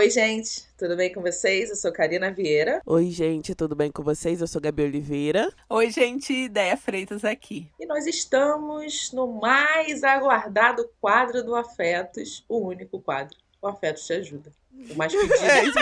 Oi, 0.00 0.08
gente, 0.08 0.66
tudo 0.78 0.96
bem 0.96 1.12
com 1.12 1.20
vocês? 1.20 1.68
Eu 1.68 1.76
sou 1.76 1.92
Karina 1.92 2.32
Vieira. 2.32 2.80
Oi, 2.86 3.10
gente, 3.10 3.54
tudo 3.54 3.76
bem 3.76 3.92
com 3.92 4.02
vocês? 4.02 4.40
Eu 4.40 4.46
sou 4.46 4.58
Gabi 4.58 4.84
Oliveira. 4.84 5.52
Oi, 5.68 5.90
gente, 5.90 6.32
Ideia 6.32 6.74
Freitas 6.74 7.22
aqui. 7.22 7.70
E 7.78 7.84
nós 7.84 8.06
estamos 8.06 9.12
no 9.12 9.26
mais 9.26 10.02
aguardado 10.02 10.90
quadro 11.02 11.44
do 11.44 11.54
Afetos, 11.54 12.42
o 12.48 12.66
único 12.66 12.98
quadro. 12.98 13.36
O 13.60 13.68
Afetos 13.68 14.06
te 14.06 14.14
ajuda. 14.14 14.50
O 14.90 14.94
mais 14.94 15.12
pedido. 15.12 15.34
É 15.34 15.64
isso 15.64 15.78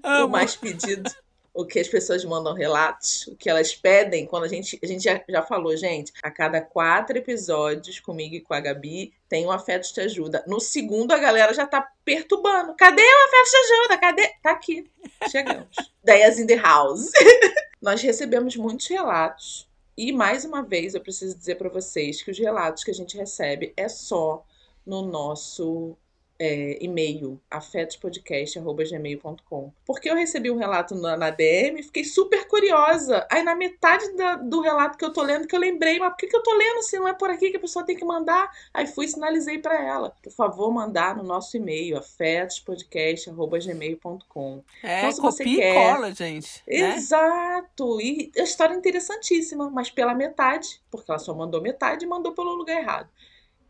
o 0.24 0.28
mais 0.28 0.56
pedido 0.56 1.14
o 1.54 1.64
que 1.64 1.78
as 1.78 1.86
pessoas 1.86 2.24
mandam 2.24 2.52
relatos, 2.52 3.28
o 3.28 3.36
que 3.36 3.48
elas 3.48 3.72
pedem, 3.72 4.26
quando 4.26 4.42
a 4.42 4.48
gente. 4.48 4.78
A 4.82 4.86
gente 4.86 5.04
já, 5.04 5.22
já 5.28 5.40
falou, 5.40 5.76
gente, 5.76 6.12
a 6.20 6.28
cada 6.28 6.60
quatro 6.60 7.16
episódios, 7.16 8.00
comigo 8.00 8.34
e 8.34 8.40
com 8.40 8.52
a 8.52 8.60
Gabi, 8.60 9.14
tem 9.28 9.46
um 9.46 9.52
Afeto 9.52 9.92
Te 9.92 10.00
Ajuda. 10.00 10.42
No 10.48 10.58
segundo, 10.60 11.12
a 11.12 11.18
galera 11.18 11.54
já 11.54 11.64
tá 11.64 11.88
perturbando. 12.04 12.74
Cadê 12.74 13.02
o 13.02 13.26
Afeto 13.26 13.50
Te 13.50 13.56
Ajuda? 13.56 13.98
Cadê? 13.98 14.28
Tá 14.42 14.50
aqui. 14.50 14.90
Chegamos. 15.30 15.68
Ideias 16.02 16.40
in 16.40 16.46
the 16.46 16.56
house. 16.56 17.10
Nós 17.80 18.02
recebemos 18.02 18.56
muitos 18.56 18.88
relatos. 18.88 19.68
E 19.96 20.10
mais 20.10 20.44
uma 20.44 20.60
vez, 20.60 20.94
eu 20.94 21.00
preciso 21.00 21.38
dizer 21.38 21.54
para 21.54 21.68
vocês 21.68 22.20
que 22.20 22.32
os 22.32 22.38
relatos 22.38 22.82
que 22.82 22.90
a 22.90 22.94
gente 22.94 23.16
recebe 23.16 23.72
é 23.76 23.88
só 23.88 24.44
no 24.84 25.02
nosso 25.02 25.96
é, 26.44 26.76
e-mail, 26.84 27.40
afetospodcast.gmail.com. 27.50 29.72
Porque 29.86 30.10
eu 30.10 30.14
recebi 30.14 30.50
um 30.50 30.58
relato 30.58 30.94
na, 30.94 31.16
na 31.16 31.30
DM 31.30 31.82
fiquei 31.82 32.04
super 32.04 32.46
curiosa. 32.46 33.26
Aí 33.30 33.42
na 33.42 33.54
metade 33.54 34.14
da, 34.14 34.36
do 34.36 34.60
relato 34.60 34.98
que 34.98 35.04
eu 35.04 35.10
tô 35.10 35.22
lendo, 35.22 35.46
que 35.46 35.56
eu 35.56 35.60
lembrei, 35.60 35.98
mas 35.98 36.10
por 36.10 36.18
que, 36.18 36.26
que 36.26 36.36
eu 36.36 36.42
tô 36.42 36.54
lendo 36.54 36.82
se 36.82 36.98
não 36.98 37.08
é 37.08 37.14
por 37.14 37.30
aqui 37.30 37.50
que 37.50 37.56
a 37.56 37.60
pessoa 37.60 37.86
tem 37.86 37.96
que 37.96 38.04
mandar? 38.04 38.50
Aí 38.74 38.86
fui 38.86 39.06
e 39.06 39.08
sinalizei 39.08 39.58
para 39.58 39.82
ela. 39.82 40.14
Por 40.22 40.32
favor, 40.32 40.70
mandar 40.70 41.16
no 41.16 41.22
nosso 41.22 41.56
e-mail, 41.56 41.96
afetospodcast.gmail.com. 41.96 44.62
É, 44.82 44.98
então, 44.98 45.12
se 45.12 45.22
você 45.22 45.44
quer... 45.44 45.74
cola, 45.74 46.12
gente. 46.12 46.62
Né? 46.68 46.96
Exato! 46.96 48.02
E 48.02 48.30
a 48.36 48.42
história 48.42 48.74
é 48.74 48.76
interessantíssima, 48.76 49.70
mas 49.70 49.90
pela 49.90 50.14
metade, 50.14 50.82
porque 50.90 51.10
ela 51.10 51.18
só 51.18 51.34
mandou 51.34 51.62
metade 51.62 52.04
e 52.04 52.08
mandou 52.08 52.32
pelo 52.32 52.54
lugar 52.54 52.76
errado. 52.76 53.08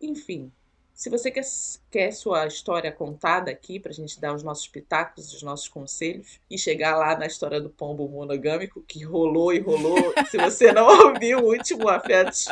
Enfim, 0.01 0.51
se 0.95 1.11
você 1.11 1.31
quer, 1.31 1.45
quer 1.91 2.13
sua 2.13 2.47
história 2.47 2.93
contada 2.93 3.51
aqui, 3.51 3.81
para 3.81 3.91
a 3.91 3.95
gente 3.95 4.21
dar 4.21 4.33
os 4.33 4.45
nossos 4.45 4.69
pitacos, 4.69 5.35
os 5.35 5.43
nossos 5.43 5.69
conselhos, 5.69 6.41
e 6.49 6.57
chegar 6.57 6.97
lá 6.97 7.19
na 7.19 7.27
história 7.27 7.61
do 7.61 7.69
pombo 7.69 8.09
monogâmico, 8.09 8.81
que 8.87 9.05
rolou 9.05 9.53
e 9.53 9.59
rolou. 9.59 10.15
Se 10.31 10.39
você 10.39 10.73
não 10.73 10.87
ouviu 11.09 11.41
o 11.41 11.49
último 11.49 11.89
Afetos 11.89 12.47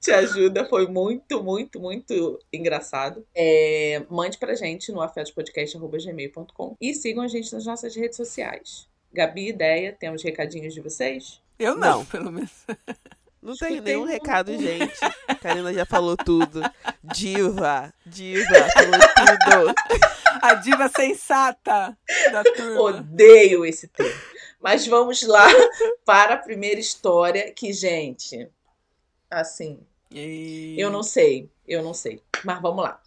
Te 0.00 0.12
Ajuda, 0.12 0.64
foi 0.66 0.86
muito, 0.86 1.42
muito, 1.42 1.80
muito 1.80 2.38
engraçado. 2.52 3.26
É, 3.34 4.02
mande 4.08 4.38
pra 4.38 4.54
gente 4.54 4.92
no 4.92 5.02
afetospodcast.gmail.com 5.02 6.76
e 6.80 6.94
sigam 6.94 7.24
a 7.24 7.28
gente 7.28 7.52
nas 7.52 7.66
nossas 7.66 7.96
redes 7.96 8.16
sociais. 8.16 8.86
Gabi, 9.12 9.48
ideia, 9.48 9.92
temos 9.92 10.22
recadinhos 10.22 10.72
de 10.72 10.80
vocês? 10.80 11.42
Eu 11.58 11.74
não, 11.74 11.98
não. 11.98 12.04
pelo 12.04 12.30
menos. 12.30 12.52
Não 13.40 13.54
tem 13.56 13.80
nenhum 13.80 14.04
recado, 14.04 14.56
gente. 14.56 14.94
Karina 15.40 15.72
já 15.72 15.86
falou 15.86 16.16
tudo. 16.16 16.60
Diva, 17.02 17.92
diva, 18.04 18.54
falou 18.74 19.64
tudo. 19.64 19.74
A 20.42 20.54
diva 20.54 20.88
sensata 20.88 21.96
da 22.32 22.44
turma. 22.44 22.80
Odeio 22.80 23.64
esse 23.64 23.88
termo. 23.88 24.20
Mas 24.60 24.86
vamos 24.86 25.22
lá 25.22 25.46
para 26.04 26.34
a 26.34 26.38
primeira 26.38 26.80
história 26.80 27.52
que, 27.52 27.72
gente, 27.72 28.48
assim, 29.30 29.78
e... 30.10 30.74
eu 30.76 30.90
não 30.90 31.02
sei, 31.02 31.48
eu 31.66 31.82
não 31.82 31.94
sei. 31.94 32.20
Mas 32.44 32.60
vamos 32.60 32.82
lá. 32.82 33.00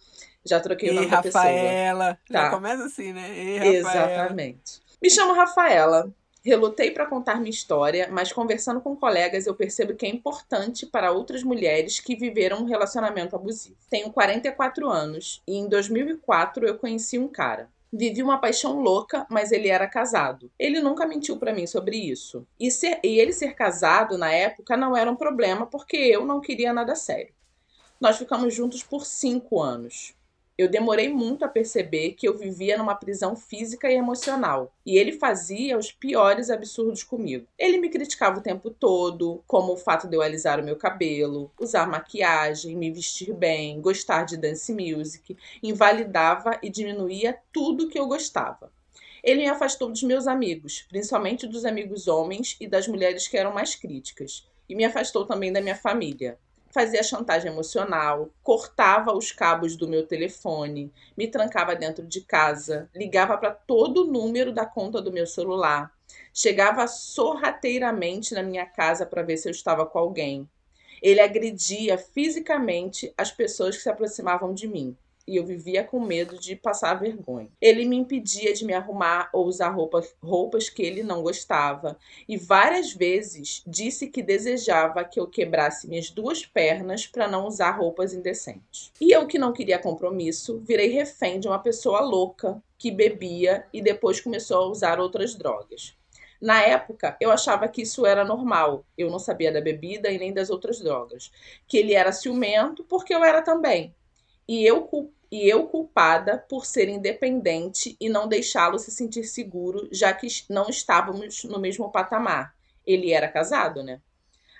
Já 0.44 0.58
troquei 0.60 0.90
o 0.90 0.94
nome 0.94 1.08
da 1.08 1.22
pessoa. 1.22 1.44
Rafaela. 1.44 2.18
Tá. 2.30 2.44
Já 2.44 2.50
começa 2.50 2.84
assim, 2.84 3.12
né? 3.12 3.30
E 3.32 3.76
Exatamente. 3.76 4.82
Me 5.00 5.10
chamo 5.10 5.34
Rafaela, 5.34 6.12
Relutei 6.44 6.90
para 6.90 7.06
contar 7.06 7.36
minha 7.36 7.50
história, 7.50 8.08
mas 8.10 8.32
conversando 8.32 8.80
com 8.80 8.96
colegas 8.96 9.46
eu 9.46 9.54
percebo 9.54 9.94
que 9.94 10.04
é 10.04 10.08
importante 10.08 10.84
para 10.84 11.12
outras 11.12 11.44
mulheres 11.44 12.00
que 12.00 12.16
viveram 12.16 12.58
um 12.58 12.64
relacionamento 12.64 13.36
abusivo. 13.36 13.76
Tenho 13.88 14.10
44 14.10 14.88
anos 14.88 15.40
e 15.46 15.56
em 15.56 15.68
2004 15.68 16.66
eu 16.66 16.78
conheci 16.78 17.16
um 17.16 17.28
cara. 17.28 17.70
Vivi 17.92 18.22
uma 18.24 18.38
paixão 18.38 18.80
louca, 18.80 19.24
mas 19.30 19.52
ele 19.52 19.68
era 19.68 19.86
casado. 19.86 20.50
Ele 20.58 20.80
nunca 20.80 21.06
mentiu 21.06 21.36
para 21.36 21.52
mim 21.52 21.66
sobre 21.66 21.96
isso. 21.96 22.44
E, 22.58 22.72
ser, 22.72 22.98
e 23.04 23.20
ele 23.20 23.32
ser 23.32 23.54
casado 23.54 24.18
na 24.18 24.32
época 24.32 24.76
não 24.76 24.96
era 24.96 25.10
um 25.10 25.16
problema 25.16 25.66
porque 25.66 25.96
eu 25.96 26.24
não 26.24 26.40
queria 26.40 26.72
nada 26.72 26.96
sério. 26.96 27.32
Nós 28.00 28.18
ficamos 28.18 28.52
juntos 28.52 28.82
por 28.82 29.06
cinco 29.06 29.60
anos. 29.60 30.12
Eu 30.62 30.68
demorei 30.68 31.08
muito 31.08 31.44
a 31.44 31.48
perceber 31.48 32.12
que 32.12 32.28
eu 32.28 32.38
vivia 32.38 32.78
numa 32.78 32.94
prisão 32.94 33.34
física 33.34 33.90
e 33.90 33.96
emocional, 33.96 34.72
e 34.86 34.96
ele 34.96 35.10
fazia 35.10 35.76
os 35.76 35.90
piores 35.90 36.50
absurdos 36.50 37.02
comigo. 37.02 37.48
Ele 37.58 37.78
me 37.78 37.88
criticava 37.88 38.38
o 38.38 38.42
tempo 38.42 38.70
todo, 38.70 39.42
como 39.44 39.72
o 39.72 39.76
fato 39.76 40.06
de 40.06 40.14
eu 40.14 40.22
alisar 40.22 40.60
o 40.60 40.62
meu 40.62 40.76
cabelo, 40.76 41.50
usar 41.58 41.88
maquiagem, 41.88 42.76
me 42.76 42.92
vestir 42.92 43.34
bem, 43.34 43.80
gostar 43.80 44.22
de 44.22 44.36
dance 44.36 44.72
music, 44.72 45.36
invalidava 45.60 46.56
e 46.62 46.70
diminuía 46.70 47.36
tudo 47.52 47.88
que 47.88 47.98
eu 47.98 48.06
gostava. 48.06 48.70
Ele 49.20 49.40
me 49.40 49.48
afastou 49.48 49.88
dos 49.88 50.04
meus 50.04 50.28
amigos, 50.28 50.86
principalmente 50.88 51.44
dos 51.44 51.64
amigos 51.64 52.06
homens 52.06 52.56
e 52.60 52.68
das 52.68 52.86
mulheres 52.86 53.26
que 53.26 53.36
eram 53.36 53.52
mais 53.52 53.74
críticas, 53.74 54.46
e 54.68 54.76
me 54.76 54.84
afastou 54.84 55.26
também 55.26 55.52
da 55.52 55.60
minha 55.60 55.74
família 55.74 56.38
fazia 56.72 57.02
chantagem 57.02 57.52
emocional, 57.52 58.30
cortava 58.42 59.12
os 59.12 59.30
cabos 59.30 59.76
do 59.76 59.86
meu 59.86 60.06
telefone, 60.06 60.92
me 61.16 61.28
trancava 61.28 61.76
dentro 61.76 62.06
de 62.06 62.22
casa, 62.22 62.88
ligava 62.94 63.36
para 63.36 63.50
todo 63.52 64.02
o 64.02 64.10
número 64.10 64.52
da 64.52 64.64
conta 64.64 65.00
do 65.00 65.12
meu 65.12 65.26
celular, 65.26 65.92
chegava 66.32 66.86
sorrateiramente 66.86 68.34
na 68.34 68.42
minha 68.42 68.66
casa 68.66 69.04
para 69.04 69.22
ver 69.22 69.36
se 69.36 69.48
eu 69.48 69.52
estava 69.52 69.84
com 69.84 69.98
alguém. 69.98 70.48
Ele 71.02 71.20
agredia 71.20 71.98
fisicamente 71.98 73.12
as 73.18 73.30
pessoas 73.30 73.76
que 73.76 73.82
se 73.82 73.90
aproximavam 73.90 74.54
de 74.54 74.66
mim 74.66 74.96
e 75.26 75.36
eu 75.36 75.44
vivia 75.44 75.84
com 75.84 76.00
medo 76.00 76.38
de 76.38 76.56
passar 76.56 76.94
vergonha. 76.94 77.48
Ele 77.60 77.84
me 77.84 77.96
impedia 77.96 78.52
de 78.52 78.64
me 78.64 78.72
arrumar 78.72 79.28
ou 79.32 79.46
usar 79.46 79.70
roupas, 79.70 80.14
roupas 80.22 80.68
que 80.68 80.82
ele 80.82 81.02
não 81.02 81.22
gostava, 81.22 81.96
e 82.28 82.36
várias 82.36 82.92
vezes 82.92 83.62
disse 83.66 84.08
que 84.08 84.22
desejava 84.22 85.04
que 85.04 85.20
eu 85.20 85.26
quebrasse 85.26 85.88
minhas 85.88 86.10
duas 86.10 86.44
pernas 86.44 87.06
para 87.06 87.28
não 87.28 87.46
usar 87.46 87.72
roupas 87.72 88.12
indecentes. 88.12 88.92
E 89.00 89.10
eu, 89.12 89.26
que 89.26 89.38
não 89.38 89.52
queria 89.52 89.78
compromisso, 89.78 90.60
virei 90.66 90.88
refém 90.88 91.38
de 91.38 91.48
uma 91.48 91.58
pessoa 91.58 92.00
louca 92.00 92.62
que 92.78 92.90
bebia 92.90 93.64
e 93.72 93.80
depois 93.80 94.20
começou 94.20 94.58
a 94.58 94.68
usar 94.68 94.98
outras 94.98 95.34
drogas. 95.34 95.96
Na 96.40 96.60
época, 96.60 97.16
eu 97.20 97.30
achava 97.30 97.68
que 97.68 97.82
isso 97.82 98.04
era 98.04 98.24
normal. 98.24 98.84
Eu 98.98 99.08
não 99.08 99.20
sabia 99.20 99.52
da 99.52 99.60
bebida 99.60 100.10
e 100.10 100.18
nem 100.18 100.32
das 100.32 100.50
outras 100.50 100.80
drogas. 100.80 101.30
Que 101.68 101.78
ele 101.78 101.94
era 101.94 102.10
ciumento, 102.10 102.82
porque 102.82 103.14
eu 103.14 103.22
era 103.22 103.42
também 103.42 103.94
e 104.48 104.64
eu, 104.64 104.88
e 105.30 105.48
eu 105.48 105.66
culpada 105.66 106.38
por 106.48 106.66
ser 106.66 106.88
independente 106.88 107.96
e 108.00 108.08
não 108.08 108.28
deixá-lo 108.28 108.78
se 108.78 108.90
sentir 108.90 109.24
seguro, 109.24 109.88
já 109.90 110.12
que 110.12 110.26
não 110.48 110.68
estávamos 110.68 111.44
no 111.44 111.58
mesmo 111.58 111.90
patamar. 111.90 112.54
Ele 112.86 113.12
era 113.12 113.28
casado, 113.28 113.82
né? 113.82 114.00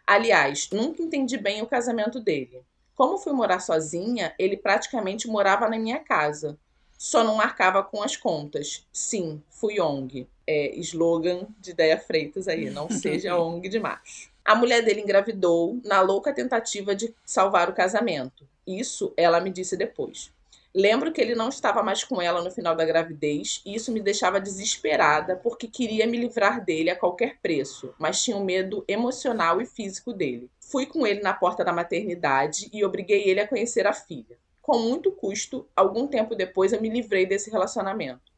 Aliás, 0.06 0.68
nunca 0.70 1.02
entendi 1.02 1.36
bem 1.36 1.62
o 1.62 1.66
casamento 1.66 2.20
dele. 2.20 2.62
Como 2.94 3.18
fui 3.18 3.32
morar 3.32 3.60
sozinha, 3.60 4.34
ele 4.38 4.56
praticamente 4.56 5.28
morava 5.28 5.68
na 5.68 5.78
minha 5.78 5.98
casa. 5.98 6.58
Só 6.98 7.24
não 7.24 7.34
marcava 7.34 7.82
com 7.82 8.02
as 8.02 8.16
contas. 8.16 8.86
Sim, 8.92 9.42
fui 9.50 9.80
ONG. 9.80 10.28
É 10.46 10.74
slogan 10.76 11.46
de 11.58 11.72
Ideia 11.72 11.98
Freitas 11.98 12.48
aí, 12.48 12.70
não 12.70 12.88
seja 12.90 13.36
ONG 13.36 13.68
de 13.68 13.80
macho. 13.80 14.31
A 14.44 14.54
mulher 14.54 14.82
dele 14.82 15.00
engravidou 15.00 15.80
na 15.84 16.00
louca 16.00 16.32
tentativa 16.32 16.94
de 16.94 17.14
salvar 17.24 17.70
o 17.70 17.74
casamento. 17.74 18.46
Isso 18.66 19.12
ela 19.16 19.40
me 19.40 19.50
disse 19.50 19.76
depois. 19.76 20.32
Lembro 20.74 21.12
que 21.12 21.20
ele 21.20 21.34
não 21.34 21.50
estava 21.50 21.82
mais 21.82 22.02
com 22.02 22.20
ela 22.20 22.42
no 22.42 22.50
final 22.50 22.74
da 22.74 22.84
gravidez 22.84 23.60
e 23.66 23.74
isso 23.74 23.92
me 23.92 24.00
deixava 24.00 24.40
desesperada 24.40 25.36
porque 25.36 25.68
queria 25.68 26.06
me 26.06 26.16
livrar 26.16 26.64
dele 26.64 26.88
a 26.88 26.96
qualquer 26.96 27.36
preço, 27.42 27.94
mas 27.98 28.22
tinha 28.24 28.36
um 28.36 28.44
medo 28.44 28.82
emocional 28.88 29.60
e 29.60 29.66
físico 29.66 30.14
dele. 30.14 30.50
Fui 30.58 30.86
com 30.86 31.06
ele 31.06 31.20
na 31.20 31.34
porta 31.34 31.62
da 31.62 31.74
maternidade 31.74 32.70
e 32.72 32.82
obriguei 32.84 33.28
ele 33.28 33.40
a 33.40 33.46
conhecer 33.46 33.86
a 33.86 33.92
filha. 33.92 34.38
Com 34.62 34.78
muito 34.78 35.12
custo, 35.12 35.68
algum 35.76 36.06
tempo 36.06 36.34
depois 36.34 36.72
eu 36.72 36.80
me 36.80 36.88
livrei 36.88 37.26
desse 37.26 37.50
relacionamento. 37.50 38.32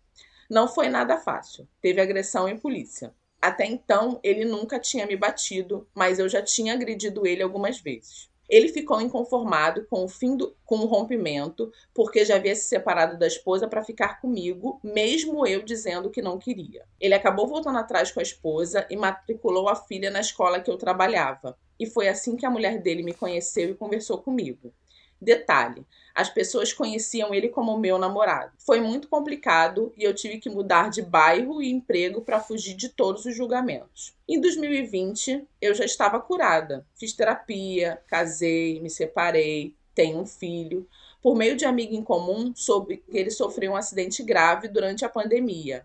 Não 0.51 0.67
foi 0.67 0.89
nada 0.89 1.19
fácil. 1.19 1.69
Teve 1.81 2.01
agressão 2.01 2.49
e 2.49 2.59
polícia. 2.59 3.15
Até 3.45 3.67
então, 3.67 4.19
ele 4.23 4.43
nunca 4.47 4.81
tinha 4.81 5.07
me 5.07 5.19
batido, 5.19 5.87
mas 5.95 6.19
eu 6.19 6.31
já 6.31 6.41
tinha 6.41 6.73
agredido 6.73 7.27
ele 7.27 7.43
algumas 7.43 7.79
vezes. 7.79 8.31
Ele 8.49 8.69
ficou 8.69 9.03
inconformado 9.03 9.85
com 9.85 10.03
o 10.03 10.09
fim 10.09 10.35
do 10.35 10.57
com 10.65 10.77
o 10.77 10.87
rompimento, 10.87 11.71
porque 11.93 12.25
já 12.25 12.37
havia 12.37 12.57
se 12.57 12.63
separado 12.63 13.19
da 13.19 13.27
esposa 13.27 13.69
para 13.69 13.85
ficar 13.85 14.19
comigo, 14.19 14.81
mesmo 14.83 15.47
eu 15.47 15.63
dizendo 15.63 16.09
que 16.09 16.23
não 16.23 16.39
queria. 16.39 16.87
Ele 16.99 17.13
acabou 17.13 17.47
voltando 17.47 17.77
atrás 17.77 18.11
com 18.11 18.19
a 18.19 18.23
esposa 18.23 18.87
e 18.89 18.97
matriculou 18.97 19.69
a 19.69 19.77
filha 19.77 20.11
na 20.11 20.21
escola 20.21 20.59
que 20.59 20.71
eu 20.71 20.79
trabalhava. 20.79 21.55
E 21.79 21.85
foi 21.85 22.09
assim 22.09 22.37
que 22.37 22.47
a 22.47 22.51
mulher 22.51 22.81
dele 22.81 23.03
me 23.03 23.13
conheceu 23.13 23.69
e 23.69 23.75
conversou 23.75 24.17
comigo. 24.23 24.73
Detalhe: 25.21 25.87
as 26.15 26.31
pessoas 26.31 26.73
conheciam 26.73 27.35
ele 27.35 27.49
como 27.49 27.79
meu 27.79 27.99
namorado. 27.99 28.53
Foi 28.59 28.81
muito 28.81 29.09
complicado 29.09 29.93
e 29.97 30.05
eu 30.05 30.15
tive 30.15 30.39
que 30.39 30.49
mudar 30.49 30.91
de 30.91 31.03
bairro 31.03 31.61
e 31.63 31.71
emprego 31.71 32.21
para 32.21 32.41
fugir 32.41 32.75
de 32.75 32.89
todos 32.89 33.25
os 33.25 33.35
julgamentos. 33.35 34.15
Em 34.29 34.41
2020, 34.41 35.47
eu 35.61 35.75
já 35.75 35.85
estava 35.85 36.21
curada. 36.21 36.87
Fiz 36.95 37.13
terapia, 37.13 38.01
casei, 38.07 38.81
me 38.81 38.89
separei, 38.89 39.75
tenho 39.95 40.21
um 40.21 40.27
filho. 40.27 40.87
Por 41.21 41.35
meio 41.35 41.57
de 41.57 41.65
amigo 41.65 41.95
em 41.95 42.03
comum, 42.03 42.53
soube 42.55 42.99
que 42.99 43.17
ele 43.17 43.31
sofreu 43.31 43.73
um 43.73 43.77
acidente 43.77 44.23
grave 44.23 44.69
durante 44.69 45.05
a 45.05 45.09
pandemia 45.09 45.85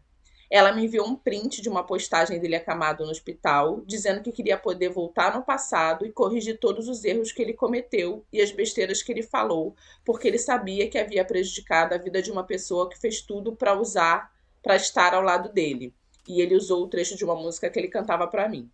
ela 0.50 0.72
me 0.72 0.86
enviou 0.86 1.08
um 1.08 1.16
print 1.16 1.62
de 1.62 1.70
uma 1.70 1.84
postagem 1.84 2.40
dele 2.40 2.56
acamado 2.56 3.06
no 3.06 3.12
hospital, 3.12 3.82
dizendo 3.86 4.24
que 4.24 4.32
queria 4.32 4.58
poder 4.58 4.90
voltar 4.90 5.36
no 5.36 5.44
passado 5.44 6.06
e 6.06 6.12
corrigir 6.12 6.58
todos 6.58 6.88
os 6.88 7.06
erros 7.06 7.32
que 7.32 7.42
ele 7.42 7.54
cometeu 7.54 8.26
e 8.34 8.42
as 8.42 8.52
besteiras 8.52 9.04
que 9.04 9.12
ele 9.12 9.22
falou, 9.22 9.76
porque 10.04 10.28
ele 10.28 10.40
sabia 10.40 10.90
que 10.90 10.98
havia 10.98 11.24
prejudicado 11.24 11.94
a 11.94 12.00
vida 12.00 12.20
de 12.20 12.32
uma 12.32 12.44
pessoa 12.44 12.90
que 12.90 12.98
fez 12.98 13.22
tudo 13.22 13.56
para 13.56 13.80
usar, 13.80 14.34
para 14.64 14.76
estar 14.76 15.14
ao 15.14 15.22
lado 15.22 15.54
dele. 15.54 15.94
E 16.28 16.42
ele 16.42 16.56
usou 16.56 16.84
o 16.84 16.88
trecho 16.88 17.16
de 17.16 17.24
uma 17.24 17.36
música 17.36 17.70
que 17.70 17.78
ele 17.78 17.88
cantava 17.88 18.28
para 18.28 18.50
mim. 18.50 18.70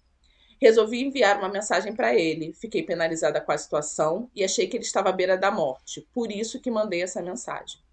Resolvi 0.62 1.04
enviar 1.04 1.38
uma 1.38 1.50
mensagem 1.50 1.94
para 1.94 2.16
ele. 2.16 2.54
Fiquei 2.54 2.83
penalizada 2.83 3.42
com 3.42 3.51
a 3.51 3.57
situação 3.57 4.30
e 4.33 4.44
achei 4.44 4.68
que 4.68 4.78
ele 4.78 4.86
estava 4.86 5.10
à 5.10 5.12
beira 5.12 5.38
da 5.38 5.51
morte. 5.51 6.07
Por 6.13 6.31
isso 6.31 6.62
que 6.62 6.71
mandei 6.71 7.01
essa 7.01 7.21
mensagem. 7.21 7.85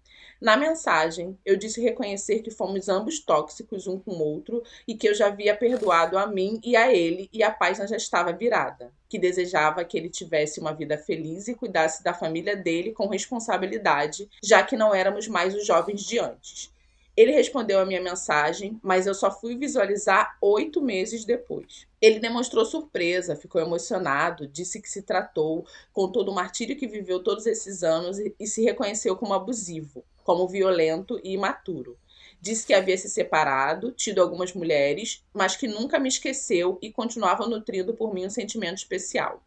Na 0.43 0.57
mensagem, 0.57 1.39
eu 1.45 1.55
disse 1.55 1.79
reconhecer 1.79 2.39
que 2.41 2.51
fomos 2.51 2.89
ambos 2.89 3.21
tóxicos 3.21 3.87
um 3.87 3.97
com 3.97 4.11
o 4.11 4.21
outro 4.21 4.61
e 4.85 4.93
que 4.93 5.07
eu 5.07 5.15
já 5.15 5.27
havia 5.27 5.55
perdoado 5.55 6.17
a 6.17 6.27
mim 6.27 6.59
e 6.61 6.75
a 6.75 6.93
ele 6.93 7.29
e 7.31 7.41
a 7.41 7.49
página 7.49 7.87
já 7.87 7.95
estava 7.95 8.33
virada, 8.33 8.91
que 9.07 9.17
desejava 9.17 9.85
que 9.85 9.97
ele 9.97 10.09
tivesse 10.09 10.59
uma 10.59 10.73
vida 10.73 10.97
feliz 10.97 11.47
e 11.47 11.55
cuidasse 11.55 12.03
da 12.03 12.13
família 12.13 12.57
dele 12.57 12.91
com 12.91 13.07
responsabilidade, 13.07 14.29
já 14.43 14.61
que 14.61 14.75
não 14.75 14.93
éramos 14.93 15.29
mais 15.29 15.55
os 15.55 15.65
jovens 15.65 16.01
de 16.01 16.19
antes. 16.19 16.72
Ele 17.15 17.31
respondeu 17.31 17.79
a 17.79 17.85
minha 17.85 18.01
mensagem, 18.01 18.79
mas 18.81 19.05
eu 19.05 19.13
só 19.13 19.29
fui 19.29 19.55
visualizar 19.55 20.35
oito 20.41 20.81
meses 20.81 21.23
depois. 21.23 21.87
Ele 22.01 22.19
demonstrou 22.19 22.65
surpresa, 22.65 23.35
ficou 23.35 23.61
emocionado, 23.61 24.47
disse 24.47 24.81
que 24.81 24.89
se 24.89 25.03
tratou, 25.03 25.63
com 25.93 26.11
todo 26.11 26.31
o 26.31 26.33
martírio 26.33 26.75
que 26.75 26.87
viveu 26.87 27.21
todos 27.21 27.45
esses 27.45 27.83
anos 27.83 28.17
e 28.17 28.47
se 28.47 28.63
reconheceu 28.63 29.15
como 29.15 29.35
abusivo, 29.35 30.03
como 30.23 30.47
violento 30.47 31.21
e 31.23 31.33
imaturo. 31.33 31.95
Disse 32.41 32.65
que 32.65 32.73
havia 32.73 32.97
se 32.97 33.07
separado, 33.07 33.91
tido 33.91 34.19
algumas 34.19 34.51
mulheres, 34.53 35.23
mas 35.31 35.55
que 35.55 35.67
nunca 35.67 35.99
me 35.99 36.09
esqueceu 36.09 36.79
e 36.81 36.91
continuava 36.91 37.47
nutrindo 37.47 37.93
por 37.93 38.11
mim 38.11 38.25
um 38.25 38.29
sentimento 38.29 38.77
especial. 38.77 39.43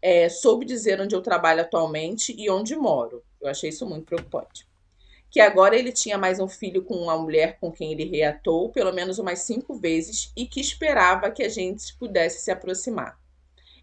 É, 0.00 0.28
soube 0.28 0.64
dizer 0.64 1.00
onde 1.00 1.16
eu 1.16 1.20
trabalho 1.20 1.62
atualmente 1.62 2.32
e 2.38 2.48
onde 2.48 2.76
moro. 2.76 3.24
Eu 3.40 3.48
achei 3.48 3.70
isso 3.70 3.84
muito 3.84 4.06
preocupante 4.06 4.64
que 5.30 5.40
agora 5.40 5.76
ele 5.76 5.92
tinha 5.92 6.16
mais 6.16 6.38
um 6.40 6.48
filho 6.48 6.82
com 6.82 6.94
uma 6.94 7.18
mulher 7.18 7.58
com 7.60 7.70
quem 7.70 7.92
ele 7.92 8.04
reatou 8.04 8.70
pelo 8.70 8.92
menos 8.92 9.18
umas 9.18 9.40
cinco 9.40 9.74
vezes 9.74 10.32
e 10.36 10.46
que 10.46 10.60
esperava 10.60 11.30
que 11.30 11.42
a 11.42 11.48
gente 11.48 11.94
pudesse 11.96 12.42
se 12.42 12.50
aproximar. 12.50 13.18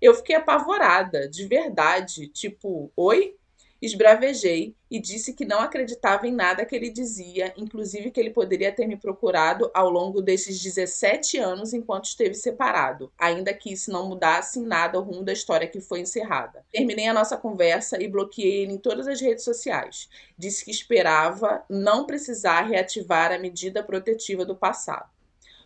Eu 0.01 0.13
fiquei 0.13 0.35
apavorada, 0.35 1.29
de 1.29 1.45
verdade, 1.45 2.27
tipo, 2.27 2.91
oi? 2.95 3.35
Esbravejei 3.83 4.77
e 4.89 4.97
disse 4.97 5.33
que 5.33 5.43
não 5.43 5.59
acreditava 5.59 6.25
em 6.25 6.31
nada 6.31 6.65
que 6.65 6.73
ele 6.73 6.89
dizia, 6.89 7.53
inclusive 7.57 8.11
que 8.11 8.19
ele 8.19 8.29
poderia 8.29 8.71
ter 8.71 8.87
me 8.87 8.95
procurado 8.95 9.69
ao 9.73 9.89
longo 9.89 10.21
desses 10.21 10.57
17 10.63 11.37
anos 11.37 11.73
enquanto 11.73 12.05
esteve 12.05 12.33
separado, 12.33 13.11
ainda 13.19 13.53
que 13.53 13.73
isso 13.73 13.91
não 13.91 14.07
mudasse 14.07 14.57
em 14.57 14.65
nada 14.65 14.97
o 14.97 15.03
rumo 15.03 15.21
da 15.21 15.33
história 15.33 15.67
que 15.67 15.81
foi 15.81 15.99
encerrada. 15.99 16.63
Terminei 16.71 17.09
a 17.09 17.13
nossa 17.13 17.35
conversa 17.35 18.01
e 18.01 18.07
bloqueei 18.07 18.61
ele 18.61 18.71
em 18.71 18.77
todas 18.77 19.05
as 19.05 19.19
redes 19.19 19.43
sociais. 19.43 20.07
Disse 20.37 20.63
que 20.63 20.71
esperava 20.71 21.65
não 21.69 22.05
precisar 22.05 22.61
reativar 22.61 23.33
a 23.33 23.37
medida 23.37 23.83
protetiva 23.83 24.45
do 24.45 24.55
passado. 24.55 25.09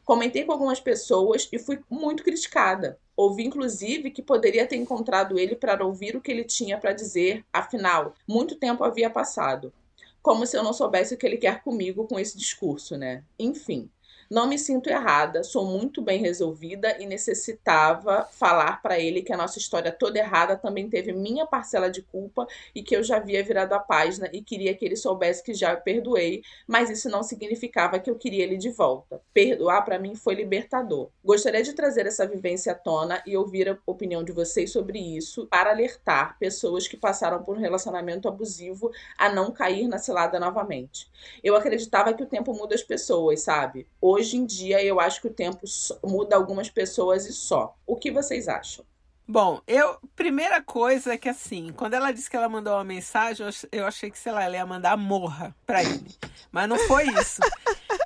Comentei 0.07 0.45
com 0.45 0.53
algumas 0.53 0.79
pessoas 0.79 1.49
e 1.51 1.59
fui 1.59 1.81
muito 1.89 2.23
criticada. 2.23 2.97
Ouvi, 3.13 3.43
inclusive, 3.43 4.09
que 4.09 4.21
poderia 4.21 4.65
ter 4.65 4.77
encontrado 4.77 5.37
ele 5.37 5.53
para 5.53 5.85
ouvir 5.85 6.15
o 6.15 6.21
que 6.21 6.31
ele 6.31 6.45
tinha 6.45 6.77
para 6.77 6.93
dizer, 6.93 7.43
afinal, 7.51 8.13
muito 8.25 8.55
tempo 8.55 8.85
havia 8.85 9.09
passado. 9.09 9.73
Como 10.21 10.47
se 10.47 10.55
eu 10.55 10.63
não 10.63 10.71
soubesse 10.71 11.13
o 11.13 11.17
que 11.17 11.25
ele 11.25 11.35
quer 11.35 11.61
comigo 11.61 12.07
com 12.07 12.17
esse 12.17 12.37
discurso, 12.37 12.95
né? 12.95 13.21
Enfim. 13.37 13.89
Não 14.29 14.45
me 14.45 14.59
sinto 14.59 14.89
errada, 14.89 15.41
sou 15.41 15.65
muito 15.65 16.01
bem 16.01 16.19
resolvida 16.19 16.97
e 16.99 17.05
necessitava 17.05 18.27
falar 18.29 18.81
para 18.81 18.99
ele 18.99 19.21
que 19.21 19.31
a 19.31 19.37
nossa 19.37 19.57
história 19.57 19.89
toda 19.89 20.19
errada 20.19 20.57
também 20.57 20.89
teve 20.89 21.13
minha 21.13 21.45
parcela 21.45 21.89
de 21.89 22.01
culpa 22.01 22.45
e 22.75 22.83
que 22.83 22.93
eu 22.93 23.01
já 23.03 23.17
havia 23.17 23.41
virado 23.41 23.71
a 23.71 23.79
página 23.79 24.29
e 24.33 24.41
queria 24.41 24.75
que 24.75 24.83
ele 24.83 24.97
soubesse 24.97 25.41
que 25.41 25.53
já 25.53 25.77
perdoei, 25.77 26.43
mas 26.67 26.89
isso 26.89 27.09
não 27.09 27.23
significava 27.23 27.99
que 27.99 28.09
eu 28.09 28.15
queria 28.15 28.43
ele 28.43 28.57
de 28.57 28.69
volta. 28.69 29.21
Perdoar 29.33 29.85
para 29.85 29.97
mim 29.97 30.13
foi 30.13 30.35
libertador. 30.35 31.09
Gostaria 31.23 31.63
de 31.63 31.71
trazer 31.71 32.05
essa 32.05 32.27
vivência 32.27 32.73
à 32.73 32.75
tona 32.75 33.23
e 33.25 33.37
ouvir 33.37 33.69
a 33.69 33.77
opinião 33.85 34.25
de 34.25 34.33
vocês 34.33 34.73
sobre 34.73 34.99
isso 34.99 35.47
para 35.47 35.69
alertar 35.69 36.37
pessoas 36.37 36.85
que 36.85 36.97
passaram 36.97 37.41
por 37.41 37.55
um 37.55 37.61
relacionamento 37.61 38.27
abusivo 38.27 38.91
a 39.17 39.29
não 39.29 39.51
cair 39.51 39.87
na 39.87 39.97
cilada 39.97 40.37
novamente. 40.37 41.09
Eu 41.41 41.55
acreditava 41.55 42.13
que 42.13 42.23
o 42.23 42.27
tempo 42.27 42.53
muda 42.53 42.75
as 42.75 42.83
pessoas, 42.83 43.39
sabe? 43.39 43.87
Hoje 44.01 44.16
hoje 44.17 44.37
em 44.37 44.45
dia 44.45 44.83
eu 44.83 44.99
acho 44.99 45.21
que 45.21 45.27
o 45.27 45.33
tempo 45.33 45.61
muda 46.03 46.35
algumas 46.35 46.69
pessoas 46.69 47.25
e 47.25 47.33
só. 47.33 47.75
O 47.85 47.95
que 47.95 48.11
vocês 48.11 48.47
acham? 48.47 48.85
Bom, 49.27 49.61
eu. 49.67 49.97
Primeira 50.15 50.61
coisa 50.61 51.13
é 51.13 51.17
que 51.17 51.27
assim, 51.27 51.73
quando 51.75 51.93
ela 51.93 52.11
disse 52.11 52.29
que 52.29 52.37
ela 52.37 52.47
mandou 52.47 52.73
uma 52.73 52.83
mensagem, 52.83 53.45
eu 53.71 53.85
achei 53.85 54.09
que, 54.09 54.17
sei 54.17 54.31
lá, 54.31 54.43
ela 54.43 54.55
ia 54.55 54.65
mandar 54.65 54.95
morra 54.95 55.53
pra 55.65 55.83
ele. 55.83 56.15
Mas 56.49 56.69
não 56.69 56.77
foi 56.79 57.07
isso. 57.09 57.41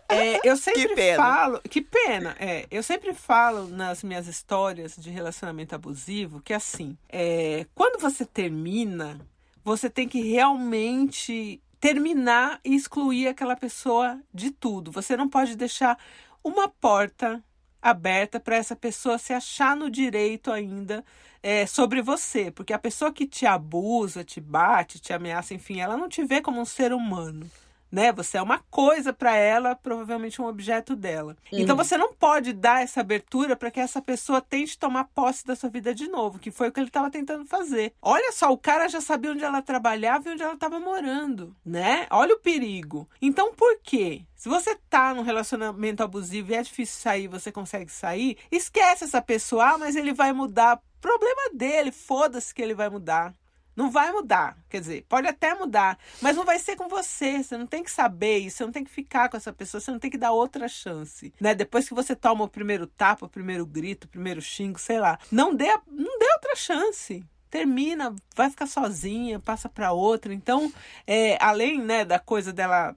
É, 0.09 0.39
eu 0.43 0.57
sempre 0.57 0.89
que 0.89 0.95
pena. 0.95 1.23
falo. 1.23 1.61
Que 1.61 1.81
pena, 1.81 2.35
é. 2.39 2.65
Eu 2.69 2.83
sempre 2.83 3.13
falo 3.13 3.67
nas 3.67 4.03
minhas 4.03 4.27
histórias 4.27 4.95
de 4.97 5.09
relacionamento 5.09 5.73
abusivo 5.75 6.41
que 6.41 6.53
assim, 6.53 6.97
é, 7.07 7.65
quando 7.73 8.01
você 8.01 8.25
termina, 8.25 9.21
você 9.63 9.89
tem 9.89 10.09
que 10.09 10.21
realmente 10.21 11.61
terminar 11.81 12.61
e 12.63 12.75
excluir 12.75 13.27
aquela 13.27 13.55
pessoa 13.55 14.21
de 14.33 14.51
tudo. 14.51 14.91
Você 14.91 15.17
não 15.17 15.27
pode 15.27 15.57
deixar 15.57 15.97
uma 16.43 16.69
porta 16.69 17.43
aberta 17.81 18.39
para 18.39 18.55
essa 18.55 18.75
pessoa 18.75 19.17
se 19.17 19.33
achar 19.33 19.75
no 19.75 19.89
direito 19.89 20.51
ainda 20.51 21.03
é, 21.41 21.65
sobre 21.65 21.99
você, 22.01 22.51
porque 22.51 22.71
a 22.71 22.77
pessoa 22.77 23.11
que 23.11 23.25
te 23.25 23.47
abusa, 23.47 24.23
te 24.23 24.39
bate, 24.39 24.99
te 24.99 25.11
ameaça, 25.11 25.55
enfim, 25.55 25.81
ela 25.81 25.97
não 25.97 26.07
te 26.07 26.23
vê 26.23 26.39
como 26.39 26.61
um 26.61 26.65
ser 26.65 26.93
humano 26.93 27.49
né? 27.91 28.11
Você 28.11 28.37
é 28.37 28.41
uma 28.41 28.59
coisa 28.69 29.11
para 29.11 29.35
ela, 29.35 29.75
provavelmente 29.75 30.41
um 30.41 30.45
objeto 30.45 30.95
dela. 30.95 31.35
Uhum. 31.51 31.59
Então 31.59 31.75
você 31.75 31.97
não 31.97 32.13
pode 32.13 32.53
dar 32.53 32.81
essa 32.81 33.01
abertura 33.01 33.55
para 33.55 33.69
que 33.69 33.79
essa 33.79 34.01
pessoa 34.01 34.41
tente 34.41 34.77
tomar 34.77 35.05
posse 35.05 35.45
da 35.45 35.55
sua 35.55 35.69
vida 35.69 35.93
de 35.93 36.07
novo, 36.07 36.39
que 36.39 36.51
foi 36.51 36.69
o 36.69 36.71
que 36.71 36.79
ele 36.79 36.87
estava 36.87 37.11
tentando 37.11 37.45
fazer. 37.45 37.93
Olha 38.01 38.31
só, 38.31 38.51
o 38.51 38.57
cara 38.57 38.87
já 38.87 39.01
sabia 39.01 39.31
onde 39.31 39.43
ela 39.43 39.61
trabalhava 39.61 40.29
e 40.29 40.33
onde 40.33 40.43
ela 40.43 40.53
estava 40.53 40.79
morando, 40.79 41.55
né? 41.65 42.07
Olha 42.09 42.35
o 42.35 42.39
perigo. 42.39 43.09
Então 43.21 43.53
por 43.53 43.79
quê? 43.83 44.23
Se 44.35 44.49
você 44.49 44.75
tá 44.89 45.13
num 45.13 45.21
relacionamento 45.21 46.01
abusivo 46.01 46.51
e 46.51 46.55
é 46.55 46.63
difícil 46.63 46.99
sair, 46.99 47.27
você 47.27 47.51
consegue 47.51 47.91
sair, 47.91 48.37
esquece 48.51 49.03
essa 49.03 49.21
pessoa, 49.21 49.73
ah, 49.73 49.77
mas 49.77 49.95
ele 49.95 50.13
vai 50.13 50.33
mudar. 50.33 50.81
Problema 50.99 51.49
dele, 51.53 51.91
foda-se 51.91 52.53
que 52.53 52.61
ele 52.61 52.73
vai 52.73 52.89
mudar. 52.89 53.33
Não 53.81 53.89
vai 53.89 54.11
mudar. 54.11 54.55
Quer 54.69 54.79
dizer, 54.79 55.05
pode 55.09 55.27
até 55.27 55.55
mudar, 55.55 55.97
mas 56.21 56.35
não 56.35 56.45
vai 56.45 56.59
ser 56.59 56.75
com 56.75 56.87
você. 56.87 57.41
Você 57.41 57.57
não 57.57 57.65
tem 57.65 57.83
que 57.83 57.89
saber 57.89 58.37
isso, 58.37 58.57
você 58.57 58.65
não 58.65 58.71
tem 58.71 58.83
que 58.83 58.91
ficar 58.91 59.27
com 59.27 59.35
essa 59.35 59.51
pessoa, 59.51 59.81
você 59.81 59.89
não 59.89 59.97
tem 59.97 60.11
que 60.11 60.19
dar 60.19 60.31
outra 60.31 60.67
chance. 60.67 61.33
Né? 61.41 61.55
Depois 61.55 61.87
que 61.87 61.95
você 61.95 62.15
toma 62.15 62.43
o 62.43 62.47
primeiro 62.47 62.85
tapa, 62.85 63.25
o 63.25 63.29
primeiro 63.29 63.65
grito, 63.65 64.03
o 64.05 64.07
primeiro 64.07 64.39
xingo, 64.39 64.77
sei 64.77 64.99
lá. 64.99 65.17
Não 65.31 65.55
dê, 65.55 65.65
não 65.87 66.19
dê 66.19 66.31
outra 66.35 66.55
chance 66.55 67.25
termina, 67.49 68.15
vai 68.33 68.49
ficar 68.49 68.65
sozinha, 68.65 69.37
passa 69.37 69.67
para 69.67 69.91
outra. 69.91 70.33
Então, 70.33 70.71
é, 71.05 71.37
além 71.43 71.81
né, 71.81 72.05
da 72.05 72.17
coisa 72.17 72.53
dela 72.53 72.95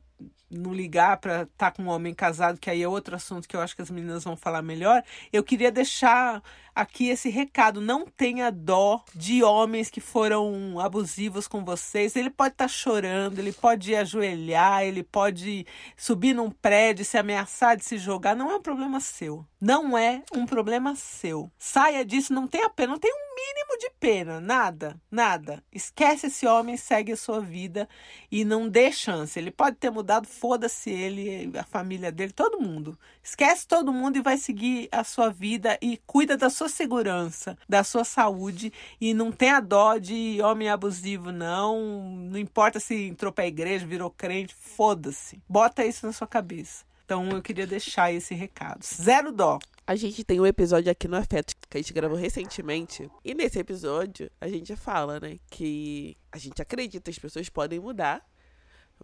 não 0.54 0.72
ligar 0.72 1.16
para 1.18 1.42
estar 1.42 1.70
tá 1.70 1.70
com 1.70 1.84
um 1.84 1.88
homem 1.88 2.14
casado, 2.14 2.58
que 2.58 2.70
aí 2.70 2.82
é 2.82 2.88
outro 2.88 3.16
assunto 3.16 3.48
que 3.48 3.56
eu 3.56 3.60
acho 3.60 3.74
que 3.74 3.82
as 3.82 3.90
meninas 3.90 4.24
vão 4.24 4.36
falar 4.36 4.62
melhor, 4.62 5.02
eu 5.32 5.42
queria 5.42 5.70
deixar 5.70 6.42
aqui 6.74 7.08
esse 7.08 7.28
recado. 7.28 7.80
Não 7.80 8.04
tenha 8.04 8.50
dó 8.50 9.02
de 9.14 9.42
homens 9.42 9.88
que 9.88 10.00
foram 10.00 10.78
abusivos 10.80 11.46
com 11.46 11.64
vocês. 11.64 12.16
Ele 12.16 12.30
pode 12.30 12.54
estar 12.54 12.64
tá 12.64 12.68
chorando, 12.68 13.38
ele 13.38 13.52
pode 13.52 13.94
ajoelhar, 13.94 14.82
ele 14.82 15.02
pode 15.02 15.66
subir 15.96 16.34
num 16.34 16.50
prédio, 16.50 17.04
se 17.04 17.16
ameaçar 17.16 17.76
de 17.76 17.84
se 17.84 17.98
jogar. 17.98 18.34
Não 18.34 18.50
é 18.50 18.56
um 18.56 18.62
problema 18.62 18.98
seu. 19.00 19.46
Não 19.60 19.96
é 19.96 20.22
um 20.34 20.44
problema 20.44 20.94
seu. 20.94 21.50
Saia 21.58 22.04
disso, 22.04 22.34
não 22.34 22.46
tenha 22.46 22.68
pena, 22.68 22.92
não 22.92 22.98
tem 22.98 23.12
um 23.12 23.34
mínimo 23.34 23.78
de 23.78 23.90
pena, 23.98 24.40
nada, 24.40 25.00
nada. 25.10 25.64
Esquece 25.72 26.26
esse 26.26 26.46
homem, 26.46 26.76
segue 26.76 27.12
a 27.12 27.16
sua 27.16 27.40
vida 27.40 27.88
e 28.30 28.44
não 28.44 28.68
dê 28.68 28.92
chance. 28.92 29.38
Ele 29.38 29.50
pode 29.50 29.76
ter 29.76 29.90
mudado, 29.90 30.26
foda-se 30.44 30.90
ele, 30.90 31.50
a 31.58 31.64
família 31.64 32.12
dele, 32.12 32.30
todo 32.30 32.60
mundo. 32.60 32.98
Esquece 33.22 33.66
todo 33.66 33.90
mundo 33.90 34.18
e 34.18 34.20
vai 34.20 34.36
seguir 34.36 34.90
a 34.92 35.02
sua 35.02 35.30
vida 35.30 35.78
e 35.80 35.96
cuida 36.06 36.36
da 36.36 36.50
sua 36.50 36.68
segurança, 36.68 37.56
da 37.66 37.82
sua 37.82 38.04
saúde 38.04 38.70
e 39.00 39.14
não 39.14 39.32
tenha 39.32 39.58
dó 39.58 39.96
de 39.96 40.42
homem 40.42 40.68
abusivo, 40.68 41.32
não. 41.32 42.14
Não 42.30 42.38
importa 42.38 42.78
se 42.78 43.06
entrou 43.06 43.32
pra 43.32 43.46
igreja, 43.46 43.86
virou 43.86 44.10
crente, 44.10 44.54
foda-se. 44.54 45.40
Bota 45.48 45.82
isso 45.82 46.04
na 46.04 46.12
sua 46.12 46.26
cabeça. 46.26 46.84
Então 47.06 47.26
eu 47.30 47.40
queria 47.40 47.66
deixar 47.66 48.12
esse 48.12 48.34
recado. 48.34 48.84
Zero 48.84 49.32
dó. 49.32 49.58
A 49.86 49.96
gente 49.96 50.22
tem 50.24 50.38
um 50.38 50.46
episódio 50.46 50.92
aqui 50.92 51.08
no 51.08 51.16
Afeto 51.16 51.54
que 51.70 51.78
a 51.78 51.80
gente 51.80 51.94
gravou 51.94 52.18
recentemente. 52.18 53.10
E 53.24 53.32
nesse 53.32 53.58
episódio 53.58 54.30
a 54.38 54.46
gente 54.46 54.76
fala, 54.76 55.18
né, 55.18 55.38
que 55.48 56.18
a 56.30 56.36
gente 56.36 56.60
acredita 56.60 57.04
que 57.04 57.16
as 57.16 57.18
pessoas 57.18 57.48
podem 57.48 57.80
mudar, 57.80 58.22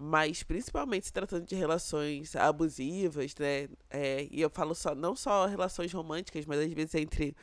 mas 0.03 0.43
principalmente 0.43 1.07
se 1.07 1.13
tratando 1.13 1.45
de 1.45 1.55
relações 1.55 2.35
abusivas, 2.35 3.35
né? 3.39 3.69
É, 3.91 4.27
e 4.31 4.41
eu 4.41 4.49
falo 4.49 4.75
só 4.75 4.95
não 4.95 5.15
só 5.15 5.45
relações 5.45 5.93
românticas, 5.93 6.47
mas 6.47 6.59
às 6.59 6.73
vezes 6.73 6.95
entre 6.95 7.37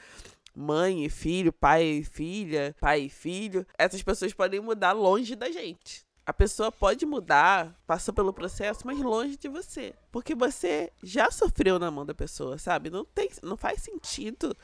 mãe 0.55 1.05
e 1.05 1.09
filho, 1.09 1.53
pai 1.53 1.83
e 1.83 2.03
filha, 2.03 2.75
pai 2.81 3.01
e 3.01 3.09
filho. 3.09 3.63
Essas 3.77 4.01
pessoas 4.01 4.33
podem 4.33 4.59
mudar 4.59 4.93
longe 4.93 5.35
da 5.35 5.51
gente. 5.51 6.03
A 6.25 6.33
pessoa 6.33 6.71
pode 6.71 7.05
mudar, 7.05 7.79
passou 7.85 8.11
pelo 8.11 8.33
processo, 8.33 8.87
mas 8.87 8.99
longe 8.99 9.37
de 9.37 9.47
você. 9.47 9.93
Porque 10.11 10.33
você 10.33 10.91
já 11.03 11.29
sofreu 11.29 11.77
na 11.77 11.91
mão 11.91 12.07
da 12.07 12.15
pessoa, 12.15 12.57
sabe? 12.57 12.89
Não, 12.89 13.05
tem, 13.05 13.29
não 13.43 13.55
faz 13.55 13.83
sentido 13.83 14.57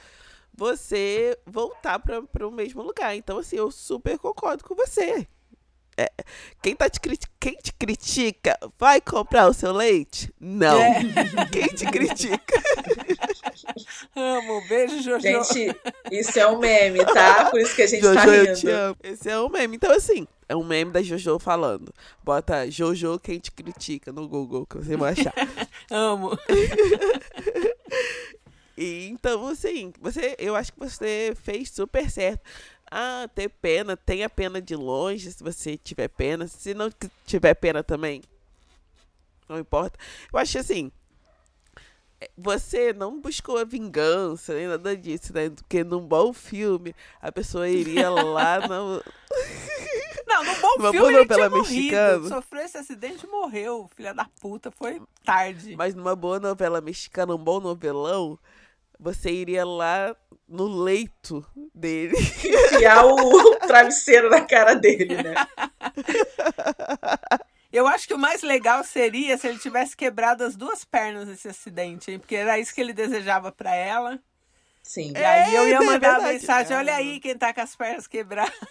você 0.51 1.37
voltar 1.45 1.99
para 1.99 2.47
o 2.47 2.51
mesmo 2.51 2.81
lugar. 2.81 3.15
Então, 3.15 3.37
assim, 3.37 3.55
eu 3.55 3.69
super 3.69 4.17
concordo 4.17 4.63
com 4.63 4.73
você. 4.73 5.27
É, 5.97 6.11
quem, 6.61 6.75
tá 6.75 6.89
te, 6.89 6.99
quem 7.39 7.55
te 7.55 7.73
critica 7.73 8.57
vai 8.79 8.99
comprar 8.99 9.47
o 9.47 9.53
seu 9.53 9.71
leite? 9.71 10.33
Não. 10.39 10.79
É. 10.79 11.01
Quem 11.51 11.67
te 11.67 11.85
critica? 11.85 12.63
Amo, 14.15 14.61
beijo, 14.67 15.01
Jojo. 15.01 15.21
Gente, 15.21 15.75
isso 16.11 16.39
é 16.39 16.47
um 16.47 16.57
meme, 16.59 17.05
tá? 17.05 17.49
Por 17.49 17.59
isso 17.59 17.75
que 17.75 17.83
a 17.83 17.87
gente 17.87 18.01
Jojo, 18.01 18.15
tá 18.15 18.25
rindo. 18.25 18.47
Eu 18.47 18.55
te 18.55 18.69
amo. 18.69 18.97
Esse 19.03 19.29
é 19.29 19.39
um 19.39 19.49
meme. 19.49 19.75
Então, 19.75 19.91
assim, 19.91 20.27
é 20.49 20.55
um 20.55 20.63
meme 20.63 20.91
da 20.91 21.01
Jojo 21.01 21.39
falando. 21.39 21.93
Bota 22.23 22.69
Jojo 22.69 23.19
quem 23.19 23.39
te 23.39 23.51
critica 23.51 24.11
no 24.11 24.27
Google, 24.27 24.65
que 24.65 24.77
você 24.77 24.97
vai 24.97 25.13
achar. 25.13 25.33
Amo. 25.91 26.37
e, 28.77 29.07
então, 29.09 29.47
assim, 29.47 29.93
você, 29.99 30.35
eu 30.39 30.55
acho 30.55 30.73
que 30.73 30.79
você 30.79 31.33
fez 31.35 31.69
super 31.69 32.09
certo. 32.09 32.41
Ah, 32.95 33.27
ter 33.33 33.49
pena, 33.49 33.97
tenha 33.97 34.29
pena 34.29 34.61
de 34.61 34.75
longe 34.75 35.31
se 35.31 35.43
você 35.43 35.75
tiver 35.75 36.07
pena. 36.09 36.47
Se 36.47 36.75
não 36.75 36.91
tiver 37.25 37.55
pena 37.55 37.83
também, 37.83 38.21
não 39.49 39.57
importa. 39.57 39.97
Eu 40.31 40.37
acho 40.37 40.59
assim, 40.59 40.91
é, 42.21 42.29
você 42.37 42.93
não 42.93 43.19
buscou 43.19 43.57
a 43.57 43.63
vingança, 43.63 44.53
nem 44.53 44.67
nada 44.67 44.95
disso, 44.95 45.33
né? 45.33 45.49
Porque 45.49 45.83
num 45.83 46.05
bom 46.05 46.31
filme, 46.31 46.95
a 47.19 47.31
pessoa 47.31 47.67
iria 47.67 48.11
lá 48.11 48.59
no... 48.67 49.03
Não, 50.27 50.43
num 50.43 50.61
bom 50.61 50.75
Uma 50.77 50.91
filme 50.91 51.13
ele 51.15 51.25
tinha 51.27 51.49
mexicana. 51.49 52.17
morrido. 52.19 52.29
Sofreu 52.29 52.61
esse 52.61 52.77
acidente 52.77 53.25
e 53.25 53.29
morreu. 53.29 53.89
Filha 53.95 54.13
da 54.13 54.25
puta, 54.39 54.69
foi 54.71 55.01
tarde. 55.25 55.75
Mas 55.75 55.95
numa 55.95 56.15
boa 56.15 56.39
novela 56.39 56.79
mexicana, 56.79 57.33
um 57.33 57.43
bom 57.43 57.59
novelão, 57.59 58.37
você 58.99 59.31
iria 59.31 59.65
lá 59.65 60.15
no 60.47 60.67
leito 60.83 61.45
dele. 61.73 62.15
Enfiar 62.17 63.05
o 63.05 63.55
travesseiro 63.65 64.29
na 64.29 64.41
cara 64.41 64.75
dele, 64.75 65.21
né? 65.21 65.33
Eu 67.71 67.87
acho 67.87 68.07
que 68.07 68.13
o 68.13 68.19
mais 68.19 68.43
legal 68.43 68.83
seria 68.83 69.37
se 69.37 69.47
ele 69.47 69.57
tivesse 69.57 69.97
quebrado 69.97 70.43
as 70.43 70.55
duas 70.55 70.85
pernas 70.85 71.27
nesse 71.27 71.47
acidente, 71.47 72.11
hein? 72.11 72.19
Porque 72.19 72.35
era 72.35 72.59
isso 72.59 72.73
que 72.73 72.79
ele 72.79 72.93
desejava 72.93 73.51
para 73.51 73.73
ela. 73.75 74.19
Sim. 74.83 75.13
E 75.15 75.23
aí 75.23 75.55
eu 75.55 75.67
ia 75.67 75.77
é 75.77 75.79
mandar 75.79 76.19
é 76.19 76.23
a 76.23 76.33
mensagem: 76.33 76.77
olha 76.77 76.93
aí 76.95 77.19
quem 77.19 77.35
tá 77.35 77.53
com 77.53 77.61
as 77.61 77.75
pernas 77.75 78.05
quebradas. 78.05 78.53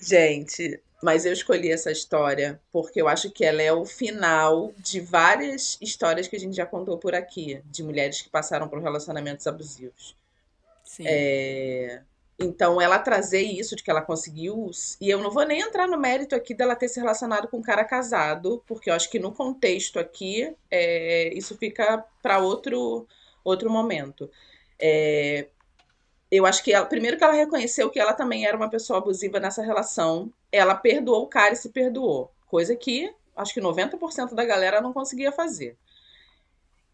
Gente, 0.00 0.82
mas 1.04 1.26
eu 1.26 1.34
escolhi 1.34 1.70
essa 1.70 1.92
história 1.92 2.58
porque 2.72 2.98
eu 2.98 3.06
acho 3.06 3.30
que 3.30 3.44
ela 3.44 3.60
é 3.60 3.70
o 3.70 3.84
final 3.84 4.72
de 4.78 5.00
várias 5.00 5.76
histórias 5.78 6.26
que 6.26 6.34
a 6.34 6.40
gente 6.40 6.56
já 6.56 6.64
contou 6.64 6.96
por 6.96 7.14
aqui, 7.14 7.60
de 7.66 7.82
mulheres 7.82 8.22
que 8.22 8.30
passaram 8.30 8.68
por 8.68 8.80
relacionamentos 8.80 9.46
abusivos. 9.46 10.16
Sim. 10.82 11.04
É... 11.06 12.00
Então, 12.38 12.80
ela 12.80 12.98
trazer 12.98 13.42
isso 13.42 13.76
de 13.76 13.82
que 13.82 13.90
ela 13.90 14.00
conseguiu. 14.00 14.70
E 14.98 15.10
eu 15.10 15.18
não 15.18 15.30
vou 15.30 15.44
nem 15.44 15.60
entrar 15.60 15.86
no 15.86 15.98
mérito 15.98 16.34
aqui 16.34 16.54
dela 16.54 16.74
ter 16.74 16.88
se 16.88 16.98
relacionado 16.98 17.48
com 17.48 17.58
um 17.58 17.62
cara 17.62 17.84
casado, 17.84 18.64
porque 18.66 18.88
eu 18.88 18.94
acho 18.94 19.10
que 19.10 19.18
no 19.18 19.30
contexto 19.30 19.98
aqui, 19.98 20.56
é... 20.70 21.34
isso 21.34 21.54
fica 21.58 22.02
para 22.22 22.38
outro, 22.38 23.06
outro 23.44 23.68
momento. 23.68 24.30
É, 24.78 25.48
eu 26.36 26.46
acho 26.46 26.62
que 26.62 26.72
ela, 26.72 26.86
primeiro 26.86 27.16
que 27.16 27.24
ela 27.24 27.32
reconheceu 27.32 27.90
que 27.90 28.00
ela 28.00 28.12
também 28.12 28.46
era 28.46 28.56
uma 28.56 28.70
pessoa 28.70 28.98
abusiva 28.98 29.38
nessa 29.38 29.62
relação, 29.62 30.32
ela 30.50 30.74
perdoou 30.74 31.22
o 31.22 31.28
cara 31.28 31.54
e 31.54 31.56
se 31.56 31.68
perdoou, 31.68 32.30
coisa 32.46 32.74
que 32.74 33.12
acho 33.36 33.52
que 33.52 33.60
90% 33.60 34.34
da 34.34 34.44
galera 34.44 34.80
não 34.80 34.92
conseguia 34.92 35.32
fazer. 35.32 35.76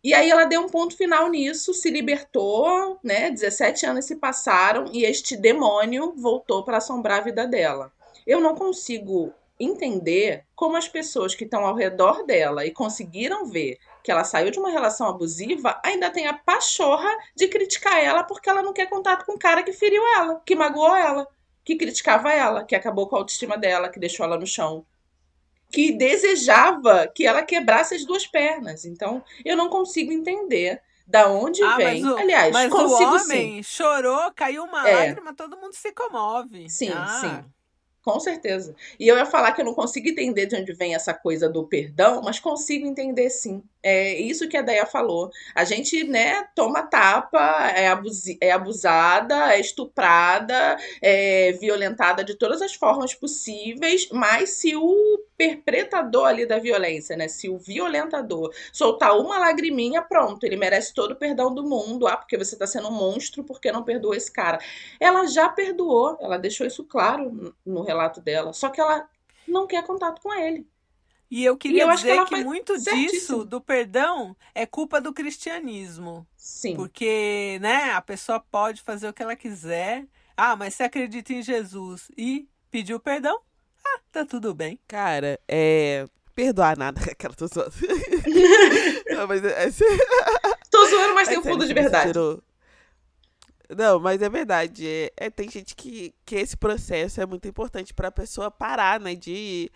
E 0.02 0.14
aí 0.14 0.30
ela 0.30 0.46
deu 0.46 0.62
um 0.62 0.68
ponto 0.68 0.96
final 0.96 1.28
nisso, 1.28 1.74
se 1.74 1.90
libertou, 1.90 2.98
né? 3.04 3.30
17 3.30 3.84
anos 3.84 4.06
se 4.06 4.16
passaram 4.16 4.86
e 4.92 5.04
este 5.04 5.36
demônio 5.36 6.14
voltou 6.16 6.64
para 6.64 6.78
assombrar 6.78 7.18
a 7.18 7.24
vida 7.24 7.46
dela. 7.46 7.92
Eu 8.26 8.40
não 8.40 8.54
consigo 8.54 9.32
entender 9.60 10.46
como 10.56 10.76
as 10.76 10.88
pessoas 10.88 11.34
que 11.34 11.44
estão 11.44 11.66
ao 11.66 11.74
redor 11.74 12.24
dela 12.24 12.64
e 12.64 12.72
conseguiram 12.72 13.44
ver 13.44 13.78
que 14.02 14.10
ela 14.10 14.24
saiu 14.24 14.50
de 14.50 14.58
uma 14.58 14.70
relação 14.70 15.06
abusiva, 15.06 15.78
ainda 15.84 16.10
tem 16.10 16.26
a 16.26 16.32
pachorra 16.32 17.10
de 17.36 17.46
criticar 17.48 18.02
ela 18.02 18.24
porque 18.24 18.48
ela 18.48 18.62
não 18.62 18.72
quer 18.72 18.88
contato 18.88 19.26
com 19.26 19.32
o 19.32 19.38
cara 19.38 19.62
que 19.62 19.72
feriu 19.72 20.02
ela, 20.16 20.40
que 20.46 20.56
magoou 20.56 20.96
ela, 20.96 21.28
que 21.62 21.76
criticava 21.76 22.32
ela, 22.32 22.64
que 22.64 22.74
acabou 22.74 23.06
com 23.06 23.16
a 23.16 23.18
autoestima 23.18 23.58
dela, 23.58 23.90
que 23.90 24.00
deixou 24.00 24.24
ela 24.24 24.38
no 24.38 24.46
chão, 24.46 24.86
que 25.70 25.92
desejava 25.92 27.06
que 27.14 27.26
ela 27.26 27.42
quebrasse 27.42 27.94
as 27.94 28.04
duas 28.04 28.26
pernas. 28.26 28.86
Então, 28.86 29.22
eu 29.44 29.56
não 29.56 29.68
consigo 29.68 30.10
entender 30.10 30.80
da 31.06 31.28
onde 31.28 31.62
ah, 31.62 31.76
vem. 31.76 32.02
Mas 32.02 32.12
o, 32.12 32.16
Aliás, 32.16 32.52
mas 32.52 32.70
consigo 32.70 33.10
o 33.10 33.14
homem 33.14 33.56
sim. 33.56 33.62
chorou, 33.62 34.32
caiu 34.34 34.64
uma 34.64 34.88
é. 34.88 34.94
lágrima, 34.94 35.34
todo 35.34 35.56
mundo 35.58 35.74
se 35.74 35.92
comove. 35.92 36.68
Sim, 36.70 36.92
ah. 36.94 37.20
sim. 37.20 37.59
Com 38.02 38.18
certeza. 38.18 38.74
E 38.98 39.06
eu 39.06 39.16
ia 39.18 39.26
falar 39.26 39.52
que 39.52 39.60
eu 39.60 39.64
não 39.64 39.74
consigo 39.74 40.08
entender 40.08 40.46
de 40.46 40.56
onde 40.56 40.72
vem 40.72 40.94
essa 40.94 41.12
coisa 41.12 41.50
do 41.50 41.66
perdão, 41.68 42.22
mas 42.24 42.40
consigo 42.40 42.86
entender 42.86 43.28
sim. 43.28 43.62
É 43.82 44.14
isso 44.18 44.48
que 44.48 44.56
a 44.56 44.62
Deia 44.62 44.86
falou. 44.86 45.30
A 45.54 45.64
gente, 45.64 46.04
né, 46.04 46.44
toma 46.54 46.82
tapa, 46.82 47.38
é, 47.76 47.88
abusi 47.88 48.38
é 48.40 48.52
abusada, 48.52 49.52
é 49.54 49.60
estuprada, 49.60 50.78
é 51.02 51.52
violentada 51.52 52.24
de 52.24 52.34
todas 52.36 52.62
as 52.62 52.74
formas 52.74 53.12
possíveis, 53.14 54.08
mas 54.10 54.50
se 54.50 54.74
o 54.76 55.18
perpetrador 55.40 56.26
ali 56.26 56.44
da 56.44 56.58
violência, 56.58 57.16
né, 57.16 57.26
se 57.26 57.48
o 57.48 57.56
violentador 57.56 58.52
soltar 58.70 59.18
uma 59.18 59.38
lagriminha, 59.38 60.02
pronto, 60.02 60.44
ele 60.44 60.54
merece 60.54 60.92
todo 60.92 61.12
o 61.12 61.16
perdão 61.16 61.54
do 61.54 61.66
mundo. 61.66 62.06
Ah, 62.06 62.18
porque 62.18 62.36
você 62.36 62.54
tá 62.56 62.66
sendo 62.66 62.88
um 62.88 62.92
monstro, 62.92 63.42
porque 63.42 63.72
não 63.72 63.82
perdoou 63.82 64.14
esse 64.14 64.30
cara. 64.30 64.58
Ela 65.00 65.26
já 65.26 65.48
perdoou, 65.48 66.18
ela 66.20 66.36
deixou 66.36 66.66
isso 66.66 66.84
claro 66.84 67.54
no 67.64 67.82
relato 67.82 68.20
dela, 68.20 68.52
só 68.52 68.68
que 68.68 68.78
ela 68.78 69.08
não 69.48 69.66
quer 69.66 69.82
contato 69.82 70.20
com 70.20 70.34
ele. 70.34 70.68
E 71.30 71.42
eu 71.42 71.56
queria 71.56 71.84
e 71.84 71.88
eu 71.88 71.94
dizer 71.94 72.24
que, 72.24 72.34
que 72.34 72.44
muito 72.44 72.76
disso, 72.76 73.42
do 73.42 73.62
perdão, 73.62 74.36
é 74.54 74.66
culpa 74.66 75.00
do 75.00 75.14
cristianismo. 75.14 76.26
Sim. 76.36 76.76
Porque, 76.76 77.58
né, 77.62 77.92
a 77.92 78.02
pessoa 78.02 78.40
pode 78.40 78.82
fazer 78.82 79.08
o 79.08 79.12
que 79.12 79.22
ela 79.22 79.36
quiser. 79.36 80.06
Ah, 80.36 80.54
mas 80.54 80.74
você 80.74 80.82
acredita 80.82 81.32
em 81.32 81.40
Jesus 81.40 82.10
e 82.18 82.46
pediu 82.70 83.00
perdão? 83.00 83.40
Ah, 83.84 84.00
tá 84.12 84.24
tudo 84.24 84.54
bem. 84.54 84.78
Cara, 84.86 85.38
é. 85.48 86.06
Perdoar 86.34 86.78
nada, 86.78 87.00
aquela 87.10 87.34
tô 87.34 87.46
zoando. 87.46 87.72
Não, 89.10 89.26
mas 89.26 89.44
é... 89.44 89.66
é 89.66 89.70
tô 90.70 90.86
zoando, 90.88 91.14
mas 91.14 91.28
é 91.28 91.30
tem 91.32 91.40
um 91.40 91.42
fundo 91.42 91.66
de 91.66 91.74
verdade. 91.74 92.12
Não, 93.76 94.00
mas 94.00 94.20
é 94.22 94.28
verdade. 94.28 94.86
É, 94.86 95.12
é, 95.16 95.30
tem 95.30 95.48
gente 95.50 95.76
que, 95.76 96.14
que 96.24 96.36
esse 96.36 96.56
processo 96.56 97.20
é 97.20 97.26
muito 97.26 97.46
importante 97.46 97.94
pra 97.94 98.10
pessoa 98.10 98.50
parar, 98.50 98.98
né? 99.00 99.14
De 99.14 99.70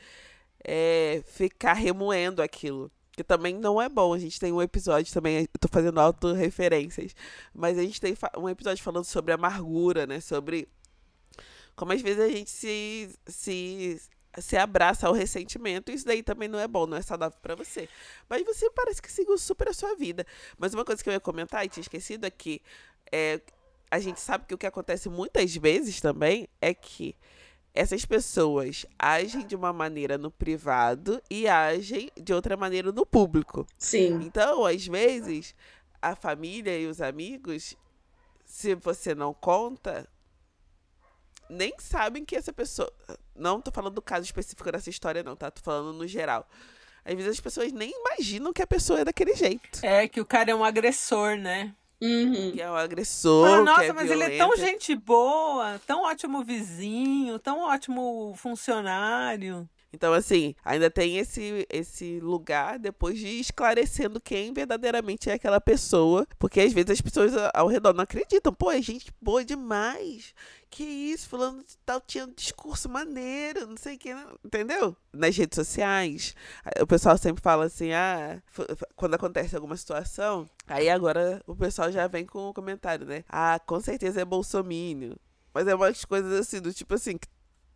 é, 0.65 1.23
ficar 1.27 1.75
remoendo 1.75 2.43
aquilo. 2.43 2.91
Que 3.13 3.23
também 3.23 3.55
não 3.55 3.81
é 3.81 3.89
bom. 3.89 4.13
A 4.13 4.19
gente 4.19 4.41
tem 4.41 4.53
um 4.53 4.63
episódio 4.63 5.13
também, 5.13 5.43
eu 5.43 5.49
tô 5.61 5.69
fazendo 5.69 6.01
auto-referências, 6.01 7.15
mas 7.55 7.79
a 7.79 7.83
gente 7.83 8.01
tem 8.01 8.17
um 8.37 8.49
episódio 8.49 8.83
falando 8.83 9.05
sobre 9.05 9.33
amargura, 9.33 10.07
né? 10.07 10.21
Sobre 10.21 10.69
como 11.77 11.93
às 11.93 12.01
vezes 12.01 12.23
a 12.23 12.29
gente 12.29 12.51
se, 12.51 13.11
se, 13.27 14.01
se 14.39 14.57
abraça 14.57 15.07
ao 15.07 15.13
ressentimento. 15.13 15.91
Isso 15.91 16.07
daí 16.07 16.23
também 16.23 16.49
não 16.49 16.59
é 16.59 16.69
bom, 16.69 16.87
não 16.87 16.97
é 16.97 17.03
saudável 17.03 17.39
para 17.41 17.55
você. 17.55 17.89
Mas 18.29 18.45
você 18.45 18.71
parece 18.71 19.03
que 19.03 19.11
seguiu 19.11 19.37
super 19.39 19.69
a 19.69 19.73
sua 19.73 19.95
vida. 19.97 20.27
Mas 20.59 20.75
uma 20.75 20.85
coisa 20.85 21.03
que 21.03 21.09
eu 21.09 21.13
ia 21.13 21.21
comentar 21.21 21.65
e 21.65 21.69
tinha 21.69 21.83
esquecido 21.83 22.25
é 22.25 22.31
que 22.31 22.63
é, 23.13 23.41
a 23.91 23.99
gente 23.99 24.21
sabe 24.21 24.47
que 24.47 24.55
o 24.55 24.59
que 24.59 24.67
acontece 24.67 25.09
muitas 25.09 25.55
vezes 25.57 26.01
também 26.01 26.49
é 26.61 26.73
que 26.73 27.17
essas 27.75 28.05
pessoas 28.05 28.87
agem 28.97 29.45
de 29.45 29.57
uma 29.57 29.73
maneira 29.73 30.17
no 30.17 30.31
privado 30.31 31.21
e 31.29 31.49
agem 31.49 32.09
de 32.17 32.33
outra 32.33 32.57
maneira 32.57 32.93
no 32.93 33.05
público. 33.05 33.67
Sim. 33.77 34.21
Então, 34.23 34.65
às 34.65 34.87
vezes, 34.87 35.57
a 36.01 36.15
família 36.15 36.79
e 36.79 36.87
os 36.87 37.01
amigos, 37.01 37.77
se 38.45 38.77
você 38.77 39.13
não 39.13 39.35
conta, 39.35 40.09
nem 41.49 41.75
sabem 41.79 42.25
que 42.25 42.37
essa 42.37 42.53
pessoa. 42.53 42.93
Não 43.35 43.61
tô 43.61 43.71
falando 43.71 43.95
do 43.95 44.03
caso 44.03 44.25
específico 44.25 44.71
dessa 44.71 44.91
história, 44.91 45.23
não, 45.23 45.37
tá? 45.37 45.51
Tô 45.51 45.61
falando 45.63 45.93
no 45.93 46.07
geral. 46.07 46.49
Às 47.05 47.15
vezes 47.15 47.33
as 47.33 47.41
pessoas 47.41 47.73
nem 47.73 47.93
imaginam 47.93 48.53
que 48.53 48.63
a 48.63 48.67
pessoa 48.67 49.01
é 49.01 49.05
daquele 49.05 49.35
jeito. 49.35 49.81
É, 49.83 50.09
que 50.09 50.21
o 50.21 50.25
cara 50.25 50.51
é 50.51 50.55
um 50.55 50.65
agressor, 50.65 51.37
né? 51.37 51.75
Uhum. 52.01 52.53
Que 52.53 52.61
é 52.61 52.71
um 52.71 52.75
agressor. 52.75 53.63
nossa, 53.63 53.85
é 53.85 53.93
mas 53.93 54.09
violento. 54.09 54.33
ele 54.33 54.35
é 54.35 54.39
tão 54.39 54.57
gente 54.57 54.95
boa, 54.95 55.81
tão 55.87 56.05
ótimo 56.05 56.43
vizinho, 56.43 57.39
tão 57.39 57.61
ótimo 57.61 58.35
funcionário. 58.37 59.69
Então, 59.95 60.13
assim, 60.13 60.57
ainda 60.65 60.91
tem 60.91 61.19
esse, 61.19 61.65
esse 61.71 62.19
lugar 62.19 62.81
depois 62.81 63.17
de 63.17 63.29
esclarecendo 63.29 64.21
quem 64.21 64.53
verdadeiramente 64.53 65.31
é 65.31 65.35
aquela 65.35 65.61
pessoa. 65.61 66.27
Porque 66.37 66.61
às 66.61 66.73
vezes 66.73 66.91
as 66.91 67.01
pessoas 67.01 67.33
ao 67.55 67.69
redor 67.69 67.95
não 67.95 68.03
acreditam. 68.03 68.53
Pô, 68.53 68.73
é 68.73 68.83
gente 68.83 69.15
boa 69.23 69.45
demais. 69.45 70.35
Que 70.69 70.83
isso, 70.83 71.29
fulano 71.29 71.63
de 71.63 71.77
tal 71.87 72.01
tinha 72.01 72.25
um 72.25 72.33
discurso 72.33 72.89
maneiro, 72.89 73.69
não 73.69 73.77
sei 73.77 73.95
o 73.95 73.99
que, 73.99 74.11
entendeu? 74.45 74.97
Nas 75.13 75.37
redes 75.37 75.55
sociais, 75.55 76.35
o 76.81 76.87
pessoal 76.87 77.17
sempre 77.17 77.41
fala 77.41 77.67
assim, 77.67 77.93
ah, 77.93 78.43
quando 78.97 79.15
acontece 79.15 79.55
alguma 79.55 79.77
situação, 79.77 80.51
aí 80.67 80.91
agora 80.91 81.41
o 81.47 81.55
pessoal 81.55 81.93
já 81.93 82.09
vem 82.09 82.27
com 82.27 82.49
o 82.49 82.55
comentário, 82.55 83.07
né? 83.07 83.23
Ah, 83.29 83.61
com 83.65 83.81
certeza 83.81 84.21
é 84.21 84.25
bolsomínio. 84.25 85.17
Mas 85.53 85.69
é 85.69 85.75
umas 85.77 86.05
coisas 86.05 86.33
assim, 86.33 86.61
do 86.61 86.75
tipo 86.75 86.93
assim, 86.95 87.17
que 87.17 87.29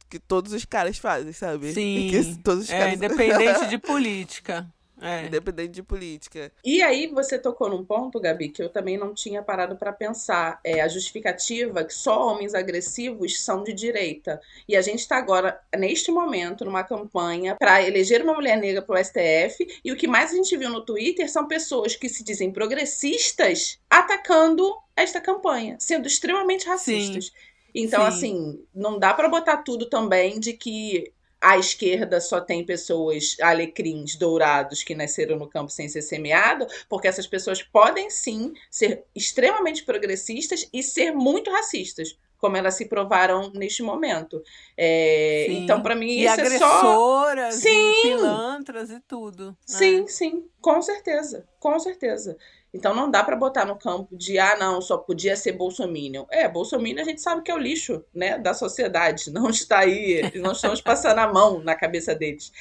que 0.08 0.18
todos 0.18 0.52
os 0.52 0.64
caras 0.64 0.98
fazem, 0.98 1.32
sabe? 1.32 1.72
Sim. 1.74 2.08
Que 2.10 2.42
todos 2.42 2.64
os 2.64 2.70
é, 2.70 2.78
caras... 2.78 2.94
independente 2.94 3.66
de 3.70 3.78
política. 3.78 4.66
É. 5.00 5.26
Independente 5.26 5.70
de 5.70 5.82
política. 5.82 6.52
E 6.64 6.82
aí 6.82 7.06
você 7.06 7.38
tocou 7.38 7.68
num 7.68 7.84
ponto, 7.84 8.18
Gabi, 8.18 8.48
que 8.48 8.62
eu 8.62 8.68
também 8.68 8.98
não 8.98 9.14
tinha 9.14 9.42
parado 9.42 9.76
para 9.76 9.92
pensar. 9.92 10.60
É 10.64 10.80
a 10.80 10.88
justificativa 10.88 11.84
que 11.84 11.94
só 11.94 12.26
homens 12.26 12.54
agressivos 12.54 13.40
são 13.40 13.62
de 13.62 13.72
direita. 13.72 14.40
E 14.68 14.76
a 14.76 14.82
gente 14.82 15.00
está 15.00 15.16
agora, 15.16 15.60
neste 15.76 16.10
momento, 16.10 16.64
numa 16.64 16.82
campanha 16.82 17.54
para 17.56 17.82
eleger 17.82 18.22
uma 18.22 18.34
mulher 18.34 18.56
negra 18.56 18.82
para 18.82 19.00
o 19.00 19.04
STF. 19.04 19.80
E 19.84 19.92
o 19.92 19.96
que 19.96 20.08
mais 20.08 20.32
a 20.32 20.34
gente 20.34 20.56
viu 20.56 20.70
no 20.70 20.84
Twitter 20.84 21.30
são 21.30 21.46
pessoas 21.46 21.94
que 21.94 22.08
se 22.08 22.24
dizem 22.24 22.50
progressistas 22.50 23.78
atacando 23.88 24.76
esta 24.96 25.20
campanha, 25.20 25.76
sendo 25.78 26.08
extremamente 26.08 26.66
racistas. 26.66 27.26
Sim. 27.26 27.32
Então, 27.80 28.00
Sim. 28.02 28.08
assim, 28.08 28.66
não 28.74 28.98
dá 28.98 29.14
para 29.14 29.28
botar 29.28 29.58
tudo 29.58 29.88
também 29.88 30.40
de 30.40 30.52
que 30.52 31.12
a 31.40 31.56
esquerda 31.56 32.20
só 32.20 32.40
tem 32.40 32.66
pessoas 32.66 33.36
alecrins 33.40 34.16
dourados 34.16 34.82
que 34.82 34.96
nasceram 34.96 35.38
no 35.38 35.48
campo 35.48 35.70
sem 35.70 35.88
ser 35.88 36.02
semeado, 36.02 36.66
porque 36.88 37.06
essas 37.06 37.28
pessoas 37.28 37.62
podem 37.62 38.10
sim 38.10 38.52
ser 38.68 39.04
extremamente 39.14 39.84
progressistas 39.84 40.68
e 40.72 40.82
ser 40.82 41.12
muito 41.12 41.52
racistas. 41.52 42.18
Como 42.38 42.56
elas 42.56 42.74
se 42.74 42.86
provaram 42.86 43.50
neste 43.52 43.82
momento. 43.82 44.42
É, 44.76 45.46
então, 45.50 45.82
para 45.82 45.94
mim, 45.94 46.06
e 46.06 46.24
isso 46.24 46.40
é 46.40 46.58
só. 46.58 47.50
Sim. 47.50 47.90
E 47.90 48.02
pilantras 48.02 48.90
e 48.90 49.00
tudo. 49.00 49.56
Sim, 49.66 50.04
é. 50.04 50.06
sim, 50.06 50.44
com 50.60 50.80
certeza. 50.80 51.46
Com 51.58 51.78
certeza. 51.78 52.36
Então 52.72 52.94
não 52.94 53.10
dá 53.10 53.24
para 53.24 53.34
botar 53.34 53.64
no 53.64 53.76
campo 53.76 54.14
de 54.16 54.38
ah, 54.38 54.56
não, 54.58 54.80
só 54.80 54.98
podia 54.98 55.36
ser 55.36 55.52
bolsominion. 55.52 56.26
É, 56.30 56.46
bolsominion 56.48 57.00
a 57.00 57.04
gente 57.04 57.20
sabe 57.20 57.42
que 57.42 57.50
é 57.50 57.54
o 57.54 57.58
lixo, 57.58 58.04
né, 58.14 58.38
da 58.38 58.52
sociedade. 58.52 59.30
Não 59.38 59.50
está 59.50 59.80
aí, 59.80 60.32
não 60.36 60.52
estamos 60.52 60.80
passando 60.80 61.18
a 61.18 61.32
mão 61.32 61.60
na 61.62 61.74
cabeça 61.74 62.14
deles. 62.14 62.52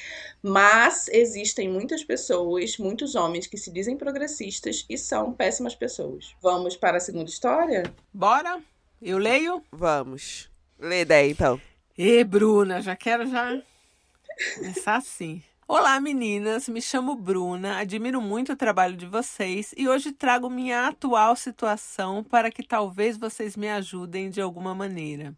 Mas 0.42 1.08
existem 1.08 1.68
muitas 1.68 2.04
pessoas, 2.04 2.78
muitos 2.78 3.14
homens 3.14 3.46
que 3.46 3.56
se 3.56 3.70
dizem 3.70 3.96
progressistas 3.96 4.84
e 4.88 4.96
são 4.96 5.32
péssimas 5.32 5.74
pessoas. 5.74 6.34
Vamos 6.40 6.76
para 6.76 6.98
a 6.98 7.00
segunda 7.00 7.28
história? 7.28 7.82
Bora? 8.12 8.62
Eu 9.00 9.16
leio? 9.16 9.62
Vamos. 9.70 10.50
Lê 10.76 11.04
daí, 11.04 11.30
então. 11.30 11.60
E 11.96 12.24
Bruna, 12.24 12.82
já 12.82 12.96
quero 12.96 13.30
já 13.30 13.56
começar 14.56 14.96
assim. 14.96 15.40
Olá 15.68 16.00
meninas, 16.00 16.68
me 16.68 16.82
chamo 16.82 17.14
Bruna, 17.14 17.78
admiro 17.78 18.20
muito 18.20 18.52
o 18.52 18.56
trabalho 18.56 18.96
de 18.96 19.06
vocês 19.06 19.72
e 19.76 19.88
hoje 19.88 20.10
trago 20.10 20.50
minha 20.50 20.88
atual 20.88 21.36
situação 21.36 22.24
para 22.24 22.50
que 22.50 22.62
talvez 22.64 23.16
vocês 23.16 23.56
me 23.56 23.68
ajudem 23.68 24.30
de 24.30 24.40
alguma 24.40 24.74
maneira. 24.74 25.32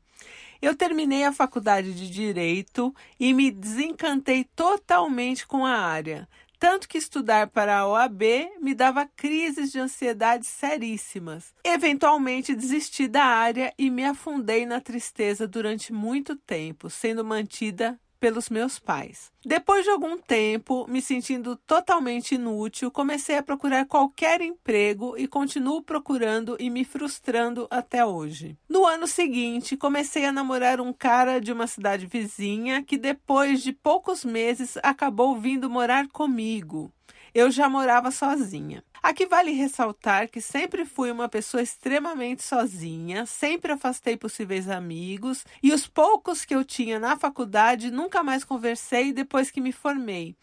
Eu 0.63 0.75
terminei 0.75 1.25
a 1.25 1.33
faculdade 1.33 1.93
de 1.93 2.09
Direito 2.09 2.95
e 3.19 3.35
me 3.35 3.51
desencantei 3.51 4.45
totalmente 4.57 5.47
com 5.47 5.67
a 5.67 5.77
área, 5.77 6.27
tanto 6.61 6.87
que 6.87 6.99
estudar 6.99 7.49
para 7.49 7.79
a 7.79 7.89
OAB 7.89 8.23
me 8.61 8.75
dava 8.75 9.07
crises 9.17 9.73
de 9.73 9.81
ansiedade 9.81 10.45
seríssimas. 10.45 11.55
Eventualmente 11.65 12.55
desisti 12.55 13.09
da 13.09 13.25
área 13.25 13.73
e 13.79 13.89
me 13.89 14.05
afundei 14.05 14.67
na 14.67 14.79
tristeza 14.79 15.49
durante 15.49 15.91
muito 15.91 16.37
tempo, 16.37 16.91
sendo 16.91 17.25
mantida 17.25 17.99
pelos 18.21 18.51
meus 18.51 18.79
pais. 18.79 19.33
Depois 19.45 19.85
de 19.85 19.91
algum 19.91 20.19
tempo, 20.19 20.87
me 20.87 21.01
sentindo 21.01 21.57
totalmente 21.57 22.35
inútil, 22.35 22.91
comecei 22.91 23.39
a 23.39 23.43
procurar 23.43 23.87
qualquer 23.87 24.43
emprego 24.43 25.17
e 25.17 25.27
continuo 25.27 25.83
procurando 25.83 26.57
e 26.61 26.69
me 26.69 26.85
frustrando 26.85 27.67
até 27.71 28.05
hoje. 28.05 28.59
No 28.69 28.87
ano 28.87 29.07
seguinte, 29.07 29.79
comecei 29.79 30.27
a 30.27 30.33
namorar 30.33 30.81
um 30.81 30.93
cara 30.93 31.41
de 31.41 31.51
uma 31.51 31.67
cidade 31.67 32.07
vizinha 32.07 32.83
que 32.83 32.99
depois 32.99 33.63
de 33.63 33.73
poucos 33.73 34.25
meses 34.25 34.77
acabou 34.83 35.41
vindo 35.41 35.71
morar 35.71 36.07
comigo. 36.09 36.93
Eu 37.35 37.51
já 37.51 37.69
morava 37.69 38.11
sozinha. 38.11 38.83
Aqui 39.03 39.25
vale 39.25 39.53
ressaltar 39.53 40.29
que 40.29 40.41
sempre 40.41 40.85
fui 40.85 41.11
uma 41.11 41.29
pessoa 41.29 41.63
extremamente 41.63 42.43
sozinha, 42.43 43.25
sempre 43.25 43.73
afastei 43.73 44.17
possíveis 44.17 44.69
amigos 44.69 45.45
e 45.63 45.73
os 45.73 45.87
poucos 45.87 46.45
que 46.45 46.55
eu 46.55 46.65
tinha 46.65 46.99
na 46.99 47.17
faculdade 47.17 47.91
nunca 47.91 48.23
mais 48.23 48.45
conversei 48.45 49.13
depois 49.13 49.51
que 49.51 49.61
me 49.61 49.73
formei. 49.73 50.37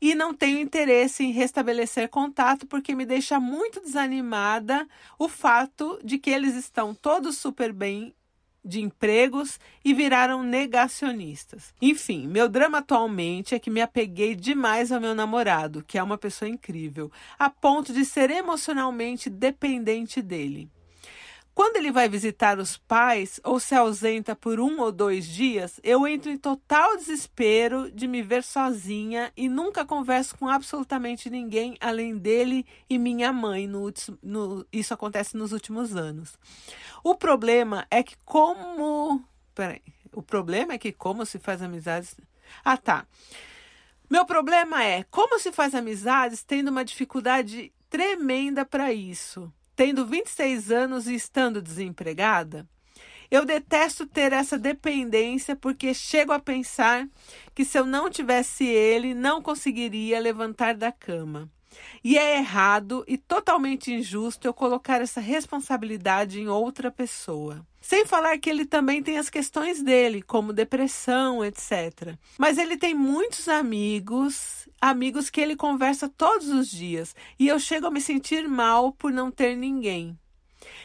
E 0.00 0.14
não 0.14 0.34
tenho 0.34 0.58
interesse 0.58 1.24
em 1.24 1.30
restabelecer 1.30 2.08
contato 2.08 2.66
porque 2.66 2.94
me 2.94 3.06
deixa 3.06 3.38
muito 3.38 3.80
desanimada 3.80 4.88
o 5.18 5.28
fato 5.28 5.98
de 6.02 6.18
que 6.18 6.30
eles 6.30 6.56
estão 6.56 6.94
todos 6.94 7.38
super 7.38 7.72
bem 7.72 8.14
de 8.64 8.80
empregos 8.80 9.60
e 9.84 9.92
viraram 9.92 10.42
negacionistas. 10.42 11.74
Enfim, 11.82 12.26
meu 12.26 12.48
drama 12.48 12.78
atualmente 12.78 13.54
é 13.54 13.58
que 13.58 13.70
me 13.70 13.82
apeguei 13.82 14.34
demais 14.34 14.90
ao 14.90 15.00
meu 15.00 15.14
namorado, 15.14 15.84
que 15.86 15.98
é 15.98 16.02
uma 16.02 16.16
pessoa 16.16 16.48
incrível, 16.48 17.10
a 17.38 17.50
ponto 17.50 17.92
de 17.92 18.04
ser 18.04 18.30
emocionalmente 18.30 19.28
dependente 19.28 20.22
dele. 20.22 20.70
Quando 21.54 21.76
ele 21.76 21.92
vai 21.92 22.08
visitar 22.08 22.58
os 22.58 22.76
pais 22.76 23.38
ou 23.44 23.60
se 23.60 23.76
ausenta 23.76 24.34
por 24.34 24.58
um 24.58 24.80
ou 24.80 24.90
dois 24.90 25.24
dias, 25.24 25.78
eu 25.84 26.04
entro 26.04 26.28
em 26.28 26.36
total 26.36 26.96
desespero 26.96 27.92
de 27.92 28.08
me 28.08 28.22
ver 28.22 28.42
sozinha 28.42 29.32
e 29.36 29.48
nunca 29.48 29.84
converso 29.84 30.36
com 30.36 30.48
absolutamente 30.48 31.30
ninguém 31.30 31.76
além 31.80 32.18
dele 32.18 32.66
e 32.90 32.98
minha 32.98 33.32
mãe. 33.32 33.68
No, 33.68 33.92
no, 34.20 34.66
isso 34.72 34.92
acontece 34.92 35.36
nos 35.36 35.52
últimos 35.52 35.94
anos. 35.94 36.36
O 37.04 37.14
problema 37.14 37.86
é 37.88 38.02
que 38.02 38.16
como. 38.24 39.22
Peraí. 39.54 39.82
O 40.12 40.22
problema 40.22 40.72
é 40.72 40.78
que 40.78 40.90
como 40.90 41.24
se 41.24 41.38
faz 41.38 41.62
amizades. 41.62 42.16
Ah, 42.64 42.76
tá. 42.76 43.06
Meu 44.10 44.26
problema 44.26 44.82
é 44.82 45.04
como 45.04 45.38
se 45.38 45.52
faz 45.52 45.72
amizades 45.72 46.42
tendo 46.42 46.68
uma 46.68 46.84
dificuldade 46.84 47.72
tremenda 47.88 48.64
para 48.64 48.92
isso 48.92 49.52
tendo 49.76 50.06
26 50.06 50.70
anos 50.70 51.06
e 51.06 51.14
estando 51.14 51.60
desempregada? 51.60 52.66
Eu 53.30 53.44
detesto 53.44 54.06
ter 54.06 54.32
essa 54.32 54.58
dependência 54.58 55.56
porque 55.56 55.94
chego 55.94 56.32
a 56.32 56.38
pensar 56.38 57.08
que 57.54 57.64
se 57.64 57.78
eu 57.78 57.84
não 57.84 58.10
tivesse 58.10 58.64
ele, 58.64 59.14
não 59.14 59.42
conseguiria 59.42 60.20
levantar 60.20 60.74
da 60.76 60.92
cama. 60.92 61.50
E 62.02 62.18
é 62.18 62.38
errado 62.38 63.04
e 63.06 63.16
totalmente 63.16 63.92
injusto 63.92 64.46
eu 64.46 64.54
colocar 64.54 65.00
essa 65.00 65.20
responsabilidade 65.20 66.40
em 66.40 66.48
outra 66.48 66.90
pessoa. 66.90 67.66
Sem 67.80 68.06
falar 68.06 68.38
que 68.38 68.48
ele 68.48 68.64
também 68.64 69.02
tem 69.02 69.18
as 69.18 69.28
questões 69.28 69.82
dele, 69.82 70.22
como 70.22 70.54
depressão, 70.54 71.44
etc. 71.44 72.16
Mas 72.38 72.56
ele 72.56 72.78
tem 72.78 72.94
muitos 72.94 73.46
amigos, 73.46 74.66
amigos 74.80 75.28
que 75.28 75.40
ele 75.40 75.54
conversa 75.54 76.08
todos 76.08 76.48
os 76.48 76.70
dias, 76.70 77.14
e 77.38 77.46
eu 77.46 77.58
chego 77.58 77.86
a 77.86 77.90
me 77.90 78.00
sentir 78.00 78.48
mal 78.48 78.90
por 78.92 79.12
não 79.12 79.30
ter 79.30 79.54
ninguém. 79.54 80.18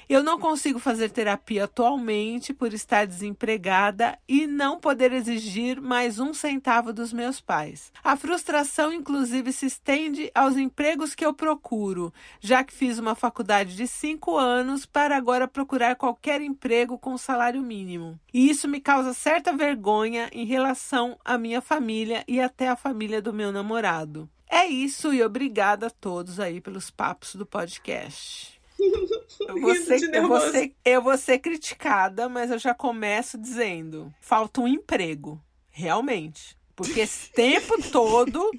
Eu 0.10 0.24
não 0.24 0.39
consigo 0.39 0.80
fazer 0.80 1.12
terapia 1.12 1.65
atualmente 1.65 2.52
por 2.52 2.74
estar 2.74 3.06
desempregada 3.06 4.17
e 4.28 4.48
não 4.48 4.80
poder 4.80 5.13
exigir 5.13 5.80
mais 5.80 6.17
um 6.17 6.34
centavo 6.34 6.91
dos 6.91 7.13
meus 7.13 7.39
pais. 7.39 7.93
A 8.04 8.17
frustração, 8.17 8.91
inclusive, 8.91 9.54
se 9.54 9.67
estende 9.67 10.32
aos 10.34 10.58
empregos 10.58 11.13
que 11.13 11.24
eu 11.24 11.32
procuro, 11.32 12.12
já 12.39 12.63
que 12.63 12.74
fiz 12.74 12.98
uma 12.98 13.13
faculdade 13.13 13.76
de 13.76 13.86
cinco 13.86 14.36
anos 14.36 14.84
para 14.84 15.15
agora 15.15 15.48
procurar 15.48 15.95
qualquer 15.95 16.41
emprego 16.41 16.98
com 16.98 17.15
salário 17.15 17.62
mínimo. 17.62 18.19
E 18.34 18.50
isso 18.50 18.67
me 18.67 18.82
causa 18.82 19.13
certa 19.13 19.56
vergonha 19.56 20.28
em 20.34 20.43
relação 20.43 21.19
à 21.24 21.38
minha 21.38 21.62
família 21.62 22.24
e 22.28 22.41
até 22.41 22.67
à 22.67 22.76
família 22.76 23.22
do 23.22 23.32
meu 23.32 23.52
namorado. 23.52 24.28
É 24.50 24.65
isso 24.65 25.13
e 25.13 25.22
obrigada 25.22 25.86
a 25.86 25.91
todos 25.91 26.39
aí 26.39 26.60
pelos 26.60 26.89
papos 26.89 27.36
do 27.36 27.45
podcast. 27.45 28.59
Eu 29.47 29.59
vou, 29.59 29.75
ser, 29.75 30.15
eu, 30.15 30.27
vou 30.27 30.39
ser, 30.41 30.75
eu 30.85 31.01
vou 31.01 31.17
ser 31.17 31.39
criticada, 31.39 32.27
mas 32.27 32.51
eu 32.51 32.59
já 32.59 32.73
começo 32.73 33.37
dizendo: 33.37 34.13
falta 34.21 34.61
um 34.61 34.67
emprego. 34.67 35.41
Realmente. 35.69 36.57
Porque 36.75 37.01
esse 37.01 37.31
tempo 37.33 37.81
todo 37.91 38.51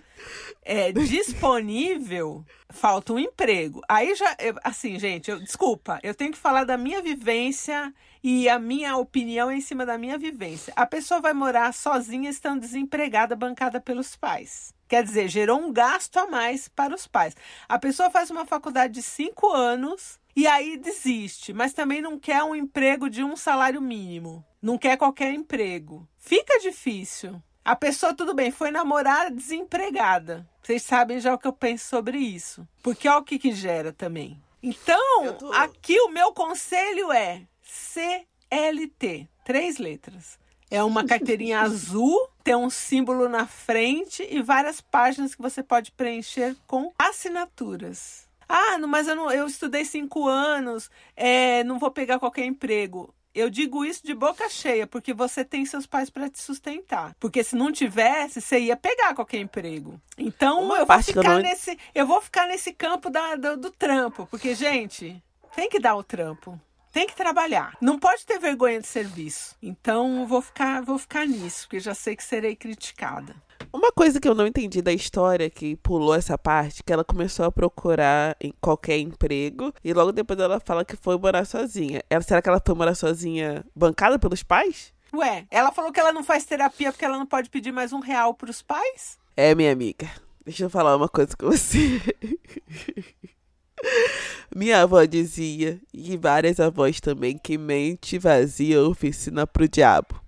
é 0.63 0.93
disponível, 0.93 2.45
falta 2.69 3.13
um 3.13 3.19
emprego. 3.19 3.81
Aí 3.89 4.15
já, 4.15 4.37
assim, 4.63 4.99
gente, 4.99 5.31
eu, 5.31 5.41
desculpa, 5.41 5.99
eu 6.03 6.15
tenho 6.15 6.33
que 6.33 6.39
falar 6.39 6.65
da 6.65 6.77
minha 6.77 7.01
vivência 7.01 7.95
e 8.23 8.49
a 8.49 8.59
minha 8.59 8.97
opinião 8.97 9.51
é 9.51 9.57
em 9.57 9.61
cima 9.61 9.87
da 9.87 9.97
minha 9.97 10.19
vivência. 10.19 10.73
A 10.77 10.87
pessoa 10.87 11.21
vai 11.21 11.33
morar 11.33 11.73
sozinha 11.73 12.29
estando 12.29 12.61
desempregada, 12.61 13.35
bancada 13.35 13.81
pelos 13.81 14.17
pais. 14.17 14.75
Quer 14.91 15.05
dizer, 15.05 15.29
gerou 15.29 15.61
um 15.61 15.73
gasto 15.73 16.17
a 16.17 16.27
mais 16.27 16.67
para 16.67 16.93
os 16.93 17.07
pais. 17.07 17.37
A 17.69 17.79
pessoa 17.79 18.11
faz 18.11 18.29
uma 18.29 18.45
faculdade 18.45 18.95
de 18.95 19.03
cinco 19.03 19.49
anos 19.53 20.19
e 20.35 20.49
aí 20.49 20.77
desiste, 20.77 21.53
mas 21.53 21.73
também 21.73 22.03
não 22.03 22.19
quer 22.19 22.43
um 22.43 22.57
emprego 22.57 23.09
de 23.09 23.23
um 23.23 23.37
salário 23.37 23.81
mínimo. 23.81 24.45
Não 24.61 24.77
quer 24.77 24.97
qualquer 24.97 25.33
emprego. 25.33 26.09
Fica 26.19 26.59
difícil. 26.59 27.41
A 27.65 27.77
pessoa, 27.77 28.13
tudo 28.13 28.35
bem, 28.35 28.51
foi 28.51 28.73
namorar 28.73 29.31
desempregada. 29.31 30.45
Vocês 30.61 30.83
sabem 30.83 31.21
já 31.21 31.35
o 31.35 31.39
que 31.39 31.47
eu 31.47 31.53
penso 31.53 31.87
sobre 31.87 32.19
isso. 32.19 32.67
Porque 32.83 33.09
olha 33.09 33.19
o 33.19 33.25
que, 33.25 33.39
que 33.39 33.53
gera 33.53 33.93
também. 33.93 34.43
Então, 34.61 35.35
tô... 35.39 35.53
aqui 35.53 36.01
o 36.01 36.09
meu 36.09 36.33
conselho 36.33 37.13
é 37.13 37.43
CLT. 37.63 39.29
Três 39.45 39.79
letras. 39.79 40.37
É 40.71 40.83
uma 40.83 41.05
carteirinha 41.05 41.61
azul, 41.61 42.29
tem 42.45 42.55
um 42.55 42.71
símbolo 42.71 43.29
na 43.29 43.47
frente 43.47 44.27
e 44.31 44.41
várias 44.41 44.81
páginas 44.81 45.35
que 45.35 45.43
você 45.43 45.63
pode 45.63 45.91
preencher 45.93 46.57
com 46.67 46.93
assinaturas. 46.99 48.29
Ah, 48.49 48.79
mas 48.79 49.07
eu, 49.07 49.15
não, 49.15 49.31
eu 49.31 49.47
estudei 49.47 49.85
cinco 49.85 50.27
anos, 50.27 50.91
é, 51.17 51.63
não 51.65 51.79
vou 51.79 51.91
pegar 51.91 52.19
qualquer 52.19 52.45
emprego. 52.45 53.15
Eu 53.33 53.49
digo 53.49 53.85
isso 53.85 54.05
de 54.05 54.13
boca 54.13 54.49
cheia, 54.49 54.89
porque 54.89 55.15
você 55.15 55.45
tem 55.45 55.65
seus 55.65 55.87
pais 55.87 56.11
para 56.11 56.29
te 56.29 56.41
sustentar. 56.41 57.15
Porque 57.21 57.45
se 57.45 57.55
não 57.55 57.71
tivesse, 57.71 58.41
você 58.41 58.59
ia 58.59 58.77
pegar 58.77 59.15
qualquer 59.15 59.39
emprego. 59.39 60.01
Então 60.19 60.65
Uma 60.65 60.79
eu 60.79 60.87
vou 60.87 61.03
ficar 61.03 61.23
não... 61.23 61.39
nesse, 61.39 61.79
eu 61.95 62.05
vou 62.05 62.21
ficar 62.21 62.49
nesse 62.49 62.73
campo 62.73 63.09
da, 63.09 63.37
do, 63.37 63.57
do 63.57 63.71
trampo, 63.71 64.27
porque 64.27 64.53
gente, 64.53 65.23
tem 65.55 65.69
que 65.69 65.79
dar 65.79 65.95
o 65.95 66.03
trampo 66.03 66.61
tem 66.93 67.07
que 67.07 67.17
trabalhar. 67.17 67.77
Não 67.81 67.99
pode 67.99 68.25
ter 68.27 68.39
vergonha 68.39 68.81
de 68.81 68.87
serviço. 68.87 69.57
Então 69.63 70.27
vou 70.27 70.43
ficar, 70.43 70.83
vou 70.83 70.99
ficar 70.99 71.27
nisso, 71.27 71.63
porque 71.63 71.81
já 71.81 71.95
sei 71.95 72.17
que 72.17 72.25
serei 72.25 72.57
criticada. 72.57 73.35
Uma 73.73 73.93
coisa 73.93 74.21
que 74.21 74.29
eu 74.29 74.35
não 74.35 74.47
entendi 74.47 74.83
da 74.83 74.93
história 74.93 75.49
que 75.49 75.77
pulou 75.77 76.15
essa 76.15 76.37
parte, 76.37 76.83
que 76.83 76.93
ela 76.93 77.05
começou 77.05 77.45
a 77.45 77.53
procurar 77.53 78.37
em 78.41 78.53
qualquer 78.61 78.99
emprego 78.99 79.73
e 79.85 79.93
logo 79.93 80.11
depois 80.11 80.39
ela 80.41 80.59
fala 80.59 80.85
que 80.85 80.97
foi 80.97 81.17
morar 81.17 81.45
sozinha. 81.45 82.03
Ela, 82.11 82.23
será 82.23 82.43
que 82.43 82.49
ela 82.49 82.61
foi 82.65 82.75
morar 82.75 82.95
sozinha 82.95 83.65
bancada 83.75 84.19
pelos 84.19 84.43
pais? 84.43 84.93
Ué, 85.15 85.47
ela 85.51 85.71
falou 85.73 85.93
que 85.93 86.01
ela 86.01 86.13
não 86.13 86.25
faz 86.25 86.45
terapia 86.45 86.91
porque 86.91 87.05
ela 87.05 87.19
não 87.19 87.27
pode 87.27 87.51
pedir 87.51 87.73
mais 87.73 87.93
um 87.93 88.01
real 88.01 88.35
pros 88.35 88.63
pais? 88.63 89.19
É, 89.37 89.55
minha 89.55 89.73
amiga. 89.73 90.11
Deixa 90.45 90.65
eu 90.65 90.71
falar 90.71 90.97
uma 90.97 91.09
coisa 91.09 91.37
com 91.37 91.47
você. 91.47 92.01
Minha 94.55 94.83
avó 94.83 95.05
dizia, 95.05 95.81
e 95.93 96.17
várias 96.17 96.59
avós 96.59 97.01
também, 97.01 97.39
que 97.39 97.57
mente 97.57 98.19
vazia 98.19 98.83
oficina 98.83 99.47
pro 99.47 99.69
diabo. 99.69 100.21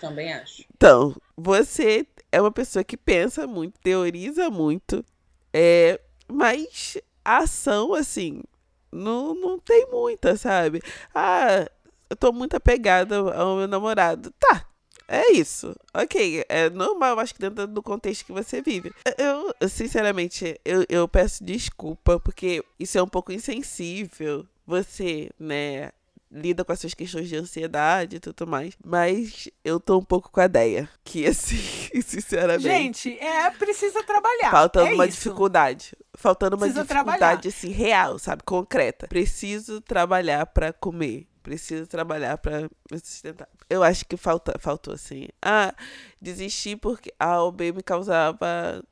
Também 0.00 0.32
acho. 0.32 0.64
Então, 0.74 1.14
você 1.36 2.06
é 2.32 2.40
uma 2.40 2.50
pessoa 2.50 2.84
que 2.84 2.96
pensa 2.96 3.46
muito, 3.46 3.78
teoriza 3.80 4.50
muito, 4.50 5.04
é, 5.52 6.00
mas 6.28 6.98
a 7.24 7.38
ação, 7.38 7.94
assim, 7.94 8.42
não, 8.90 9.34
não 9.34 9.58
tem 9.58 9.86
muita, 9.90 10.36
sabe? 10.36 10.82
Ah, 11.14 11.68
eu 12.10 12.16
tô 12.16 12.32
muito 12.32 12.56
apegada 12.56 13.16
ao 13.16 13.56
meu 13.56 13.68
namorado. 13.68 14.32
Tá, 14.38 14.66
é 15.08 15.32
isso. 15.32 15.74
Ok, 15.94 16.44
é 16.48 16.70
normal, 16.70 17.18
acho 17.18 17.34
que 17.34 17.40
dentro 17.40 17.66
do 17.66 17.82
contexto 17.82 18.24
que 18.24 18.32
você 18.32 18.60
vive. 18.60 18.92
Eu, 19.16 19.68
sinceramente, 19.68 20.60
eu, 20.64 20.84
eu 20.88 21.06
peço 21.08 21.44
desculpa, 21.44 22.18
porque 22.20 22.64
isso 22.78 22.98
é 22.98 23.02
um 23.02 23.08
pouco 23.08 23.32
insensível. 23.32 24.46
Você, 24.66 25.30
né, 25.38 25.92
lida 26.30 26.64
com 26.64 26.72
essas 26.72 26.92
questões 26.92 27.28
de 27.28 27.36
ansiedade 27.36 28.16
e 28.16 28.20
tudo 28.20 28.46
mais. 28.46 28.74
Mas 28.84 29.48
eu 29.64 29.78
tô 29.78 29.98
um 29.98 30.04
pouco 30.04 30.30
com 30.30 30.40
a 30.40 30.44
ideia. 30.46 30.88
Que 31.04 31.26
assim, 31.26 31.56
sinceramente. 32.02 33.10
Gente, 33.10 33.18
é, 33.18 33.50
precisa 33.50 34.02
trabalhar. 34.02 34.50
Faltando 34.50 34.88
é 34.88 34.94
uma 34.94 35.06
isso. 35.06 35.18
dificuldade. 35.18 35.96
Faltando 36.14 36.56
uma 36.56 36.60
Precisa 36.66 36.82
dificuldade, 36.82 37.18
trabalhar. 37.18 37.48
assim, 37.48 37.68
real, 37.70 38.18
sabe? 38.18 38.42
Concreta. 38.42 39.06
Preciso 39.06 39.80
trabalhar 39.82 40.46
para 40.46 40.72
comer. 40.72 41.26
Preciso 41.46 41.86
trabalhar 41.86 42.38
para 42.38 42.62
me 42.90 42.98
sustentar. 42.98 43.48
Eu 43.70 43.80
acho 43.84 44.04
que 44.04 44.16
falta, 44.16 44.58
faltou 44.58 44.92
assim. 44.92 45.28
Ah, 45.40 45.72
desisti 46.20 46.74
porque 46.74 47.14
A 47.20 47.40
ou 47.40 47.52
B 47.52 47.70
me 47.70 47.84
causava 47.84 48.82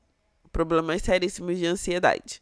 problemas 0.53 1.03
seríssimos 1.03 1.59
de 1.59 1.67
ansiedade. 1.67 2.41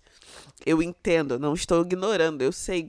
Eu 0.67 0.83
entendo, 0.83 1.39
não 1.39 1.55
estou 1.55 1.81
ignorando, 1.81 2.43
eu 2.43 2.53
sei 2.53 2.87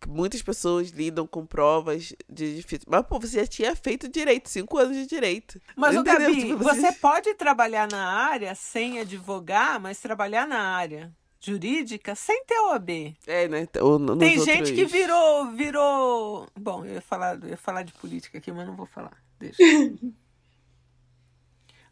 que 0.00 0.08
muitas 0.08 0.40
pessoas 0.40 0.90
lidam 0.90 1.26
com 1.26 1.44
provas 1.44 2.14
de 2.30 2.54
difícil. 2.54 2.86
Mas, 2.88 3.04
pô, 3.08 3.18
você 3.18 3.40
já 3.40 3.46
tinha 3.48 3.74
feito 3.74 4.08
direito, 4.08 4.48
cinco 4.48 4.78
anos 4.78 4.96
de 4.96 5.04
direito. 5.04 5.60
Mas, 5.74 5.96
Entendeu? 5.96 6.28
Gabi, 6.28 6.46
Tipo, 6.46 6.58
você 6.58 6.92
pode 6.92 7.34
trabalhar 7.34 7.88
na 7.90 8.06
área 8.06 8.54
sem 8.54 9.00
advogar, 9.00 9.80
mas 9.80 9.98
trabalhar 9.98 10.46
na 10.46 10.60
área 10.60 11.12
jurídica 11.44 12.14
sem 12.14 12.44
ter 12.44 12.58
OAB. 12.60 13.14
É, 13.26 13.48
né? 13.48 13.66
Ou 13.80 14.16
Tem 14.16 14.38
gente 14.38 14.50
outros- 14.50 14.70
que 14.70 14.84
virou, 14.84 15.50
virou. 15.52 16.46
Bom, 16.58 16.84
eu 16.84 16.94
ia 16.94 17.00
falar, 17.02 17.38
eu 17.42 17.48
ia 17.50 17.56
falar 17.56 17.82
de 17.82 17.92
política 17.94 18.38
aqui, 18.38 18.52
mas 18.52 18.66
não 18.66 18.76
vou 18.76 18.86
falar. 18.86 19.16
Deixa. 19.38 19.58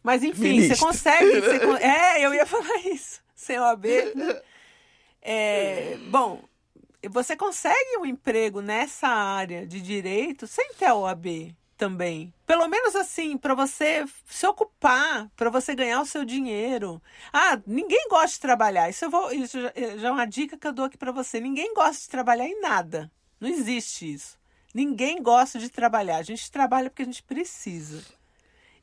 Mas 0.02 0.22
enfim, 0.22 0.42
Ministro. 0.60 0.76
você 0.76 0.82
consegue. 0.86 1.40
você 1.40 1.60
É, 1.84 2.24
eu 2.24 2.32
ia 2.32 2.46
falar 2.46 2.78
isso. 2.86 3.20
Sem 3.34 3.58
OAB. 3.60 3.84
É, 5.20 5.98
bom, 6.10 6.42
você 7.10 7.36
consegue 7.36 7.98
um 7.98 8.06
emprego 8.06 8.62
nessa 8.62 9.08
área 9.08 9.66
de 9.66 9.78
direito 9.80 10.46
sem 10.46 10.72
ter 10.74 10.90
OAB 10.90 11.54
também. 11.80 12.30
Pelo 12.46 12.68
menos 12.68 12.94
assim, 12.94 13.38
para 13.38 13.54
você 13.54 14.04
se 14.26 14.46
ocupar, 14.46 15.30
para 15.34 15.48
você 15.48 15.74
ganhar 15.74 16.02
o 16.02 16.04
seu 16.04 16.26
dinheiro. 16.26 17.02
Ah, 17.32 17.58
ninguém 17.66 18.06
gosta 18.10 18.34
de 18.34 18.40
trabalhar. 18.40 18.90
Isso 18.90 19.06
eu 19.06 19.10
vou, 19.10 19.32
isso 19.32 19.58
já 19.58 19.72
já 19.96 20.08
é 20.08 20.10
uma 20.10 20.26
dica 20.26 20.58
que 20.58 20.66
eu 20.66 20.72
dou 20.74 20.84
aqui 20.84 20.98
para 20.98 21.10
você. 21.10 21.40
Ninguém 21.40 21.72
gosta 21.72 22.02
de 22.02 22.10
trabalhar 22.10 22.46
em 22.46 22.60
nada. 22.60 23.10
Não 23.40 23.48
existe 23.48 24.12
isso. 24.12 24.38
Ninguém 24.74 25.22
gosta 25.22 25.58
de 25.58 25.70
trabalhar. 25.70 26.18
A 26.18 26.22
gente 26.22 26.50
trabalha 26.50 26.90
porque 26.90 27.00
a 27.00 27.06
gente 27.06 27.22
precisa. 27.22 28.04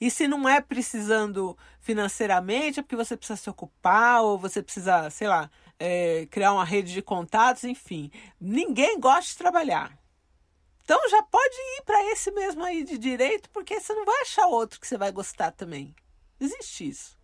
E 0.02 0.10
se 0.10 0.28
não 0.28 0.50
é 0.50 0.60
precisando 0.60 1.56
financeiramente, 1.80 2.80
é 2.80 2.84
porque 2.84 2.96
você 2.96 3.16
precisa 3.16 3.38
se 3.38 3.50
ocupar, 3.50 4.24
ou 4.24 4.40
você 4.40 4.64
precisa, 4.64 5.08
sei 5.12 5.28
lá, 5.28 5.52
é, 5.80 6.28
criar 6.32 6.52
uma 6.52 6.66
rede 6.66 6.94
de 6.94 7.02
contatos, 7.04 7.64
enfim. 7.64 8.10
Ninguém 8.42 9.00
gosta 9.00 9.32
de 9.32 9.38
trabalhar. 9.38 9.96
Então 10.88 11.10
já 11.10 11.22
pode 11.22 11.54
ir 11.54 11.84
para 11.84 12.02
esse 12.14 12.32
mesmo 12.32 12.64
aí 12.64 12.82
de 12.82 12.98
direito, 12.98 13.50
porque 13.50 13.78
você 13.78 13.94
não 13.94 14.06
vai 14.06 14.22
achar 14.22 14.48
outro 14.48 14.80
que 14.80 14.88
você 14.88 14.98
vai 14.98 15.12
gostar 15.12 15.52
também. 15.52 15.94
Existe 16.40 16.88
isso. 16.88 17.18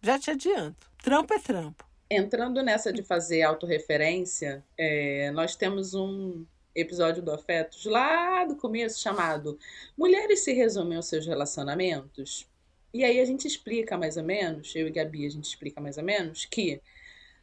Já 0.00 0.20
te 0.20 0.30
adianto. 0.30 0.88
Trampo 1.02 1.34
é 1.34 1.38
trampo. 1.40 1.84
Entrando 2.08 2.62
nessa 2.62 2.92
de 2.92 3.02
fazer 3.02 3.42
autorreferência, 3.42 4.64
é, 4.78 5.32
nós 5.32 5.56
temos 5.56 5.94
um 5.94 6.46
episódio 6.72 7.20
do 7.20 7.32
Afetos 7.32 7.86
lá 7.86 8.44
do 8.44 8.54
começo 8.54 9.00
chamado 9.00 9.58
Mulheres 9.98 10.44
se 10.44 10.52
resumem 10.52 10.96
aos 10.96 11.08
seus 11.08 11.26
relacionamentos. 11.26 12.48
E 12.94 13.02
aí 13.02 13.18
a 13.18 13.24
gente 13.24 13.48
explica 13.48 13.98
mais 13.98 14.16
ou 14.16 14.22
menos, 14.22 14.76
eu 14.76 14.86
e 14.86 14.92
Gabi 14.92 15.26
a 15.26 15.30
gente 15.30 15.46
explica 15.46 15.80
mais 15.80 15.98
ou 15.98 16.04
menos, 16.04 16.44
que 16.44 16.80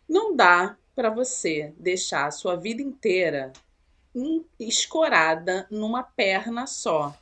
não 0.07 0.33
dá 0.33 0.77
para 0.95 1.09
você 1.09 1.73
deixar 1.77 2.27
a 2.27 2.31
sua 2.31 2.55
vida 2.55 2.81
inteira 2.81 3.51
escorada 4.59 5.67
numa 5.69 6.03
perna 6.03 6.65
só, 6.67 7.15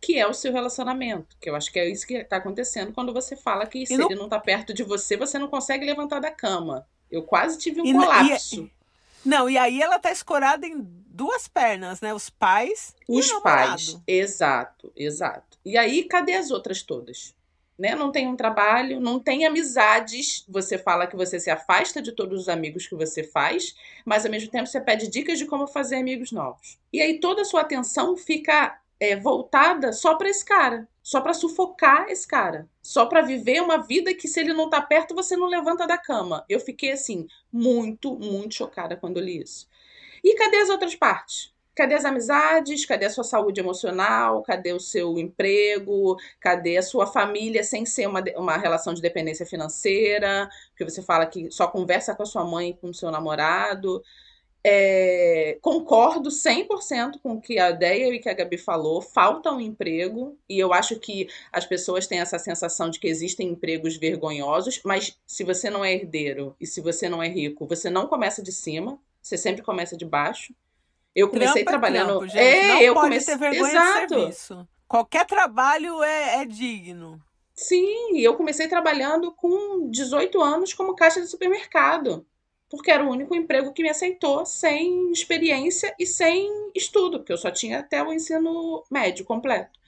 que 0.00 0.18
é 0.18 0.26
o 0.26 0.34
seu 0.34 0.52
relacionamento. 0.52 1.36
Que 1.40 1.48
eu 1.50 1.56
acho 1.56 1.72
que 1.72 1.78
é 1.78 1.88
isso 1.88 2.06
que 2.06 2.14
está 2.14 2.36
acontecendo 2.36 2.92
quando 2.92 3.12
você 3.12 3.36
fala 3.36 3.66
que 3.66 3.86
se 3.86 3.96
não- 3.96 4.06
ele 4.06 4.16
não 4.18 4.24
está 4.24 4.38
perto 4.40 4.72
de 4.74 4.82
você, 4.82 5.16
você 5.16 5.38
não 5.38 5.48
consegue 5.48 5.84
levantar 5.84 6.20
da 6.20 6.30
cama. 6.30 6.86
Eu 7.10 7.22
quase 7.22 7.58
tive 7.58 7.80
um 7.80 7.84
E 7.86 7.90
e- 7.90 7.92
colapso. 7.94 8.70
Não, 9.24 9.48
e 9.48 9.56
aí 9.56 9.80
ela 9.80 9.98
tá 10.00 10.10
escorada 10.10 10.66
em 10.66 10.80
duas 11.06 11.46
pernas, 11.46 12.00
né? 12.00 12.12
Os 12.12 12.28
pais 12.28 12.94
Os 13.08 13.28
e 13.28 13.34
o 13.34 13.40
pais. 13.40 13.98
Exato, 14.06 14.92
exato. 14.96 15.58
E 15.64 15.76
aí, 15.78 16.02
cadê 16.04 16.32
as 16.34 16.50
outras 16.50 16.82
todas? 16.82 17.32
Né? 17.78 17.94
Não 17.94 18.12
tem 18.12 18.28
um 18.28 18.36
trabalho, 18.36 19.00
não 19.00 19.18
tem 19.18 19.46
amizades. 19.46 20.44
Você 20.48 20.78
fala 20.78 21.06
que 21.06 21.16
você 21.16 21.40
se 21.40 21.50
afasta 21.50 22.02
de 22.02 22.12
todos 22.12 22.42
os 22.42 22.48
amigos 22.48 22.86
que 22.86 22.94
você 22.94 23.22
faz, 23.24 23.74
mas 24.04 24.24
ao 24.24 24.30
mesmo 24.30 24.50
tempo 24.50 24.66
você 24.66 24.80
pede 24.80 25.08
dicas 25.08 25.38
de 25.38 25.46
como 25.46 25.66
fazer 25.66 25.96
amigos 25.96 26.32
novos. 26.32 26.78
E 26.92 27.00
aí 27.00 27.18
toda 27.18 27.42
a 27.42 27.44
sua 27.44 27.62
atenção 27.62 28.16
fica 28.16 28.78
é, 29.00 29.16
voltada 29.16 29.92
só 29.92 30.14
para 30.14 30.28
esse 30.28 30.44
cara, 30.44 30.88
só 31.02 31.20
para 31.20 31.34
sufocar 31.34 32.08
esse 32.08 32.26
cara, 32.26 32.68
só 32.80 33.06
para 33.06 33.20
viver 33.20 33.60
uma 33.60 33.78
vida 33.78 34.14
que 34.14 34.28
se 34.28 34.38
ele 34.38 34.52
não 34.52 34.70
tá 34.70 34.80
perto 34.80 35.14
você 35.14 35.36
não 35.36 35.48
levanta 35.48 35.86
da 35.86 35.98
cama. 35.98 36.44
Eu 36.48 36.60
fiquei 36.60 36.92
assim 36.92 37.26
muito, 37.52 38.14
muito 38.16 38.54
chocada 38.54 38.96
quando 38.96 39.18
li 39.18 39.42
isso. 39.42 39.68
E 40.22 40.36
cadê 40.36 40.58
as 40.58 40.68
outras 40.68 40.94
partes? 40.94 41.51
Cadê 41.74 41.94
as 41.94 42.04
amizades? 42.04 42.84
Cadê 42.84 43.06
a 43.06 43.10
sua 43.10 43.24
saúde 43.24 43.60
emocional? 43.60 44.42
Cadê 44.42 44.72
o 44.72 44.80
seu 44.80 45.18
emprego? 45.18 46.16
Cadê 46.38 46.76
a 46.76 46.82
sua 46.82 47.06
família 47.06 47.64
sem 47.64 47.86
ser 47.86 48.06
uma, 48.06 48.22
uma 48.36 48.56
relação 48.58 48.92
de 48.92 49.00
dependência 49.00 49.46
financeira? 49.46 50.50
Porque 50.70 50.84
você 50.84 51.02
fala 51.02 51.26
que 51.26 51.50
só 51.50 51.66
conversa 51.66 52.14
com 52.14 52.22
a 52.22 52.26
sua 52.26 52.44
mãe 52.44 52.70
e 52.70 52.74
com 52.74 52.90
o 52.90 52.94
seu 52.94 53.10
namorado. 53.10 54.02
É, 54.64 55.58
concordo 55.60 56.30
100% 56.30 57.18
com 57.20 57.32
o 57.32 57.40
que 57.40 57.58
a 57.58 57.72
Deia 57.72 58.14
e 58.14 58.20
que 58.20 58.28
a 58.28 58.34
Gabi 58.34 58.56
falou. 58.58 59.00
Falta 59.00 59.50
um 59.50 59.60
emprego, 59.60 60.38
e 60.48 60.58
eu 60.58 60.72
acho 60.72 61.00
que 61.00 61.28
as 61.52 61.66
pessoas 61.66 62.06
têm 62.06 62.20
essa 62.20 62.38
sensação 62.38 62.88
de 62.88 63.00
que 63.00 63.08
existem 63.08 63.48
empregos 63.48 63.96
vergonhosos, 63.96 64.80
mas 64.84 65.18
se 65.26 65.42
você 65.42 65.68
não 65.68 65.84
é 65.84 65.92
herdeiro 65.92 66.54
e 66.60 66.66
se 66.66 66.80
você 66.80 67.08
não 67.08 67.22
é 67.22 67.28
rico, 67.28 67.66
você 67.66 67.90
não 67.90 68.06
começa 68.06 68.40
de 68.42 68.52
cima, 68.52 69.00
você 69.20 69.36
sempre 69.36 69.62
começa 69.62 69.96
de 69.96 70.04
baixo. 70.04 70.54
Eu 71.14 71.28
comecei 71.28 71.64
Trampo 71.64 71.68
é 71.68 71.72
trabalhando. 71.72 72.18
trampo, 72.18 72.28
gente. 72.28 72.38
é, 72.38 72.68
não 72.68 72.80
eu 72.80 72.94
pode 72.94 73.06
comecei. 73.06 73.34
ter 73.34 73.40
vergonha 73.40 73.72
Exato. 73.72 74.68
Qualquer 74.88 75.26
trabalho 75.26 76.02
é, 76.02 76.42
é 76.42 76.44
digno. 76.44 77.20
Sim, 77.54 78.18
eu 78.18 78.34
comecei 78.34 78.66
trabalhando 78.66 79.32
com 79.32 79.88
18 79.90 80.40
anos 80.42 80.72
como 80.72 80.96
caixa 80.96 81.20
de 81.20 81.26
supermercado. 81.28 82.26
Porque 82.68 82.90
era 82.90 83.04
o 83.04 83.10
único 83.10 83.34
emprego 83.34 83.72
que 83.74 83.82
me 83.82 83.90
aceitou 83.90 84.46
sem 84.46 85.12
experiência 85.12 85.94
e 85.98 86.06
sem 86.06 86.70
estudo, 86.74 87.18
porque 87.18 87.32
eu 87.32 87.36
só 87.36 87.50
tinha 87.50 87.80
até 87.80 88.02
o 88.02 88.10
ensino 88.12 88.82
médio 88.90 89.26
completo. 89.26 89.78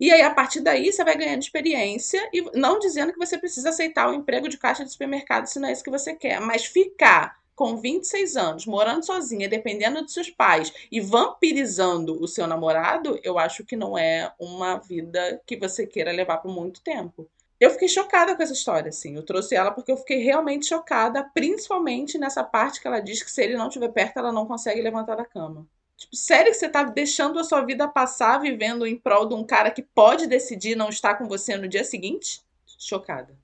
E 0.00 0.10
aí, 0.10 0.22
a 0.22 0.30
partir 0.32 0.60
daí, 0.60 0.92
você 0.92 1.04
vai 1.04 1.16
ganhando 1.16 1.42
experiência, 1.42 2.28
e 2.32 2.42
não 2.56 2.78
dizendo 2.78 3.12
que 3.12 3.18
você 3.18 3.38
precisa 3.38 3.68
aceitar 3.68 4.08
o 4.08 4.14
emprego 4.14 4.48
de 4.48 4.58
caixa 4.58 4.84
de 4.84 4.90
supermercado 4.90 5.46
se 5.46 5.58
não 5.60 5.68
é 5.68 5.72
isso 5.72 5.82
que 5.82 5.90
você 5.90 6.14
quer, 6.14 6.40
mas 6.40 6.64
ficar 6.64 7.36
com 7.58 7.76
26 7.76 8.36
anos, 8.36 8.66
morando 8.66 9.04
sozinha, 9.04 9.48
dependendo 9.48 10.00
dos 10.00 10.14
seus 10.14 10.30
pais 10.30 10.72
e 10.92 11.00
vampirizando 11.00 12.22
o 12.22 12.28
seu 12.28 12.46
namorado, 12.46 13.18
eu 13.24 13.36
acho 13.36 13.64
que 13.64 13.74
não 13.74 13.98
é 13.98 14.32
uma 14.38 14.76
vida 14.76 15.42
que 15.44 15.56
você 15.56 15.84
queira 15.84 16.12
levar 16.12 16.38
por 16.38 16.54
muito 16.54 16.80
tempo. 16.80 17.28
Eu 17.58 17.70
fiquei 17.70 17.88
chocada 17.88 18.36
com 18.36 18.42
essa 18.44 18.52
história, 18.52 18.90
assim. 18.90 19.16
Eu 19.16 19.24
trouxe 19.24 19.56
ela 19.56 19.72
porque 19.72 19.90
eu 19.90 19.96
fiquei 19.96 20.18
realmente 20.18 20.66
chocada, 20.66 21.28
principalmente 21.34 22.16
nessa 22.16 22.44
parte 22.44 22.80
que 22.80 22.86
ela 22.86 23.00
diz 23.00 23.24
que 23.24 23.30
se 23.32 23.42
ele 23.42 23.56
não 23.56 23.66
estiver 23.66 23.88
perto, 23.88 24.20
ela 24.20 24.30
não 24.30 24.46
consegue 24.46 24.80
levantar 24.80 25.16
da 25.16 25.24
cama. 25.24 25.66
Tipo, 25.96 26.14
sério 26.14 26.52
que 26.52 26.58
você 26.58 26.68
tá 26.68 26.84
deixando 26.84 27.40
a 27.40 27.44
sua 27.44 27.62
vida 27.62 27.88
passar 27.88 28.38
vivendo 28.38 28.86
em 28.86 28.96
prol 28.96 29.26
de 29.26 29.34
um 29.34 29.42
cara 29.42 29.72
que 29.72 29.82
pode 29.82 30.28
decidir 30.28 30.76
não 30.76 30.90
estar 30.90 31.16
com 31.16 31.26
você 31.26 31.56
no 31.56 31.66
dia 31.66 31.82
seguinte? 31.82 32.40
Chocada. 32.78 33.36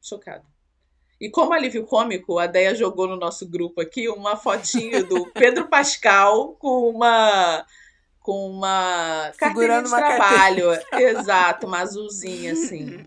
Chocada. 0.00 0.51
E 1.22 1.30
como 1.30 1.52
alívio 1.52 1.84
cômico, 1.86 2.36
a 2.40 2.48
Deia 2.48 2.74
jogou 2.74 3.06
no 3.06 3.14
nosso 3.16 3.48
grupo 3.48 3.80
aqui 3.80 4.08
uma 4.08 4.36
fotinho 4.36 5.04
do 5.06 5.24
Pedro 5.32 5.68
Pascal 5.68 6.56
com 6.58 6.90
uma 6.90 7.64
com 8.18 8.50
uma 8.50 9.32
carteirinha 9.38 9.82
Segurando 9.82 9.84
de 9.84 9.90
uma 9.90 9.98
trabalho. 9.98 10.68
Exato, 10.94 11.66
uma 11.68 11.78
azulzinha 11.78 12.52
assim. 12.54 13.04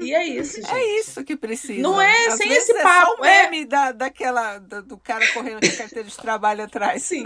E 0.00 0.14
é 0.14 0.24
isso, 0.24 0.60
gente. 0.60 0.72
É 0.72 1.00
isso 1.00 1.24
que 1.24 1.36
precisa. 1.36 1.82
Não 1.82 2.00
é 2.00 2.26
Às 2.28 2.34
sem 2.36 2.48
esse 2.52 2.70
é 2.70 2.82
papo, 2.82 3.16
Só 3.16 3.22
o 3.22 3.24
é. 3.24 3.42
meme 3.50 3.64
da, 3.64 3.90
daquela, 3.90 4.58
da- 4.58 4.80
do 4.80 4.96
cara 4.96 5.26
correndo 5.32 5.60
com 5.60 5.74
a 5.74 5.76
carteira 5.78 6.08
de 6.08 6.16
trabalho 6.16 6.62
atrás. 6.62 7.02
Sim. 7.02 7.24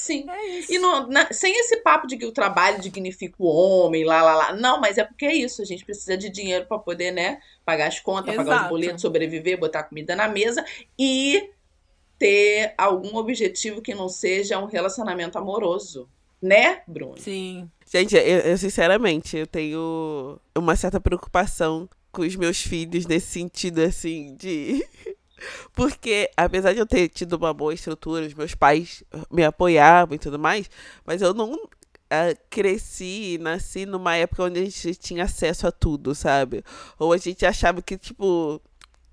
Sim. 0.00 0.24
É 0.30 0.46
isso. 0.58 0.72
E 0.72 0.78
não- 0.78 1.06
na- 1.08 1.30
sem 1.32 1.52
esse 1.60 1.76
papo 1.78 2.06
de 2.06 2.16
que 2.16 2.24
o 2.24 2.32
trabalho 2.32 2.80
dignifica 2.80 3.36
o 3.38 3.46
homem, 3.46 4.02
lá, 4.02 4.22
lá, 4.22 4.34
lá. 4.34 4.52
Não, 4.54 4.80
mas 4.80 4.96
é 4.96 5.04
porque 5.04 5.26
é 5.26 5.34
isso. 5.34 5.60
A 5.60 5.64
gente 5.66 5.84
precisa 5.84 6.16
de 6.16 6.30
dinheiro 6.30 6.64
para 6.66 6.78
poder, 6.78 7.10
né? 7.10 7.38
Pagar 7.64 7.88
as 7.88 8.00
contas, 8.00 8.34
pagar 8.34 8.48
os 8.50 8.56
Exato. 8.56 8.68
boletos, 8.70 9.02
sobreviver, 9.02 9.58
botar 9.58 9.82
comida 9.82 10.16
na 10.16 10.26
mesa 10.26 10.64
e 10.98 11.50
ter 12.18 12.74
algum 12.78 13.16
objetivo 13.16 13.82
que 13.82 13.94
não 13.94 14.08
seja 14.08 14.58
um 14.58 14.66
relacionamento 14.66 15.36
amoroso. 15.38 16.08
Né, 16.42 16.80
Bruno? 16.88 17.18
Sim. 17.18 17.70
Gente, 17.92 18.16
eu, 18.16 18.22
eu, 18.22 18.56
sinceramente, 18.56 19.36
eu 19.36 19.46
tenho 19.46 20.40
uma 20.56 20.74
certa 20.74 20.98
preocupação 20.98 21.86
com 22.10 22.22
os 22.22 22.34
meus 22.34 22.62
filhos 22.62 23.04
nesse 23.06 23.26
sentido, 23.26 23.80
assim, 23.82 24.34
de. 24.36 24.82
Porque, 25.72 26.30
apesar 26.36 26.72
de 26.72 26.78
eu 26.78 26.86
ter 26.86 27.08
tido 27.08 27.34
uma 27.34 27.52
boa 27.52 27.74
estrutura, 27.74 28.26
os 28.26 28.34
meus 28.34 28.54
pais 28.54 29.02
me 29.30 29.44
apoiavam 29.44 30.14
e 30.14 30.18
tudo 30.18 30.38
mais, 30.38 30.70
mas 31.04 31.22
eu 31.22 31.34
não 31.34 31.68
ah, 32.10 32.34
cresci 32.50 33.34
e 33.34 33.38
nasci 33.38 33.86
numa 33.86 34.16
época 34.16 34.44
onde 34.44 34.60
a 34.60 34.64
gente 34.64 34.94
tinha 34.96 35.24
acesso 35.24 35.66
a 35.66 35.72
tudo, 35.72 36.14
sabe? 36.14 36.64
Ou 36.98 37.12
a 37.12 37.16
gente 37.16 37.46
achava 37.46 37.80
que, 37.80 37.96
tipo, 37.96 38.60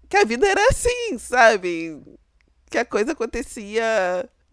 que 0.10 0.18
a 0.18 0.26
vida 0.26 0.48
era 0.48 0.62
assim, 0.70 1.18
sabe? 1.20 2.02
Que 2.70 2.80
a 2.80 2.86
coisa 2.86 3.12
acontecia 3.12 3.84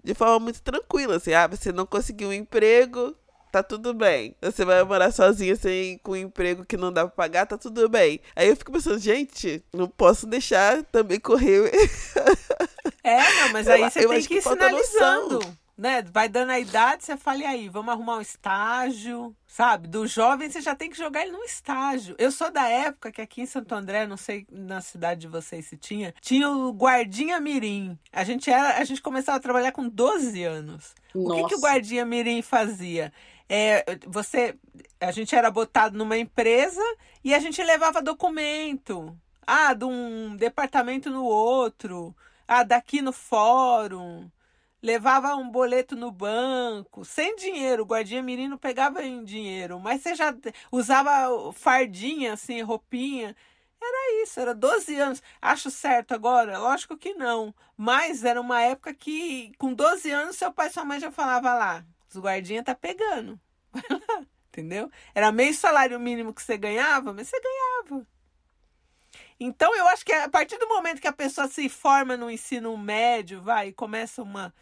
de 0.03 0.13
forma 0.15 0.39
muito 0.39 0.61
tranquila, 0.61 1.17
assim, 1.17 1.33
ah, 1.33 1.47
você 1.47 1.73
não 1.73 1.87
conseguiu 1.87 2.29
um 2.29 2.33
emprego, 2.33 3.17
tá 3.55 3.63
tudo 3.63 3.95
bem. 3.95 4.35
Você 4.43 4.65
vai 4.65 4.83
morar 4.83 5.13
sozinha 5.13 5.55
sem 5.55 5.99
com 5.99 6.13
um 6.13 6.17
emprego 6.17 6.65
que 6.65 6.77
não 6.77 6.93
dá 6.93 7.07
pra 7.07 7.15
pagar, 7.15 7.47
tá 7.47 7.57
tudo 7.57 7.89
bem. 7.89 8.21
Aí 8.35 8.49
eu 8.49 8.57
fico 8.57 8.73
pensando, 8.73 8.99
gente, 8.99 9.65
não 9.73 9.87
posso 9.87 10.27
deixar 10.27 10.83
também 10.85 11.21
correr. 11.21 11.71
É, 13.05 13.19
não, 13.19 13.53
mas 13.53 13.69
aí 13.69 13.83
você 13.83 14.05
eu 14.05 14.09
tem 14.09 14.23
que 14.23 14.35
ir 14.35 14.43
sinalizando. 14.43 15.35
noção. 15.35 15.57
Né? 15.77 16.03
Vai 16.03 16.29
dando 16.29 16.51
a 16.51 16.61
idade, 16.61 17.05
você 17.05 17.17
fala, 17.17 17.39
e 17.39 17.45
aí, 17.45 17.69
vamos 17.69 17.93
arrumar 17.93 18.17
um 18.19 18.21
estágio, 18.21 19.35
sabe? 19.47 19.89
Do 19.89 20.07
jovem, 20.07 20.49
você 20.49 20.61
já 20.61 20.75
tem 20.75 20.89
que 20.89 20.97
jogar 20.97 21.23
ele 21.23 21.33
num 21.33 21.43
estágio. 21.43 22.15
Eu 22.17 22.31
sou 22.31 22.49
da 22.51 22.69
época 22.69 23.11
que 23.11 23.21
aqui 23.21 23.43
em 23.43 23.47
Santo 23.47 23.75
André, 23.75 24.07
não 24.07 24.17
sei 24.17 24.47
na 24.51 24.81
cidade 24.81 25.23
de 25.23 25.29
vocês 25.29 25.67
se 25.67 25.77
tinha, 25.77 26.15
tinha 26.21 26.49
o 26.49 26.73
guardinha 26.73 27.41
mirim. 27.41 27.99
A 28.13 28.23
gente 28.23 28.49
era, 28.51 28.79
a 28.79 28.85
gente 28.85 29.03
começava 29.03 29.39
a 29.39 29.41
trabalhar 29.41 29.73
com 29.73 29.89
12 29.89 30.45
anos. 30.45 30.95
O 31.13 31.31
que, 31.31 31.37
que 31.37 31.55
o 31.55 31.59
Nossa. 31.59 31.61
guardinha 31.61 32.05
mirim 32.05 32.41
fazia? 32.41 33.13
É, 33.49 33.85
você, 34.07 34.59
a 35.01 35.11
gente 35.11 35.35
era 35.35 35.51
botado 35.51 35.97
numa 35.97 36.17
empresa 36.17 36.83
e 37.23 37.35
a 37.35 37.39
gente 37.39 37.63
levava 37.63 38.03
documento. 38.03 39.17
Ah, 39.47 39.75
de 39.75 39.85
um 39.85 40.37
departamento 40.37 41.11
no 41.11 41.25
outro. 41.25 42.15
Ah, 42.49 42.63
daqui 42.63 43.03
no 43.03 43.13
fórum. 43.13 44.31
Levava 44.83 45.35
um 45.37 45.51
boleto 45.51 45.97
no 45.97 46.11
banco, 46.11 47.05
sem 47.05 47.37
dinheiro. 47.37 47.83
O 47.83 47.87
guardinha 47.87 48.23
mirim 48.23 48.49
não 48.49 48.59
pegava 48.59 49.03
em 49.03 49.25
dinheiro, 49.25 49.81
mas 49.81 50.03
você 50.03 50.15
já 50.15 50.35
usava 50.71 51.53
fardinha, 51.53 52.35
assim, 52.35 52.61
roupinha. 52.63 53.35
Era 53.81 54.23
isso, 54.23 54.41
era 54.41 54.55
12 54.55 54.95
anos. 54.99 55.23
Acho 55.41 55.71
certo 55.71 56.13
agora? 56.15 56.59
Lógico 56.59 56.97
que 56.97 57.15
não. 57.15 57.55
Mas 57.77 58.25
era 58.25 58.41
uma 58.41 58.61
época 58.63 58.95
que, 58.95 59.53
com 59.59 59.73
12 59.75 60.11
anos, 60.11 60.37
seu 60.37 60.53
pai 60.53 60.69
e 60.69 60.71
sua 60.71 60.85
mãe 60.85 61.01
já 61.01 61.11
falava 61.11 61.55
lá, 61.55 61.85
os 62.15 62.23
guardinha 62.23 62.63
tá 62.63 62.75
pegando. 62.75 63.39
Entendeu? 64.49 64.91
Era 65.15 65.33
meio 65.33 65.53
salário 65.53 65.99
mínimo 65.99 66.33
que 66.33 66.43
você 66.43 66.57
ganhava, 66.57 67.13
mas 67.13 67.29
você 67.29 67.41
ganhava. 67.41 68.07
Então, 69.39 69.75
eu 69.75 69.87
acho 69.89 70.05
que 70.05 70.13
a 70.13 70.29
partir 70.29 70.59
do 70.59 70.69
momento 70.69 71.01
que 71.01 71.09
a 71.09 71.13
pessoa 71.13 71.49
se 71.49 71.69
forma 71.69 72.17
no 72.17 72.31
ensino 72.31 72.77
médio, 72.79 73.43
vai, 73.43 73.69
e 73.69 73.73
começa 73.73 74.23
uma, 74.23 74.55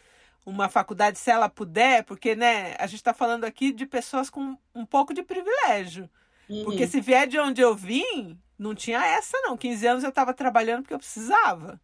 uma 0.47 0.69
faculdade, 0.69 1.19
se 1.19 1.31
ela 1.31 1.49
puder, 1.49 2.05
porque, 2.05 2.35
né, 2.35 2.75
a 2.79 2.87
gente 2.87 2.97
está 2.97 3.13
falando 3.13 3.45
aqui 3.45 3.71
de 3.71 3.87
pessoas 3.87 4.31
com 4.31 4.57
um 4.75 4.87
pouco 4.87 5.13
de 5.13 5.23
privilégio. 5.23 6.09
Uhum. 6.49 6.65
Porque 6.65 6.87
se 6.87 7.01
vier 7.01 7.27
de 7.27 7.39
onde 7.39 7.61
eu 7.61 7.75
vim, 7.75 8.39
não 8.59 8.75
tinha 8.75 9.05
essa, 9.05 9.39
não. 9.43 9.57
15 9.57 9.87
anos 9.87 10.05
eu 10.05 10.11
estava 10.11 10.33
trabalhando 10.33 10.83
porque 10.83 10.95
eu 10.95 10.99
precisava. 10.99 11.81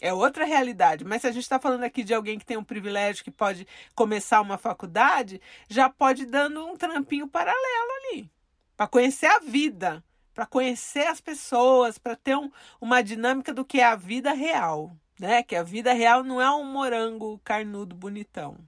É 0.00 0.12
outra 0.12 0.44
realidade. 0.44 1.04
Mas 1.04 1.22
se 1.22 1.28
a 1.28 1.32
gente 1.32 1.42
está 1.42 1.58
falando 1.58 1.84
aqui 1.84 2.04
de 2.04 2.14
alguém 2.14 2.38
que 2.38 2.44
tem 2.44 2.56
um 2.56 2.64
privilégio, 2.64 3.24
que 3.24 3.30
pode 3.30 3.66
começar 3.94 4.40
uma 4.40 4.58
faculdade, 4.58 5.40
já 5.68 5.88
pode 5.88 6.22
ir 6.22 6.26
dando 6.26 6.66
um 6.66 6.76
trampinho 6.76 7.26
paralelo 7.26 7.90
ali. 8.12 8.30
Para 8.76 8.86
conhecer 8.86 9.26
a 9.26 9.38
vida, 9.38 10.04
para 10.34 10.44
conhecer 10.44 11.06
as 11.06 11.20
pessoas, 11.20 11.96
para 11.96 12.14
ter 12.14 12.36
um, 12.36 12.50
uma 12.80 13.02
dinâmica 13.02 13.54
do 13.54 13.64
que 13.64 13.80
é 13.80 13.84
a 13.84 13.96
vida 13.96 14.32
real. 14.32 14.94
Né? 15.18 15.42
Que 15.42 15.56
a 15.56 15.62
vida 15.62 15.94
real 15.94 16.22
não 16.22 16.40
é 16.42 16.50
um 16.50 16.64
morango 16.64 17.40
carnudo 17.42 17.96
bonitão. 17.96 18.58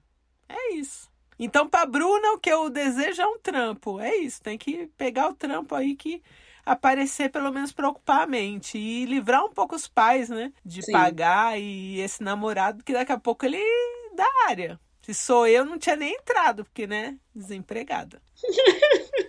É 0.48 0.72
isso. 0.72 1.10
Então, 1.38 1.68
para 1.68 1.86
Bruna, 1.86 2.32
o 2.32 2.38
que 2.38 2.50
eu 2.50 2.68
desejo 2.70 3.22
é 3.22 3.26
um 3.26 3.38
trampo. 3.38 4.00
É 4.00 4.16
isso. 4.16 4.42
Tem 4.42 4.56
que 4.56 4.86
pegar 4.96 5.28
o 5.28 5.34
trampo 5.34 5.74
aí 5.74 5.94
que 5.94 6.22
aparecer, 6.68 7.30
pelo 7.30 7.50
menos 7.52 7.72
preocupar 7.72 8.22
a 8.22 8.26
mente 8.26 8.76
e 8.76 9.04
livrar 9.06 9.44
um 9.44 9.52
pouco 9.52 9.74
os 9.74 9.88
pais, 9.88 10.28
né? 10.28 10.52
De 10.64 10.82
Sim. 10.82 10.92
pagar 10.92 11.58
e 11.58 12.00
esse 12.00 12.22
namorado 12.22 12.84
que 12.84 12.92
daqui 12.92 13.12
a 13.12 13.18
pouco 13.18 13.46
ele 13.46 13.58
da 14.14 14.26
área. 14.48 14.78
Se 15.02 15.14
sou 15.14 15.46
eu, 15.46 15.64
não 15.64 15.78
tinha 15.78 15.96
nem 15.96 16.14
entrado, 16.14 16.64
porque, 16.64 16.86
né? 16.86 17.16
Desempregada. 17.34 18.20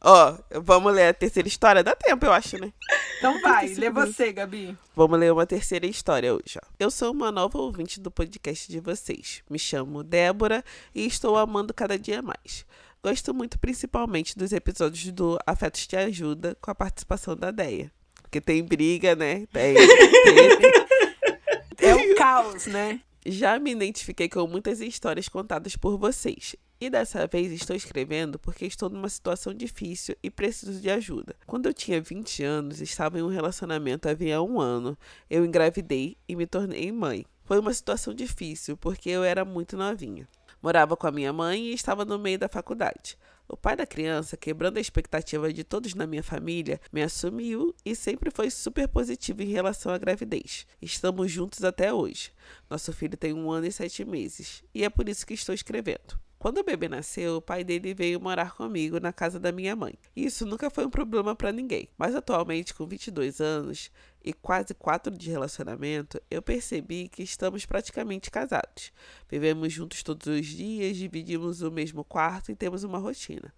Ó, 0.00 0.38
vamos 0.62 0.92
ler 0.92 1.08
a 1.08 1.14
terceira 1.14 1.46
história. 1.46 1.84
Dá 1.84 1.94
tempo, 1.94 2.24
eu 2.24 2.32
acho, 2.32 2.58
né? 2.58 2.72
Então 3.18 3.40
vai, 3.40 3.68
lê 3.68 3.90
você, 3.90 4.32
Gabi. 4.32 4.76
Vamos 4.96 5.18
ler 5.18 5.32
uma 5.32 5.46
terceira 5.46 5.86
história 5.86 6.34
hoje, 6.34 6.58
ó. 6.60 6.66
Eu 6.78 6.90
sou 6.90 7.12
uma 7.12 7.30
nova 7.30 7.58
ouvinte 7.58 8.00
do 8.00 8.10
podcast 8.10 8.68
de 8.68 8.80
vocês. 8.80 9.42
Me 9.48 9.58
chamo 9.58 10.02
Débora 10.02 10.64
e 10.94 11.06
estou 11.06 11.36
amando 11.36 11.72
cada 11.72 11.98
dia 11.98 12.20
mais. 12.22 12.66
Gosto 13.04 13.34
muito, 13.34 13.58
principalmente, 13.58 14.38
dos 14.38 14.52
episódios 14.52 15.10
do 15.10 15.36
Afetos 15.44 15.88
Te 15.88 15.96
Ajuda, 15.96 16.56
com 16.60 16.70
a 16.70 16.74
participação 16.74 17.34
da 17.34 17.50
Deia. 17.50 17.90
Porque 18.22 18.40
tem 18.40 18.62
briga, 18.62 19.16
né? 19.16 19.44
Tem, 19.52 19.74
tem... 19.74 21.88
É 21.88 21.96
o 21.96 22.14
caos, 22.14 22.66
né? 22.66 23.00
Já 23.26 23.58
me 23.58 23.72
identifiquei 23.72 24.28
com 24.28 24.46
muitas 24.46 24.80
histórias 24.80 25.28
contadas 25.28 25.74
por 25.74 25.98
vocês. 25.98 26.54
E 26.80 26.88
dessa 26.88 27.26
vez 27.26 27.50
estou 27.50 27.74
escrevendo 27.74 28.38
porque 28.38 28.66
estou 28.66 28.88
numa 28.88 29.08
situação 29.08 29.52
difícil 29.52 30.14
e 30.22 30.30
preciso 30.30 30.80
de 30.80 30.88
ajuda. 30.88 31.34
Quando 31.44 31.66
eu 31.66 31.74
tinha 31.74 32.00
20 32.00 32.44
anos, 32.44 32.80
estava 32.80 33.18
em 33.18 33.22
um 33.22 33.28
relacionamento 33.28 34.08
havia 34.08 34.40
um 34.40 34.60
ano. 34.60 34.96
Eu 35.28 35.44
engravidei 35.44 36.16
e 36.28 36.36
me 36.36 36.46
tornei 36.46 36.92
mãe. 36.92 37.26
Foi 37.44 37.58
uma 37.58 37.74
situação 37.74 38.14
difícil 38.14 38.76
porque 38.76 39.10
eu 39.10 39.24
era 39.24 39.44
muito 39.44 39.76
novinha. 39.76 40.28
Morava 40.62 40.96
com 40.96 41.08
a 41.08 41.10
minha 41.10 41.32
mãe 41.32 41.66
e 41.66 41.74
estava 41.74 42.04
no 42.04 42.18
meio 42.18 42.38
da 42.38 42.48
faculdade. 42.48 43.18
O 43.48 43.56
pai 43.56 43.76
da 43.76 43.84
criança, 43.84 44.36
quebrando 44.36 44.78
a 44.78 44.80
expectativa 44.80 45.52
de 45.52 45.64
todos 45.64 45.92
na 45.92 46.06
minha 46.06 46.22
família, 46.22 46.80
me 46.92 47.02
assumiu 47.02 47.74
e 47.84 47.96
sempre 47.96 48.30
foi 48.30 48.48
super 48.48 48.86
positivo 48.86 49.42
em 49.42 49.50
relação 49.50 49.92
à 49.92 49.98
gravidez. 49.98 50.66
Estamos 50.80 51.30
juntos 51.30 51.64
até 51.64 51.92
hoje. 51.92 52.32
Nosso 52.70 52.92
filho 52.92 53.16
tem 53.16 53.32
um 53.32 53.50
ano 53.50 53.66
e 53.66 53.72
sete 53.72 54.04
meses 54.04 54.62
e 54.72 54.84
é 54.84 54.88
por 54.88 55.08
isso 55.08 55.26
que 55.26 55.34
estou 55.34 55.54
escrevendo. 55.54 56.18
Quando 56.42 56.58
o 56.58 56.64
bebê 56.64 56.88
nasceu, 56.88 57.36
o 57.36 57.40
pai 57.40 57.62
dele 57.62 57.94
veio 57.94 58.20
morar 58.20 58.56
comigo 58.56 58.98
na 58.98 59.12
casa 59.12 59.38
da 59.38 59.52
minha 59.52 59.76
mãe. 59.76 59.94
Isso 60.16 60.44
nunca 60.44 60.68
foi 60.68 60.84
um 60.84 60.90
problema 60.90 61.36
para 61.36 61.52
ninguém. 61.52 61.88
Mas 61.96 62.16
atualmente, 62.16 62.74
com 62.74 62.84
22 62.84 63.40
anos 63.40 63.92
e 64.24 64.32
quase 64.32 64.74
4 64.74 65.16
de 65.16 65.30
relacionamento, 65.30 66.20
eu 66.28 66.42
percebi 66.42 67.08
que 67.08 67.22
estamos 67.22 67.64
praticamente 67.64 68.28
casados. 68.28 68.90
Vivemos 69.30 69.72
juntos 69.72 70.02
todos 70.02 70.26
os 70.26 70.44
dias, 70.44 70.96
dividimos 70.96 71.62
o 71.62 71.70
mesmo 71.70 72.02
quarto 72.02 72.50
e 72.50 72.56
temos 72.56 72.82
uma 72.82 72.98
rotina. 72.98 73.54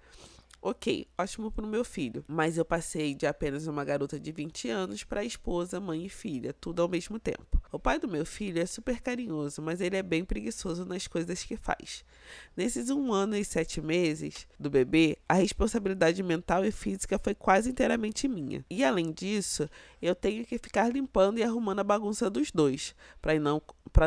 Ok, 0.67 1.07
ótimo 1.19 1.51
para 1.51 1.67
o 1.67 1.69
meu 1.69 1.85
filho, 1.85 2.25
mas 2.27 2.57
eu 2.57 2.65
passei 2.65 3.15
de 3.15 3.27
apenas 3.27 3.67
uma 3.67 3.85
garota 3.85 4.19
de 4.19 4.33
20 4.33 4.71
anos 4.71 5.05
para 5.05 5.23
esposa, 5.23 5.79
mãe 5.79 6.07
e 6.07 6.09
filha, 6.09 6.55
tudo 6.55 6.81
ao 6.81 6.89
mesmo 6.89 7.19
tempo. 7.19 7.61
O 7.71 7.79
pai 7.79 7.99
do 7.99 8.09
meu 8.09 8.25
filho 8.25 8.59
é 8.59 8.65
super 8.65 8.99
carinhoso, 9.03 9.61
mas 9.61 9.83
ele 9.83 9.95
é 9.95 10.03
bem 10.03 10.25
preguiçoso 10.25 10.87
nas 10.87 11.07
coisas 11.07 11.45
que 11.45 11.55
faz. 11.55 12.03
Nesses 12.57 12.89
um 12.89 13.13
ano 13.13 13.37
e 13.37 13.45
sete 13.45 13.83
meses 13.83 14.49
do 14.59 14.71
bebê, 14.71 15.19
a 15.29 15.35
responsabilidade 15.35 16.23
mental 16.23 16.65
e 16.65 16.73
física 16.73 17.21
foi 17.23 17.35
quase 17.35 17.69
inteiramente 17.69 18.27
minha. 18.27 18.65
E 18.71 18.83
além 18.83 19.13
disso, 19.13 19.69
eu 20.01 20.15
tenho 20.15 20.47
que 20.47 20.57
ficar 20.57 20.91
limpando 20.91 21.39
e 21.39 21.43
arrumando 21.43 21.81
a 21.81 21.85
bagunça 21.85 22.31
dos 22.31 22.51
dois, 22.51 22.95
para 23.21 23.39
não, 23.39 23.61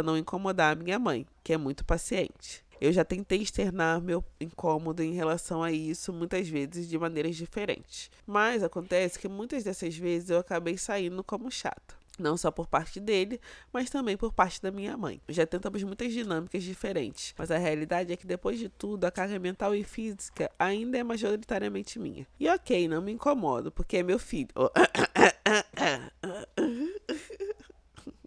não 0.04 0.18
incomodar 0.18 0.76
a 0.76 0.80
minha 0.84 0.98
mãe, 0.98 1.24
que 1.44 1.54
é 1.54 1.58
muito 1.58 1.86
paciente. 1.86 2.66
Eu 2.80 2.92
já 2.92 3.04
tentei 3.04 3.42
externar 3.42 4.02
meu 4.02 4.24
incômodo 4.40 5.02
em 5.02 5.14
relação 5.14 5.64
a 5.64 5.72
isso 5.72 6.14
muitas 6.14 6.48
vezes 6.48 6.88
de 6.88 6.98
maneiras 6.98 7.36
diferentes. 7.36 8.10
Mas 8.26 8.64
acontece 8.64 9.18
que 9.20 9.28
muitas 9.28 9.64
dessas 9.64 9.96
vezes 9.98 10.30
eu 10.30 10.38
acabei 10.38 10.78
saindo 10.78 11.24
como 11.24 11.52
chata. 11.52 11.96
Não 12.20 12.36
só 12.36 12.50
por 12.50 12.66
parte 12.66 13.00
dele, 13.00 13.40
mas 13.72 13.92
também 13.92 14.18
por 14.18 14.34
parte 14.34 14.60
da 14.60 14.72
minha 14.72 14.98
mãe. 14.98 15.22
Já 15.30 15.46
tentamos 15.46 15.84
muitas 15.84 16.12
dinâmicas 16.12 16.64
diferentes, 16.64 17.34
mas 17.38 17.52
a 17.52 17.58
realidade 17.58 18.12
é 18.12 18.16
que 18.18 18.26
depois 18.26 18.58
de 18.58 18.70
tudo, 18.70 19.06
a 19.06 19.12
carga 19.12 19.38
mental 19.38 19.76
e 19.76 19.84
física 19.84 20.50
ainda 20.58 20.98
é 20.98 21.04
majoritariamente 21.04 22.00
minha. 22.00 22.26
E 22.40 22.50
ok, 22.50 22.88
não 22.88 23.04
me 23.04 23.12
incomodo, 23.12 23.72
porque 23.72 23.98
é 23.98 24.04
meu 24.04 24.18
filho. 24.18 24.50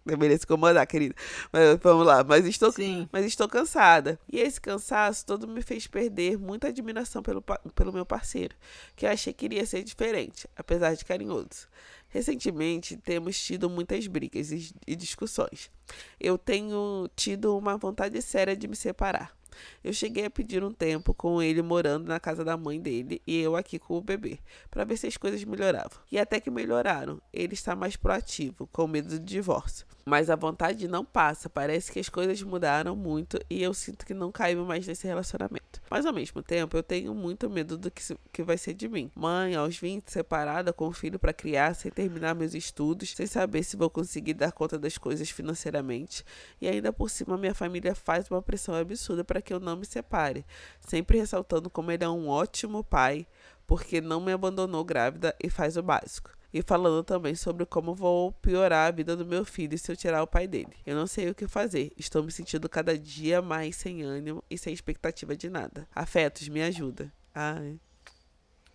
Deveria 0.05 0.37
se 0.37 0.45
incomodar, 0.45 0.85
querida. 0.87 1.15
Mas 1.51 1.77
vamos 1.81 2.05
lá. 2.05 2.23
Mas 2.23 2.45
estou, 2.45 2.71
Sim. 2.71 3.07
mas 3.11 3.25
estou 3.25 3.47
cansada. 3.47 4.19
E 4.31 4.39
esse 4.39 4.59
cansaço 4.59 5.25
todo 5.25 5.47
me 5.47 5.61
fez 5.61 5.87
perder 5.87 6.37
muita 6.37 6.67
admiração 6.69 7.21
pelo, 7.21 7.43
pelo 7.75 7.93
meu 7.93 8.05
parceiro, 8.05 8.55
que 8.95 9.05
eu 9.05 9.09
achei 9.09 9.31
que 9.31 9.45
iria 9.45 9.65
ser 9.65 9.83
diferente, 9.83 10.47
apesar 10.55 10.95
de 10.95 11.05
carinhoso. 11.05 11.67
Recentemente 12.09 12.97
temos 12.97 13.39
tido 13.39 13.69
muitas 13.69 14.05
brigas 14.07 14.51
e, 14.51 14.73
e 14.85 14.95
discussões. 14.95 15.71
Eu 16.19 16.37
tenho 16.37 17.09
tido 17.15 17.57
uma 17.57 17.77
vontade 17.77 18.21
séria 18.21 18.55
de 18.55 18.67
me 18.67 18.75
separar. 18.75 19.31
Eu 19.83 19.93
cheguei 19.93 20.25
a 20.25 20.29
pedir 20.29 20.63
um 20.63 20.71
tempo 20.71 21.13
com 21.13 21.41
ele 21.41 21.61
morando 21.61 22.07
na 22.07 22.19
casa 22.19 22.43
da 22.43 22.57
mãe 22.57 22.79
dele 22.79 23.21
e 23.25 23.39
eu 23.39 23.55
aqui 23.55 23.79
com 23.79 23.97
o 23.97 24.01
bebê, 24.01 24.39
para 24.69 24.83
ver 24.83 24.97
se 24.97 25.07
as 25.07 25.17
coisas 25.17 25.43
melhoravam. 25.43 25.99
E 26.11 26.17
até 26.17 26.39
que 26.39 26.49
melhoraram. 26.49 27.21
Ele 27.33 27.53
está 27.53 27.75
mais 27.75 27.95
proativo, 27.95 28.67
com 28.71 28.87
medo 28.87 29.19
de 29.19 29.25
divórcio. 29.25 29.85
Mas 30.05 30.29
a 30.29 30.35
vontade 30.35 30.87
não 30.87 31.05
passa, 31.05 31.49
parece 31.49 31.91
que 31.91 31.99
as 31.99 32.09
coisas 32.09 32.41
mudaram 32.41 32.95
muito 32.95 33.39
e 33.49 33.61
eu 33.61 33.73
sinto 33.73 34.05
que 34.05 34.13
não 34.13 34.31
caibo 34.31 34.65
mais 34.65 34.85
nesse 34.87 35.05
relacionamento. 35.05 35.81
Mas 35.89 36.05
ao 36.05 36.13
mesmo 36.13 36.41
tempo, 36.41 36.75
eu 36.75 36.83
tenho 36.83 37.13
muito 37.13 37.49
medo 37.49 37.77
do 37.77 37.91
que, 37.91 38.01
que 38.31 38.43
vai 38.43 38.57
ser 38.57 38.73
de 38.73 38.87
mim. 38.87 39.11
Mãe, 39.15 39.55
aos 39.55 39.77
20, 39.77 40.09
separada 40.09 40.73
com 40.73 40.87
um 40.87 40.91
filho 40.91 41.19
para 41.19 41.33
criar, 41.33 41.75
sem 41.75 41.91
terminar 41.91 42.33
meus 42.33 42.53
estudos, 42.53 43.11
sem 43.11 43.27
saber 43.27 43.63
se 43.63 43.77
vou 43.77 43.89
conseguir 43.89 44.33
dar 44.33 44.51
conta 44.51 44.79
das 44.79 44.97
coisas 44.97 45.29
financeiramente. 45.29 46.23
E 46.59 46.67
ainda 46.67 46.91
por 46.91 47.09
cima, 47.09 47.37
minha 47.37 47.53
família 47.53 47.93
faz 47.93 48.29
uma 48.29 48.41
pressão 48.41 48.73
absurda 48.75 49.23
para 49.23 49.40
que 49.41 49.53
eu 49.53 49.59
não 49.59 49.75
me 49.75 49.85
separe, 49.85 50.45
sempre 50.79 51.17
ressaltando 51.17 51.69
como 51.69 51.91
ele 51.91 52.03
é 52.03 52.09
um 52.09 52.27
ótimo 52.27 52.83
pai, 52.83 53.27
porque 53.65 54.01
não 54.01 54.21
me 54.21 54.31
abandonou 54.31 54.83
grávida 54.83 55.35
e 55.41 55.49
faz 55.49 55.77
o 55.77 55.83
básico 55.83 56.31
e 56.53 56.61
falando 56.61 57.03
também 57.03 57.33
sobre 57.33 57.65
como 57.65 57.95
vou 57.95 58.31
piorar 58.33 58.87
a 58.87 58.91
vida 58.91 59.15
do 59.15 59.25
meu 59.25 59.45
filho 59.45 59.77
se 59.77 59.91
eu 59.91 59.95
tirar 59.95 60.21
o 60.21 60.27
pai 60.27 60.47
dele. 60.47 60.75
Eu 60.85 60.95
não 60.95 61.07
sei 61.07 61.29
o 61.29 61.35
que 61.35 61.47
fazer. 61.47 61.91
Estou 61.97 62.23
me 62.23 62.31
sentindo 62.31 62.67
cada 62.67 62.97
dia 62.97 63.41
mais 63.41 63.75
sem 63.77 64.01
ânimo 64.01 64.43
e 64.49 64.57
sem 64.57 64.73
expectativa 64.73 65.35
de 65.35 65.49
nada. 65.49 65.87
Afetos, 65.95 66.47
me 66.49 66.61
ajuda. 66.61 67.11
Ai. 67.33 67.79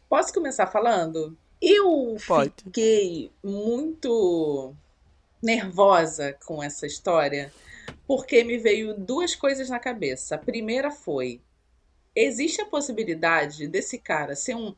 Posso 0.09 0.33
começar 0.33 0.67
falando? 0.69 1.37
Eu 1.61 2.17
Pode. 2.27 2.53
fiquei 2.65 3.31
muito 3.43 4.75
nervosa 5.43 6.35
com 6.45 6.63
essa 6.63 6.87
história 6.87 7.53
porque 8.07 8.45
me 8.45 8.59
veio 8.59 8.95
duas 8.95 9.35
coisas 9.35 9.69
na 9.69 9.79
cabeça. 9.79 10.35
A 10.35 10.39
primeira 10.39 10.91
foi: 10.91 11.41
existe 12.15 12.61
a 12.61 12.67
possibilidade 12.67 13.67
desse 13.69 13.99
cara 13.99 14.37
ser 14.37 14.55
um 14.55 14.75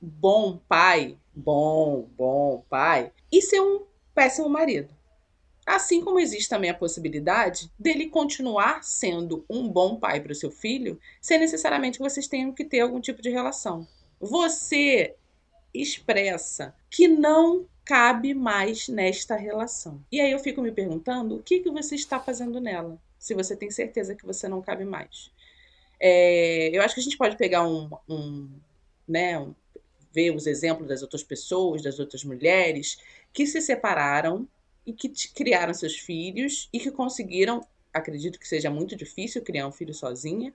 bom 0.00 0.58
pai, 0.68 1.18
bom, 1.34 2.08
bom 2.16 2.64
pai, 2.68 3.12
e 3.30 3.42
ser 3.42 3.60
um 3.60 3.84
péssimo 4.14 4.48
marido. 4.48 4.96
Assim 5.66 6.00
como 6.00 6.18
existe 6.18 6.48
também 6.48 6.70
a 6.70 6.74
possibilidade 6.74 7.70
dele 7.78 8.08
continuar 8.08 8.82
sendo 8.82 9.44
um 9.50 9.68
bom 9.68 9.96
pai 9.96 10.18
para 10.18 10.32
o 10.32 10.34
seu 10.34 10.50
filho, 10.50 10.98
sem 11.20 11.38
necessariamente 11.38 11.98
vocês 11.98 12.26
tenham 12.26 12.52
que 12.52 12.64
ter 12.64 12.80
algum 12.80 13.00
tipo 13.00 13.20
de 13.20 13.28
relação. 13.28 13.86
Você 14.18 15.14
expressa 15.74 16.74
que 16.90 17.06
não 17.06 17.66
cabe 17.88 18.34
mais 18.34 18.86
nesta 18.86 19.34
relação. 19.34 20.04
E 20.12 20.20
aí 20.20 20.30
eu 20.30 20.38
fico 20.38 20.60
me 20.60 20.70
perguntando 20.70 21.36
o 21.36 21.42
que, 21.42 21.60
que 21.60 21.70
você 21.70 21.94
está 21.94 22.20
fazendo 22.20 22.60
nela, 22.60 23.00
se 23.18 23.32
você 23.32 23.56
tem 23.56 23.70
certeza 23.70 24.14
que 24.14 24.26
você 24.26 24.46
não 24.46 24.60
cabe 24.60 24.84
mais. 24.84 25.32
É, 25.98 26.68
eu 26.70 26.82
acho 26.82 26.94
que 26.94 27.00
a 27.00 27.02
gente 27.02 27.16
pode 27.16 27.38
pegar 27.38 27.66
um, 27.66 27.88
um 28.06 28.50
né, 29.08 29.38
um, 29.38 29.54
ver 30.12 30.36
os 30.36 30.46
exemplos 30.46 30.86
das 30.86 31.00
outras 31.00 31.22
pessoas, 31.22 31.80
das 31.80 31.98
outras 31.98 32.22
mulheres 32.24 32.98
que 33.32 33.46
se 33.46 33.58
separaram 33.62 34.46
e 34.84 34.92
que 34.92 35.08
criaram 35.34 35.72
seus 35.72 35.96
filhos 35.96 36.68
e 36.70 36.78
que 36.78 36.90
conseguiram, 36.90 37.66
acredito 37.90 38.38
que 38.38 38.46
seja 38.46 38.68
muito 38.68 38.94
difícil 38.96 39.40
criar 39.40 39.66
um 39.66 39.72
filho 39.72 39.94
sozinha, 39.94 40.52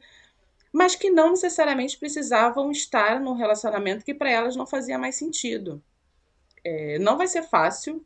mas 0.71 0.95
que 0.95 1.09
não 1.09 1.31
necessariamente 1.31 1.97
precisavam 1.97 2.69
estar 2.69 3.19
num 3.19 3.33
relacionamento 3.33 4.05
que 4.05 4.13
para 4.13 4.29
elas 4.29 4.55
não 4.55 4.67
fazia 4.67 4.99
mais 4.99 5.15
sentido. 5.15 5.81
É, 6.63 6.97
não 6.99 7.17
vai 7.17 7.27
ser 7.27 7.43
fácil, 7.43 8.05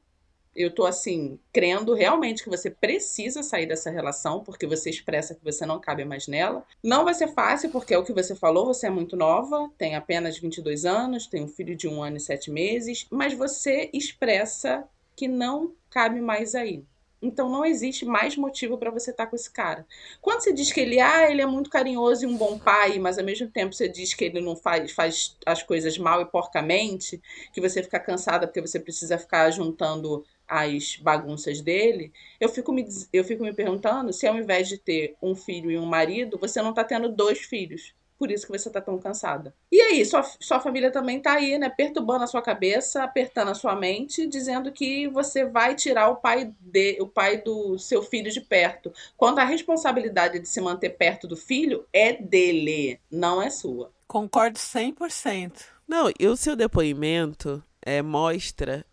eu 0.58 0.74
tô 0.74 0.86
assim, 0.88 1.40
crendo 1.54 1.94
realmente 1.94 2.44
que 2.44 2.50
você 2.50 2.72
precisa 2.72 3.44
sair 3.44 3.68
dessa 3.68 3.92
relação, 3.92 4.44
porque 4.44 4.66
você 4.66 4.90
expressa 4.90 5.36
que 5.36 5.44
você 5.44 5.68
não 5.68 5.80
cabe 5.80 6.04
mais 6.04 6.28
nela. 6.28 6.66
Não 6.84 7.06
vai 7.06 7.14
ser 7.14 7.28
fácil, 7.28 7.70
porque 7.70 7.94
é 7.94 7.98
o 7.98 8.04
que 8.04 8.12
você 8.12 8.36
falou, 8.36 8.66
você 8.66 8.88
é 8.88 8.90
muito 8.90 9.16
nova, 9.16 9.70
tem 9.78 9.96
apenas 9.96 10.40
22 10.40 10.84
anos, 10.84 11.28
tem 11.28 11.44
um 11.44 11.48
filho 11.48 11.76
de 11.76 11.88
um 11.88 12.02
ano 12.02 12.18
e 12.18 12.20
sete 12.20 12.50
meses, 12.50 13.06
mas 13.12 13.36
você 13.36 13.90
expressa 13.94 14.84
que 15.16 15.28
não 15.28 15.74
cabe 15.92 16.20
mais 16.20 16.56
aí. 16.56 16.84
Então 17.22 17.50
não 17.50 17.66
existe 17.66 18.06
mais 18.06 18.36
motivo 18.36 18.78
para 18.78 18.92
você 18.92 19.12
estar 19.12 19.26
tá 19.26 19.30
com 19.30 19.36
esse 19.36 19.50
cara. 19.50 19.86
Quando 20.22 20.42
você 20.42 20.54
diz 20.54 20.72
que 20.72 20.80
ele, 20.80 21.00
ah, 21.00 21.30
ele 21.30 21.42
é 21.42 21.46
muito 21.46 21.70
carinhoso 21.70 22.24
e 22.24 22.28
um 22.28 22.38
bom 22.38 22.60
pai, 22.60 23.00
mas 23.00 23.18
ao 23.18 23.26
mesmo 23.26 23.50
tempo 23.50 23.74
você 23.74 23.88
diz 23.88 24.14
que 24.14 24.26
ele 24.26 24.40
não 24.42 24.56
faz, 24.56 24.92
faz 24.92 25.36
as 25.46 25.64
coisas 25.64 25.98
mal 25.98 26.22
e 26.22 26.26
porcamente, 26.26 27.22
que 27.52 27.62
você 27.62 27.82
fica 27.82 28.00
cansada 28.00 28.48
porque 28.48 28.62
você 28.62 28.80
precisa 28.80 29.18
ficar 29.18 29.50
juntando 29.52 30.24
as 30.48 30.96
bagunças 30.96 31.60
dele, 31.60 32.14
eu 32.40 32.48
fico 32.48 32.72
me, 32.72 32.88
eu 33.12 33.24
fico 33.24 33.44
me 33.44 33.54
perguntando 33.54 34.14
se 34.14 34.26
ao 34.26 34.38
invés 34.38 34.70
de 34.70 34.78
ter 34.78 35.16
um 35.22 35.36
filho 35.36 35.70
e 35.70 35.78
um 35.78 35.86
marido, 35.86 36.38
você 36.40 36.62
não 36.62 36.70
está 36.70 36.86
tendo 36.86 37.10
dois 37.10 37.40
filhos 37.40 37.94
por 38.18 38.32
isso 38.32 38.46
que 38.46 38.58
você 38.58 38.70
tá 38.70 38.82
tão 38.82 38.98
cansada. 38.98 39.54
E 39.72 39.82
aí, 39.82 40.04
sua, 40.06 40.24
sua 40.40 40.60
família 40.60 40.92
também 40.92 41.20
tá 41.20 41.34
aí, 41.34 41.58
né, 41.58 41.70
perturbando 41.70 42.24
a 42.24 42.28
sua 42.28 42.42
cabeça, 42.42 43.04
apertando 43.04 43.50
a 43.50 43.54
sua 43.54 43.76
mente, 43.76 44.28
dizendo 44.28 44.72
que 44.72 45.08
você 45.08 45.46
vai 45.46 45.76
tirar 45.76 46.10
o 46.10 46.16
pai 46.16 46.54
de, 46.60 46.98
o 47.02 47.08
pai 47.08 47.42
do 47.42 47.78
seu 47.78 48.02
filho 48.02 48.32
de 48.32 48.42
perto, 48.42 48.92
quando 49.16 49.40
a 49.40 49.44
responsabilidade 49.44 50.40
de 50.40 50.48
se 50.48 50.62
manter 50.62 50.92
perto 50.92 51.28
do 51.28 51.38
filho 51.38 51.86
é 51.94 52.14
dele, 52.14 53.00
não 53.12 53.42
é 53.42 53.50
sua. 53.50 53.92
Concordo 54.08 54.58
100%. 54.58 55.66
Não, 55.88 56.12
e 56.20 56.28
o 56.28 56.36
seu 56.36 56.56
depoimento 56.56 57.64
é, 57.82 58.02
mostra 58.02 58.86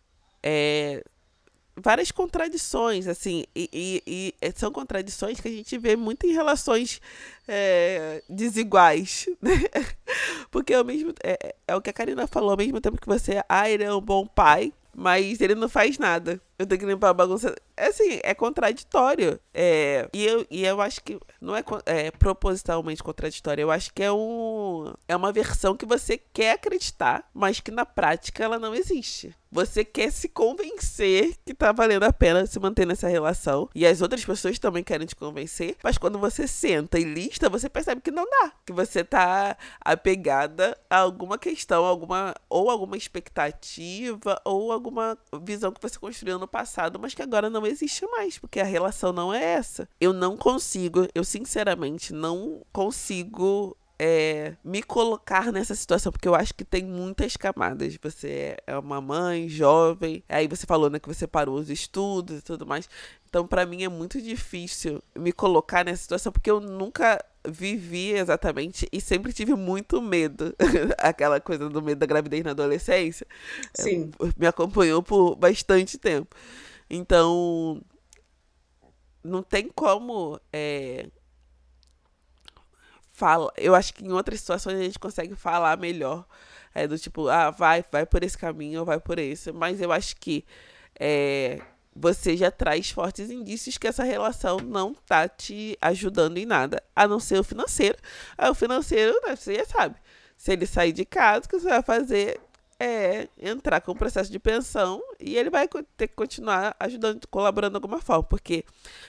é, 0.42 1.02
várias 1.76 2.10
contradições, 2.10 3.06
assim, 3.06 3.44
e, 3.54 3.68
e, 4.06 4.34
e, 4.40 4.52
são 4.54 4.70
contradições 4.70 5.40
que 5.40 5.48
a 5.48 5.50
gente 5.50 5.76
vê 5.76 5.96
muito 5.96 6.26
em 6.26 6.32
relações 6.32 7.00
é, 7.48 8.22
desiguais, 8.28 9.26
né? 9.42 9.52
Porque 10.50 10.72
ao 10.72 10.84
mesmo 10.84 11.12
é, 11.22 11.54
é 11.66 11.76
o 11.76 11.82
que 11.82 11.90
a 11.90 11.92
Karina 11.92 12.26
falou, 12.26 12.50
ao 12.50 12.56
mesmo 12.56 12.80
tempo 12.80 13.00
que 13.00 13.06
você, 13.06 13.42
ah, 13.48 13.68
ele 13.68 13.82
é 13.82 13.92
um 13.92 14.00
bom 14.00 14.26
pai, 14.26 14.72
mas 14.94 15.40
ele 15.40 15.54
não 15.54 15.68
faz 15.68 15.98
nada. 15.98 16.40
Eu 16.58 16.66
tenho 16.66 16.80
que 16.80 16.86
limpar 16.86 17.10
a 17.10 17.14
bagunça. 17.14 17.54
É 17.76 17.86
assim, 17.86 18.20
é 18.22 18.34
contraditório. 18.34 19.40
É, 19.52 20.08
e, 20.12 20.24
eu, 20.24 20.46
e 20.50 20.64
eu 20.64 20.80
acho 20.80 21.02
que 21.02 21.18
não 21.40 21.56
é, 21.56 21.64
é 21.86 22.10
propositalmente 22.12 23.02
contraditório. 23.02 23.62
Eu 23.62 23.70
acho 23.70 23.92
que 23.92 24.02
é, 24.02 24.12
um, 24.12 24.92
é 25.08 25.16
uma 25.16 25.32
versão 25.32 25.76
que 25.76 25.84
você 25.84 26.16
quer 26.16 26.52
acreditar, 26.52 27.28
mas 27.34 27.60
que 27.60 27.70
na 27.70 27.84
prática 27.84 28.44
ela 28.44 28.58
não 28.58 28.74
existe. 28.74 29.34
Você 29.54 29.84
quer 29.84 30.10
se 30.10 30.28
convencer 30.28 31.36
que 31.46 31.54
tá 31.54 31.70
valendo 31.70 32.02
a 32.02 32.12
pena 32.12 32.44
se 32.44 32.58
manter 32.58 32.84
nessa 32.84 33.06
relação. 33.06 33.68
E 33.72 33.86
as 33.86 34.02
outras 34.02 34.24
pessoas 34.24 34.58
também 34.58 34.82
querem 34.82 35.06
te 35.06 35.14
convencer. 35.14 35.76
Mas 35.80 35.96
quando 35.96 36.18
você 36.18 36.48
senta 36.48 36.98
e 36.98 37.04
lista, 37.04 37.48
você 37.48 37.68
percebe 37.68 38.00
que 38.00 38.10
não 38.10 38.28
dá. 38.28 38.52
Que 38.66 38.72
você 38.72 39.04
tá 39.04 39.56
apegada 39.80 40.76
a 40.90 40.98
alguma 40.98 41.38
questão, 41.38 41.84
alguma, 41.84 42.34
ou 42.48 42.68
alguma 42.68 42.96
expectativa, 42.96 44.40
ou 44.44 44.72
alguma 44.72 45.16
visão 45.40 45.70
que 45.70 45.80
você 45.80 46.00
construiu 46.00 46.36
passado, 46.46 46.98
mas 46.98 47.14
que 47.14 47.22
agora 47.22 47.50
não 47.50 47.66
existe 47.66 48.06
mais, 48.06 48.38
porque 48.38 48.60
a 48.60 48.64
relação 48.64 49.12
não 49.12 49.32
é 49.32 49.42
essa. 49.42 49.88
Eu 50.00 50.12
não 50.12 50.36
consigo, 50.36 51.06
eu 51.14 51.24
sinceramente 51.24 52.12
não 52.12 52.62
consigo 52.72 53.76
é, 53.98 54.54
me 54.64 54.82
colocar 54.82 55.52
nessa 55.52 55.74
situação, 55.74 56.10
porque 56.10 56.28
eu 56.28 56.34
acho 56.34 56.54
que 56.54 56.64
tem 56.64 56.84
muitas 56.84 57.36
camadas. 57.36 57.96
Você 58.02 58.56
é 58.66 58.76
uma 58.78 59.00
mãe 59.00 59.48
jovem, 59.48 60.22
aí 60.28 60.48
você 60.48 60.66
falou 60.66 60.90
né, 60.90 60.98
que 60.98 61.08
você 61.08 61.26
parou 61.26 61.56
os 61.56 61.70
estudos 61.70 62.40
e 62.40 62.42
tudo 62.42 62.66
mais. 62.66 62.88
Então, 63.28 63.46
para 63.46 63.66
mim 63.66 63.82
é 63.82 63.88
muito 63.88 64.20
difícil 64.20 65.02
me 65.16 65.32
colocar 65.32 65.84
nessa 65.84 66.02
situação, 66.02 66.32
porque 66.32 66.50
eu 66.50 66.60
nunca 66.60 67.24
vivi 67.46 68.12
exatamente 68.12 68.88
e 68.92 69.00
sempre 69.00 69.32
tive 69.32 69.54
muito 69.54 70.00
medo. 70.00 70.54
Aquela 70.98 71.40
coisa 71.40 71.68
do 71.68 71.82
medo 71.82 71.98
da 71.98 72.06
gravidez 72.06 72.42
na 72.42 72.52
adolescência. 72.52 73.26
É, 73.78 73.82
Sim. 73.82 74.10
me 74.36 74.46
acompanhou 74.46 75.02
por 75.02 75.36
bastante 75.36 75.98
tempo. 75.98 76.34
Então, 76.88 77.82
não 79.22 79.42
tem 79.42 79.68
como. 79.68 80.40
É, 80.52 81.08
fala, 83.12 83.52
eu 83.56 83.74
acho 83.74 83.94
que 83.94 84.04
em 84.04 84.12
outras 84.12 84.40
situações 84.40 84.78
a 84.78 84.82
gente 84.82 84.98
consegue 84.98 85.34
falar 85.34 85.78
melhor. 85.78 86.26
É 86.74 86.88
do 86.88 86.98
tipo, 86.98 87.28
ah, 87.28 87.50
vai, 87.50 87.84
vai 87.90 88.04
por 88.04 88.24
esse 88.24 88.36
caminho 88.36 88.80
ou 88.80 88.86
vai 88.86 88.98
por 88.98 89.18
esse. 89.18 89.52
Mas 89.52 89.80
eu 89.80 89.92
acho 89.92 90.16
que 90.16 90.44
é, 90.98 91.60
você 91.94 92.36
já 92.36 92.50
traz 92.50 92.90
fortes 92.90 93.30
indícios 93.30 93.78
que 93.78 93.86
essa 93.86 94.04
relação 94.04 94.58
não 94.58 94.94
tá 94.94 95.28
te 95.28 95.78
ajudando 95.80 96.38
em 96.38 96.46
nada, 96.46 96.82
a 96.94 97.06
não 97.06 97.20
ser 97.20 97.38
o 97.38 97.44
financeiro. 97.44 97.98
Aí 98.36 98.50
o 98.50 98.54
financeiro, 98.54 99.18
né, 99.24 99.36
você 99.36 99.54
já 99.54 99.64
sabe. 99.64 99.96
Se 100.36 100.52
ele 100.52 100.66
sair 100.66 100.92
de 100.92 101.04
casa, 101.04 101.46
o 101.46 101.48
que 101.48 101.58
você 101.58 101.68
vai 101.68 101.82
fazer 101.82 102.40
é 102.78 103.28
entrar 103.38 103.80
com 103.80 103.92
o 103.92 103.96
processo 103.96 104.30
de 104.30 104.38
pensão 104.38 105.00
e 105.20 105.36
ele 105.36 105.48
vai 105.48 105.68
ter 105.96 106.08
que 106.08 106.14
continuar 106.14 106.74
ajudando, 106.80 107.26
colaborando 107.28 107.72
de 107.72 107.76
alguma 107.76 108.00
forma, 108.00 108.24
porque 108.24 108.64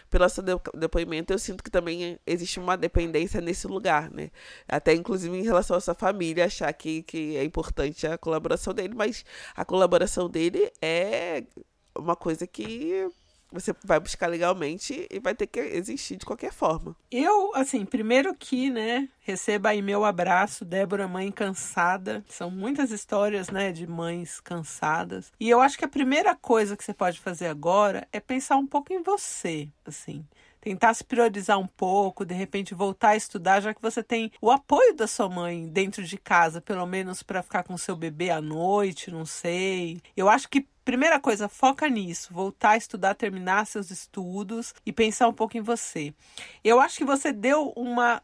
pelo 0.10 0.28
seu 0.30 0.44
depoimento 0.74 1.34
eu 1.34 1.40
sinto 1.40 1.64
que 1.64 1.72
também 1.72 2.20
existe 2.26 2.60
uma 2.60 2.78
dependência 2.78 3.42
nesse 3.42 3.68
lugar, 3.68 4.12
né? 4.12 4.30
Até 4.68 4.94
inclusive 4.94 5.36
em 5.36 5.44
relação 5.44 5.76
à 5.76 5.82
sua 5.82 5.96
família, 5.96 6.46
achar 6.46 6.72
que, 6.74 7.04
que 7.04 7.38
é 7.38 7.44
importante 7.44 8.06
a 8.06 8.18
colaboração 8.18 8.74
dele, 8.74 8.94
mas 8.96 9.26
a 9.56 9.66
colaboração 9.66 10.30
dele 10.30 10.72
é 10.82 11.44
uma 11.98 12.16
coisa 12.16 12.46
que 12.46 13.10
você 13.52 13.74
vai 13.84 14.00
buscar 14.00 14.28
legalmente 14.28 15.08
e 15.10 15.20
vai 15.20 15.34
ter 15.34 15.48
que 15.48 15.60
existir 15.60 16.18
de 16.18 16.26
qualquer 16.26 16.52
forma. 16.52 16.96
Eu, 17.10 17.56
assim, 17.56 17.86
primeiro 17.86 18.36
que, 18.36 18.70
né, 18.70 19.08
receba 19.22 19.70
aí 19.70 19.82
meu 19.82 20.04
abraço, 20.04 20.66
Débora, 20.66 21.08
mãe 21.08 21.32
cansada. 21.32 22.24
São 22.28 22.52
muitas 22.52 22.91
histórias, 22.91 23.50
né, 23.50 23.72
de 23.72 23.88
mães 23.88 24.39
cansadas. 24.39 25.32
E 25.39 25.50
eu 25.50 25.62
acho 25.62 25.78
que 25.78 25.86
a 25.86 25.89
primeira 25.89 26.36
coisa 26.36 26.76
que 26.76 26.84
você 26.84 26.93
pode 26.93 27.20
fazer 27.20 27.48
agora 27.48 28.08
é 28.12 28.20
pensar 28.20 28.58
um 28.58 28.68
pouco 28.68 28.91
em 28.91 29.02
você, 29.02 29.70
assim 29.86 30.26
tentar 30.66 30.95
se 30.95 31.03
priorizar 31.03 31.59
um 31.59 31.68
pouco, 31.68 32.26
de 32.26 32.34
repente 32.34 32.74
voltar 32.74 33.09
a 33.09 33.16
estudar, 33.16 33.61
já 33.61 33.72
que 33.72 33.82
você 33.82 34.01
tem 34.01 34.32
o 34.41 34.49
apoio 34.49 34.95
da 34.95 35.05
sua 35.05 35.30
mãe 35.30 35.68
dentro 35.68 36.03
de 36.03 36.18
casa, 36.18 36.59
pelo 36.59 36.88
menos 36.88 37.22
para 37.22 37.43
ficar 37.43 37.61
com 37.61 37.78
seu 37.78 37.95
bebê 37.95 38.32
à 38.32 38.41
noite, 38.41 39.11
não 39.11 39.28
sei. 39.28 40.01
Eu 40.18 40.28
acho 40.28 40.49
que 40.49 40.68
Primeira 40.84 41.20
coisa, 41.20 41.49
foca 41.49 41.89
nisso, 41.89 42.32
voltar 42.32 42.72
a 42.72 42.78
estudar, 42.78 43.16
terminar 43.16 43.66
seus 43.66 43.89
estudos 43.89 44.72
e 44.86 44.93
pensar 44.93 45.28
um 45.28 45.34
pouco 45.34 45.57
em 45.57 45.61
você. 45.61 46.13
Eu 46.63 46.80
acho 46.80 46.99
que 46.99 47.03
você 47.03 47.34
deu 47.34 47.74
uma 47.76 48.22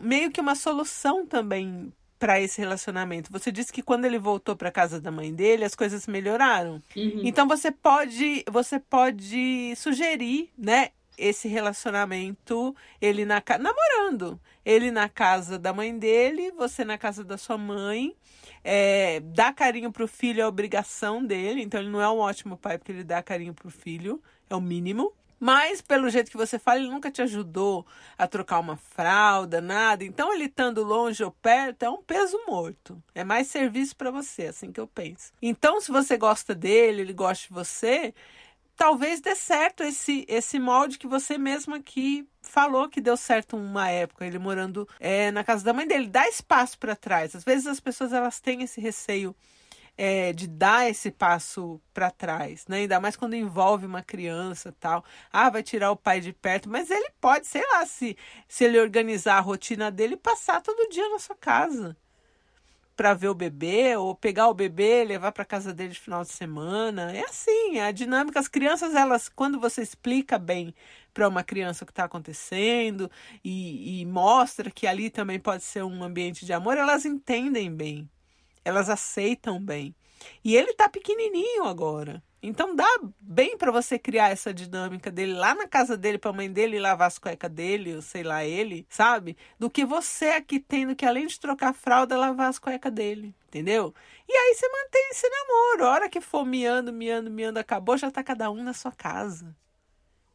meio 0.00 0.30
que 0.30 0.40
uma 0.40 0.54
solução 0.54 1.26
também 1.26 1.92
para 2.18 2.40
esse 2.40 2.60
relacionamento. 2.60 3.30
Você 3.30 3.52
disse 3.52 3.72
que 3.72 3.82
quando 3.82 4.04
ele 4.04 4.18
voltou 4.18 4.56
para 4.56 4.72
casa 4.72 5.00
da 5.00 5.10
mãe 5.10 5.32
dele, 5.32 5.64
as 5.64 5.74
coisas 5.74 6.06
melhoraram. 6.06 6.82
Uhum. 6.96 7.20
Então 7.22 7.46
você 7.46 7.70
pode, 7.70 8.44
você 8.50 8.78
pode 8.80 9.74
sugerir, 9.76 10.50
né, 10.56 10.90
esse 11.18 11.48
relacionamento, 11.48 12.74
ele 13.00 13.24
na 13.24 13.42
namorando, 13.58 14.40
ele 14.64 14.90
na 14.90 15.08
casa 15.08 15.58
da 15.58 15.72
mãe 15.72 15.98
dele, 15.98 16.52
você 16.52 16.84
na 16.84 16.96
casa 16.96 17.24
da 17.24 17.36
sua 17.36 17.58
mãe 17.58 18.14
é, 18.62 19.20
dar 19.20 19.54
carinho 19.54 19.90
pro 19.90 20.06
filho 20.06 20.40
é 20.40 20.46
obrigação 20.46 21.24
dele, 21.24 21.62
então 21.62 21.80
ele 21.80 21.90
não 21.90 22.00
é 22.00 22.08
um 22.08 22.18
ótimo 22.18 22.56
pai 22.56 22.78
porque 22.78 22.92
ele 22.92 23.04
dá 23.04 23.22
carinho 23.22 23.54
pro 23.54 23.70
filho, 23.70 24.22
é 24.48 24.54
o 24.54 24.60
mínimo. 24.60 25.12
Mas, 25.40 25.80
pelo 25.80 26.10
jeito 26.10 26.30
que 26.30 26.36
você 26.36 26.58
fala, 26.58 26.80
ele 26.80 26.90
nunca 26.90 27.10
te 27.10 27.22
ajudou 27.22 27.86
a 28.16 28.26
trocar 28.26 28.58
uma 28.58 28.76
fralda, 28.76 29.60
nada. 29.60 30.04
Então, 30.04 30.34
ele 30.34 30.46
estando 30.46 30.82
longe 30.82 31.22
ou 31.22 31.30
perto 31.30 31.84
é 31.84 31.90
um 31.90 32.02
peso 32.02 32.36
morto. 32.46 33.00
É 33.14 33.22
mais 33.22 33.46
serviço 33.46 33.94
para 33.94 34.10
você, 34.10 34.46
assim 34.46 34.72
que 34.72 34.80
eu 34.80 34.86
penso. 34.88 35.32
Então, 35.40 35.80
se 35.80 35.92
você 35.92 36.16
gosta 36.16 36.54
dele, 36.56 37.02
ele 37.02 37.12
gosta 37.12 37.46
de 37.46 37.54
você, 37.54 38.12
talvez 38.78 39.20
dê 39.20 39.34
certo 39.34 39.82
esse, 39.82 40.24
esse 40.28 40.58
molde 40.58 40.98
que 40.98 41.06
você 41.08 41.36
mesmo 41.36 41.74
aqui 41.74 42.26
falou 42.40 42.88
que 42.88 43.00
deu 43.00 43.16
certo 43.16 43.56
uma 43.56 43.90
época, 43.90 44.24
ele 44.24 44.38
morando 44.38 44.88
é, 45.00 45.32
na 45.32 45.42
casa 45.42 45.64
da 45.64 45.72
mãe 45.72 45.86
dele. 45.86 46.06
Dá 46.06 46.26
espaço 46.28 46.78
para 46.78 46.94
trás. 46.94 47.34
Às 47.34 47.42
vezes 47.42 47.66
as 47.66 47.80
pessoas 47.80 48.12
elas 48.12 48.40
têm 48.40 48.62
esse 48.62 48.80
receio 48.80 49.34
é, 49.96 50.32
de 50.32 50.46
dar 50.46 50.88
esse 50.88 51.10
passo 51.10 51.80
para 51.92 52.08
trás, 52.08 52.66
né? 52.68 52.78
Ainda 52.78 53.00
mais 53.00 53.16
quando 53.16 53.34
envolve 53.34 53.84
uma 53.84 54.00
criança 54.00 54.72
tal. 54.78 55.04
Ah, 55.32 55.50
vai 55.50 55.64
tirar 55.64 55.90
o 55.90 55.96
pai 55.96 56.20
de 56.20 56.32
perto, 56.32 56.70
mas 56.70 56.88
ele 56.88 57.10
pode, 57.20 57.48
sei 57.48 57.62
lá, 57.72 57.84
se, 57.84 58.16
se 58.46 58.64
ele 58.64 58.78
organizar 58.80 59.38
a 59.38 59.40
rotina 59.40 59.90
dele, 59.90 60.16
passar 60.16 60.62
todo 60.62 60.88
dia 60.88 61.08
na 61.10 61.18
sua 61.18 61.34
casa 61.34 61.96
para 62.98 63.14
ver 63.14 63.28
o 63.28 63.34
bebê 63.34 63.96
ou 63.96 64.12
pegar 64.12 64.48
o 64.48 64.54
bebê, 64.54 65.04
levar 65.04 65.30
para 65.30 65.44
casa 65.44 65.72
dele 65.72 65.92
de 65.92 66.00
final 66.00 66.24
de 66.24 66.32
semana. 66.32 67.12
É 67.16 67.20
assim, 67.20 67.78
a 67.78 67.92
dinâmica. 67.92 68.40
As 68.40 68.48
crianças, 68.48 68.92
elas, 68.92 69.28
quando 69.28 69.60
você 69.60 69.80
explica 69.82 70.36
bem 70.36 70.74
para 71.14 71.28
uma 71.28 71.44
criança 71.44 71.84
o 71.84 71.86
que 71.86 71.92
está 71.92 72.02
acontecendo 72.02 73.08
e, 73.44 74.00
e 74.00 74.04
mostra 74.04 74.68
que 74.68 74.84
ali 74.84 75.10
também 75.10 75.38
pode 75.38 75.62
ser 75.62 75.84
um 75.84 76.02
ambiente 76.02 76.44
de 76.44 76.52
amor, 76.52 76.76
elas 76.76 77.06
entendem 77.06 77.72
bem, 77.72 78.10
elas 78.64 78.90
aceitam 78.90 79.62
bem. 79.64 79.94
E 80.44 80.56
ele 80.56 80.70
está 80.70 80.88
pequenininho 80.88 81.64
agora. 81.64 82.22
Então 82.40 82.74
dá 82.74 82.88
bem 83.20 83.58
para 83.58 83.72
você 83.72 83.98
criar 83.98 84.30
essa 84.30 84.54
dinâmica 84.54 85.10
dele 85.10 85.34
lá 85.34 85.54
na 85.54 85.66
casa 85.66 85.96
dele 85.96 86.18
para 86.18 86.30
a 86.30 86.34
mãe 86.34 86.50
dele 86.50 86.78
lavar 86.78 87.08
as 87.08 87.18
cuecas 87.18 87.50
dele, 87.50 87.96
ou 87.96 88.02
sei 88.02 88.22
lá 88.22 88.44
ele, 88.44 88.86
sabe? 88.88 89.36
Do 89.58 89.68
que 89.68 89.84
você 89.84 90.26
aqui 90.26 90.60
tendo 90.60 90.94
que 90.94 91.04
além 91.04 91.26
de 91.26 91.38
trocar 91.40 91.74
fralda 91.74 92.16
lavar 92.16 92.48
as 92.48 92.58
cuecas 92.58 92.92
dele, 92.92 93.34
entendeu? 93.48 93.92
E 94.28 94.32
aí 94.32 94.54
você 94.54 94.68
mantém 94.68 95.08
esse 95.10 95.28
namoro. 95.28 95.84
A 95.84 95.90
hora 95.90 96.08
que 96.08 96.20
for 96.20 96.44
miando, 96.44 96.92
miando, 96.92 97.28
miando, 97.30 97.58
acabou, 97.58 97.96
já 97.98 98.10
tá 98.10 98.22
cada 98.22 98.50
um 98.50 98.62
na 98.62 98.72
sua 98.72 98.92
casa. 98.92 99.54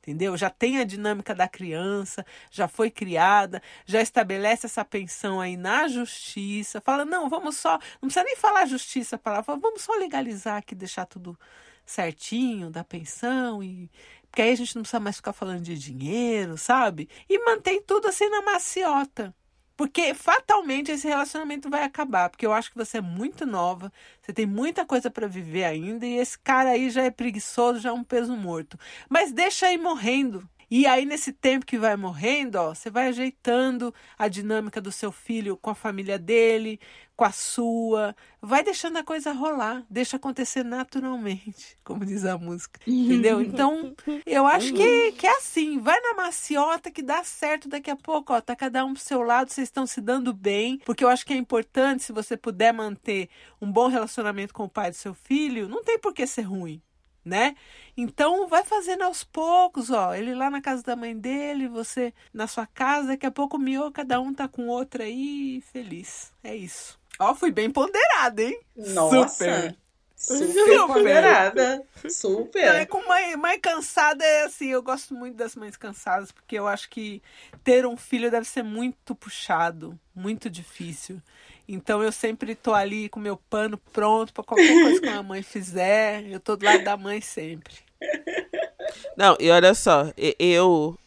Entendeu? 0.04 0.36
Já 0.38 0.50
tem 0.50 0.80
a 0.80 0.84
dinâmica 0.84 1.34
da 1.34 1.48
criança, 1.48 2.26
já 2.52 2.68
foi 2.68 2.92
criada, 2.92 3.62
já 3.86 4.02
estabelece 4.02 4.66
essa 4.66 4.84
pensão 4.84 5.40
aí 5.40 5.56
na 5.56 5.88
justiça. 5.88 6.82
Fala, 6.82 7.06
não, 7.06 7.30
vamos 7.30 7.56
só, 7.58 7.80
não 8.02 8.10
precisa 8.10 8.24
nem 8.26 8.36
falar 8.36 8.66
justiça 8.66 9.18
para 9.18 9.38
lá, 9.38 9.42
vamos 9.42 9.82
só 9.82 9.94
legalizar 9.94 10.58
aqui, 10.58 10.76
deixar 10.76 11.06
tudo 11.06 11.38
certinho 11.86 12.70
da 12.70 12.84
pensão 12.84 13.64
e 13.64 13.90
porque 14.30 14.42
aí 14.42 14.52
a 14.52 14.56
gente 14.56 14.76
não 14.76 14.82
precisa 14.82 15.00
mais 15.00 15.18
ficar 15.18 15.32
falando 15.32 15.62
de 15.62 15.78
dinheiro, 15.78 16.58
sabe? 16.58 17.08
E 17.30 17.38
mantém 17.46 17.82
tudo 17.84 18.08
assim 18.08 18.28
na 18.30 18.42
maciota. 18.42 19.34
Porque 19.76 20.14
fatalmente 20.14 20.92
esse 20.92 21.08
relacionamento 21.08 21.70
vai 21.70 21.84
acabar. 21.84 22.30
Porque 22.30 22.46
eu 22.46 22.54
acho 22.54 22.72
que 22.72 22.78
você 22.78 22.98
é 23.00 23.02
muito 23.02 23.46
nova, 23.46 23.92
você 24.22 24.32
tem 24.34 24.46
muita 24.46 24.86
coisa 24.86 25.10
para 25.10 25.28
viver 25.28 25.64
ainda, 25.64 26.06
e 26.06 26.16
esse 26.18 26.38
cara 26.40 26.72
aí 26.72 26.90
já 26.90 27.04
é 27.04 27.12
preguiçoso, 27.12 27.80
já 27.80 27.90
é 27.90 27.94
um 27.94 28.04
peso 28.04 28.36
morto. 28.36 28.78
Mas 29.10 29.32
deixa 29.32 29.68
aí 29.68 29.78
morrendo. 29.78 30.48
E 30.76 30.88
aí, 30.88 31.06
nesse 31.06 31.32
tempo 31.32 31.68
que 31.68 31.78
vai 31.78 31.96
morrendo, 31.96 32.56
ó, 32.56 32.74
você 32.74 32.90
vai 32.90 33.10
ajeitando 33.10 33.94
a 34.18 34.28
dinâmica 34.28 34.82
do 34.82 34.92
seu 34.92 35.12
filho 35.12 35.56
com 35.56 35.70
a 35.70 35.76
família 35.76 36.18
dele, 36.18 36.80
com 37.16 37.24
a 37.24 37.32
sua. 37.32 38.16
Vai 38.42 38.64
deixando 38.64 38.98
a 38.98 39.04
coisa 39.04 39.34
rolar, 39.34 39.86
deixa 39.88 40.18
acontecer 40.18 40.66
naturalmente, 40.66 41.78
como 41.86 42.04
diz 42.04 42.26
a 42.26 42.40
música. 42.40 42.80
Entendeu? 42.88 43.40
Então, 43.40 43.96
eu 44.26 44.48
acho 44.48 44.74
que, 44.74 45.12
que 45.12 45.28
é 45.28 45.38
assim, 45.38 45.78
vai 45.78 46.02
na 46.02 46.16
maciota 46.16 46.90
que 46.90 47.04
dá 47.04 47.24
certo 47.24 47.70
daqui 47.70 47.92
a 47.92 47.96
pouco, 47.96 48.34
ó, 48.34 48.42
tá 48.42 48.56
cada 48.56 48.84
um 48.84 48.96
pro 48.96 49.04
seu 49.04 49.22
lado, 49.22 49.52
vocês 49.52 49.68
estão 49.68 49.86
se 49.86 50.02
dando 50.02 50.34
bem, 50.34 50.80
porque 50.86 51.04
eu 51.04 51.10
acho 51.10 51.24
que 51.24 51.34
é 51.34 51.38
importante 51.38 52.02
se 52.02 52.12
você 52.12 52.36
puder 52.36 52.74
manter 52.74 53.30
um 53.62 53.72
bom 53.72 53.90
relacionamento 53.90 54.52
com 54.56 54.64
o 54.64 54.70
pai 54.70 54.90
do 54.90 54.98
seu 54.98 55.14
filho, 55.14 55.70
não 55.70 55.84
tem 55.84 56.00
por 56.00 56.16
que 56.16 56.26
ser 56.26 56.42
ruim 56.42 56.82
né? 57.24 57.56
Então 57.96 58.48
vai 58.48 58.64
fazendo 58.64 59.04
aos 59.04 59.24
poucos, 59.24 59.90
ó. 59.90 60.14
Ele 60.14 60.34
lá 60.34 60.50
na 60.50 60.62
casa 60.62 60.84
da 60.84 60.96
mãe 60.96 61.18
dele, 61.18 61.68
você 61.68 62.14
na 62.34 62.48
sua 62.48 62.66
casa, 62.66 63.10
daqui 63.10 63.26
a 63.26 63.32
pouco 63.32 63.58
miou, 63.58 63.92
cada 63.92 64.20
um 64.20 64.34
tá 64.34 64.48
com 64.48 64.68
outra 64.68 65.04
aí, 65.04 65.62
feliz. 65.72 66.32
É 66.44 66.56
isso. 66.56 67.00
Ó, 67.20 67.34
fui 67.36 67.52
bem 67.52 67.70
ponderada, 67.70 68.42
hein? 68.42 68.60
Nossa. 68.76 69.28
Super. 69.28 69.78
Super 70.16 70.88
ponderada. 70.88 71.86
Super. 72.10 72.66
Não, 72.66 72.74
é 72.76 72.86
com 72.86 73.06
mãe, 73.08 73.36
mãe 73.36 73.60
cansada 73.60 74.24
é 74.24 74.44
assim, 74.46 74.68
eu 74.68 74.82
gosto 74.82 75.14
muito 75.14 75.36
das 75.36 75.54
mães 75.54 75.76
cansadas, 75.76 76.32
porque 76.32 76.58
eu 76.58 76.66
acho 76.66 76.90
que 76.90 77.22
ter 77.62 77.86
um 77.86 77.98
filho 77.98 78.32
deve 78.32 78.48
ser 78.48 78.64
muito 78.64 79.14
puxado, 79.14 80.00
muito 80.16 80.50
difícil. 80.50 81.22
Então 81.68 82.04
eu 82.04 82.12
sempre 82.12 82.56
tô 82.56 82.74
ali 82.74 83.08
com 83.10 83.20
meu 83.20 83.38
pano 83.38 83.78
pronto 83.92 84.34
para 84.34 84.44
qualquer 84.44 84.74
coisa 84.82 85.02
que 85.02 85.08
a 85.08 85.24
mãe 85.24 85.42
fizer. 85.42 86.26
Eu 86.30 86.40
tô 86.40 86.56
do 86.56 86.66
lado 86.66 86.84
da 86.84 86.98
mãe 86.98 87.22
sempre. 87.22 87.76
Não, 89.18 89.38
e 89.40 89.50
olha 89.50 89.74
só, 89.74 90.12
eu 90.38 90.98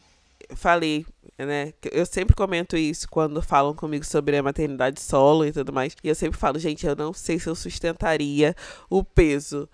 falei, 0.54 1.04
né? 1.38 1.72
Eu 1.92 2.06
sempre 2.06 2.34
comento 2.34 2.76
isso 2.76 3.08
quando 3.08 3.42
falam 3.42 3.74
comigo 3.74 4.04
sobre 4.04 4.36
a 4.36 4.42
maternidade 4.42 5.00
solo 5.00 5.44
e 5.44 5.52
tudo 5.52 5.72
mais. 5.72 5.94
E 6.02 6.08
eu 6.08 6.14
sempre 6.14 6.38
falo, 6.38 6.58
gente, 6.58 6.86
eu 6.86 6.96
não 6.96 7.12
sei 7.12 7.38
se 7.38 7.48
eu 7.48 7.54
sustentaria 7.54 8.54
o 8.88 9.04
peso 9.04 9.68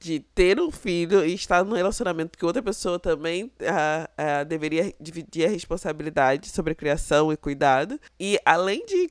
de 0.00 0.20
ter 0.20 0.60
um 0.60 0.70
filho 0.70 1.24
e 1.24 1.34
estar 1.34 1.64
num 1.64 1.74
relacionamento 1.74 2.38
que 2.38 2.44
outra 2.44 2.62
pessoa 2.62 3.00
também 3.00 3.44
uh, 3.44 3.50
uh, 3.50 4.44
deveria 4.44 4.94
dividir 5.00 5.46
a 5.46 5.50
responsabilidade 5.50 6.50
sobre 6.50 6.72
a 6.72 6.76
criação 6.76 7.32
e 7.32 7.36
cuidado. 7.36 7.98
E 8.18 8.38
além 8.44 8.84
de 8.86 9.10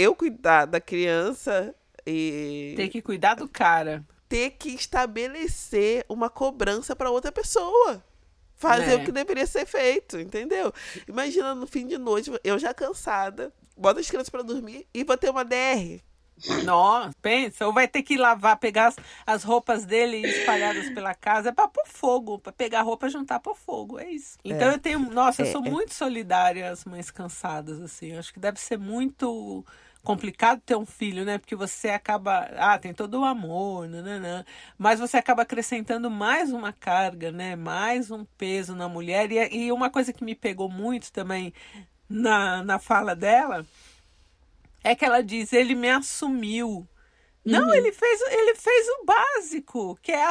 eu 0.00 0.14
cuidar 0.14 0.66
da 0.66 0.80
criança 0.80 1.74
e. 2.06 2.74
Ter 2.76 2.88
que 2.88 3.02
cuidar 3.02 3.34
do 3.34 3.48
cara. 3.48 4.04
Ter 4.28 4.50
que 4.50 4.70
estabelecer 4.70 6.04
uma 6.08 6.30
cobrança 6.30 6.94
para 6.96 7.10
outra 7.10 7.30
pessoa. 7.30 8.02
Fazer 8.54 8.92
é. 8.92 8.96
o 8.96 9.04
que 9.04 9.12
deveria 9.12 9.46
ser 9.46 9.66
feito, 9.66 10.18
entendeu? 10.18 10.72
Imagina 11.08 11.54
no 11.54 11.66
fim 11.66 11.86
de 11.86 11.96
noite, 11.96 12.30
eu 12.44 12.58
já 12.58 12.74
cansada, 12.74 13.52
bota 13.76 14.00
as 14.00 14.08
crianças 14.08 14.28
para 14.28 14.42
dormir 14.42 14.86
e 14.92 15.02
vou 15.02 15.16
ter 15.16 15.30
uma 15.30 15.44
DR. 15.44 16.02
Nossa, 16.64 17.14
pensa, 17.20 17.66
ou 17.66 17.72
vai 17.72 17.86
ter 17.86 18.02
que 18.02 18.16
lavar, 18.16 18.56
pegar 18.58 18.88
as, 18.88 18.96
as 19.26 19.42
roupas 19.42 19.84
dele 19.84 20.18
espalhadas 20.26 20.88
pela 20.90 21.14
casa, 21.14 21.50
é 21.50 21.52
pra 21.52 21.68
pôr 21.68 21.86
fogo, 21.86 22.38
pra 22.38 22.52
pegar 22.52 22.80
a 22.80 22.82
roupa 22.82 23.06
e 23.06 23.10
juntar 23.10 23.40
pro 23.40 23.54
fogo, 23.54 23.98
é 23.98 24.10
isso. 24.10 24.38
Então 24.44 24.70
é. 24.70 24.74
eu 24.74 24.78
tenho, 24.78 24.98
nossa, 24.98 25.42
eu 25.42 25.46
é, 25.46 25.52
sou 25.52 25.64
é. 25.64 25.70
muito 25.70 25.92
solidária 25.92 26.70
às 26.70 26.84
mães 26.84 27.10
cansadas, 27.10 27.80
assim, 27.80 28.12
eu 28.12 28.18
acho 28.18 28.32
que 28.32 28.40
deve 28.40 28.58
ser 28.58 28.78
muito 28.78 29.64
complicado 30.02 30.60
ter 30.60 30.76
um 30.76 30.86
filho, 30.86 31.24
né? 31.24 31.38
Porque 31.38 31.54
você 31.54 31.90
acaba, 31.90 32.50
ah, 32.56 32.78
tem 32.78 32.92
todo 32.92 33.20
o 33.20 33.24
amor, 33.24 33.88
nananã, 33.88 34.44
mas 34.78 35.00
você 35.00 35.16
acaba 35.16 35.42
acrescentando 35.42 36.10
mais 36.10 36.52
uma 36.52 36.72
carga, 36.72 37.30
né? 37.30 37.56
Mais 37.56 38.10
um 38.10 38.24
peso 38.24 38.74
na 38.74 38.88
mulher. 38.88 39.30
E, 39.30 39.66
e 39.66 39.72
uma 39.72 39.90
coisa 39.90 40.12
que 40.12 40.24
me 40.24 40.34
pegou 40.34 40.68
muito 40.68 41.12
também 41.12 41.52
na, 42.08 42.64
na 42.64 42.78
fala 42.78 43.14
dela 43.14 43.64
é 44.82 44.94
que 44.94 45.04
ela 45.04 45.22
diz: 45.22 45.52
ele 45.52 45.74
me 45.74 45.88
assumiu. 45.88 46.86
Não, 47.42 47.68
uhum. 47.68 47.74
ele 47.74 47.90
fez, 47.90 48.20
ele 48.20 48.54
fez 48.54 48.86
o 48.88 49.04
básico, 49.06 49.98
que 50.02 50.12
é 50.12 50.30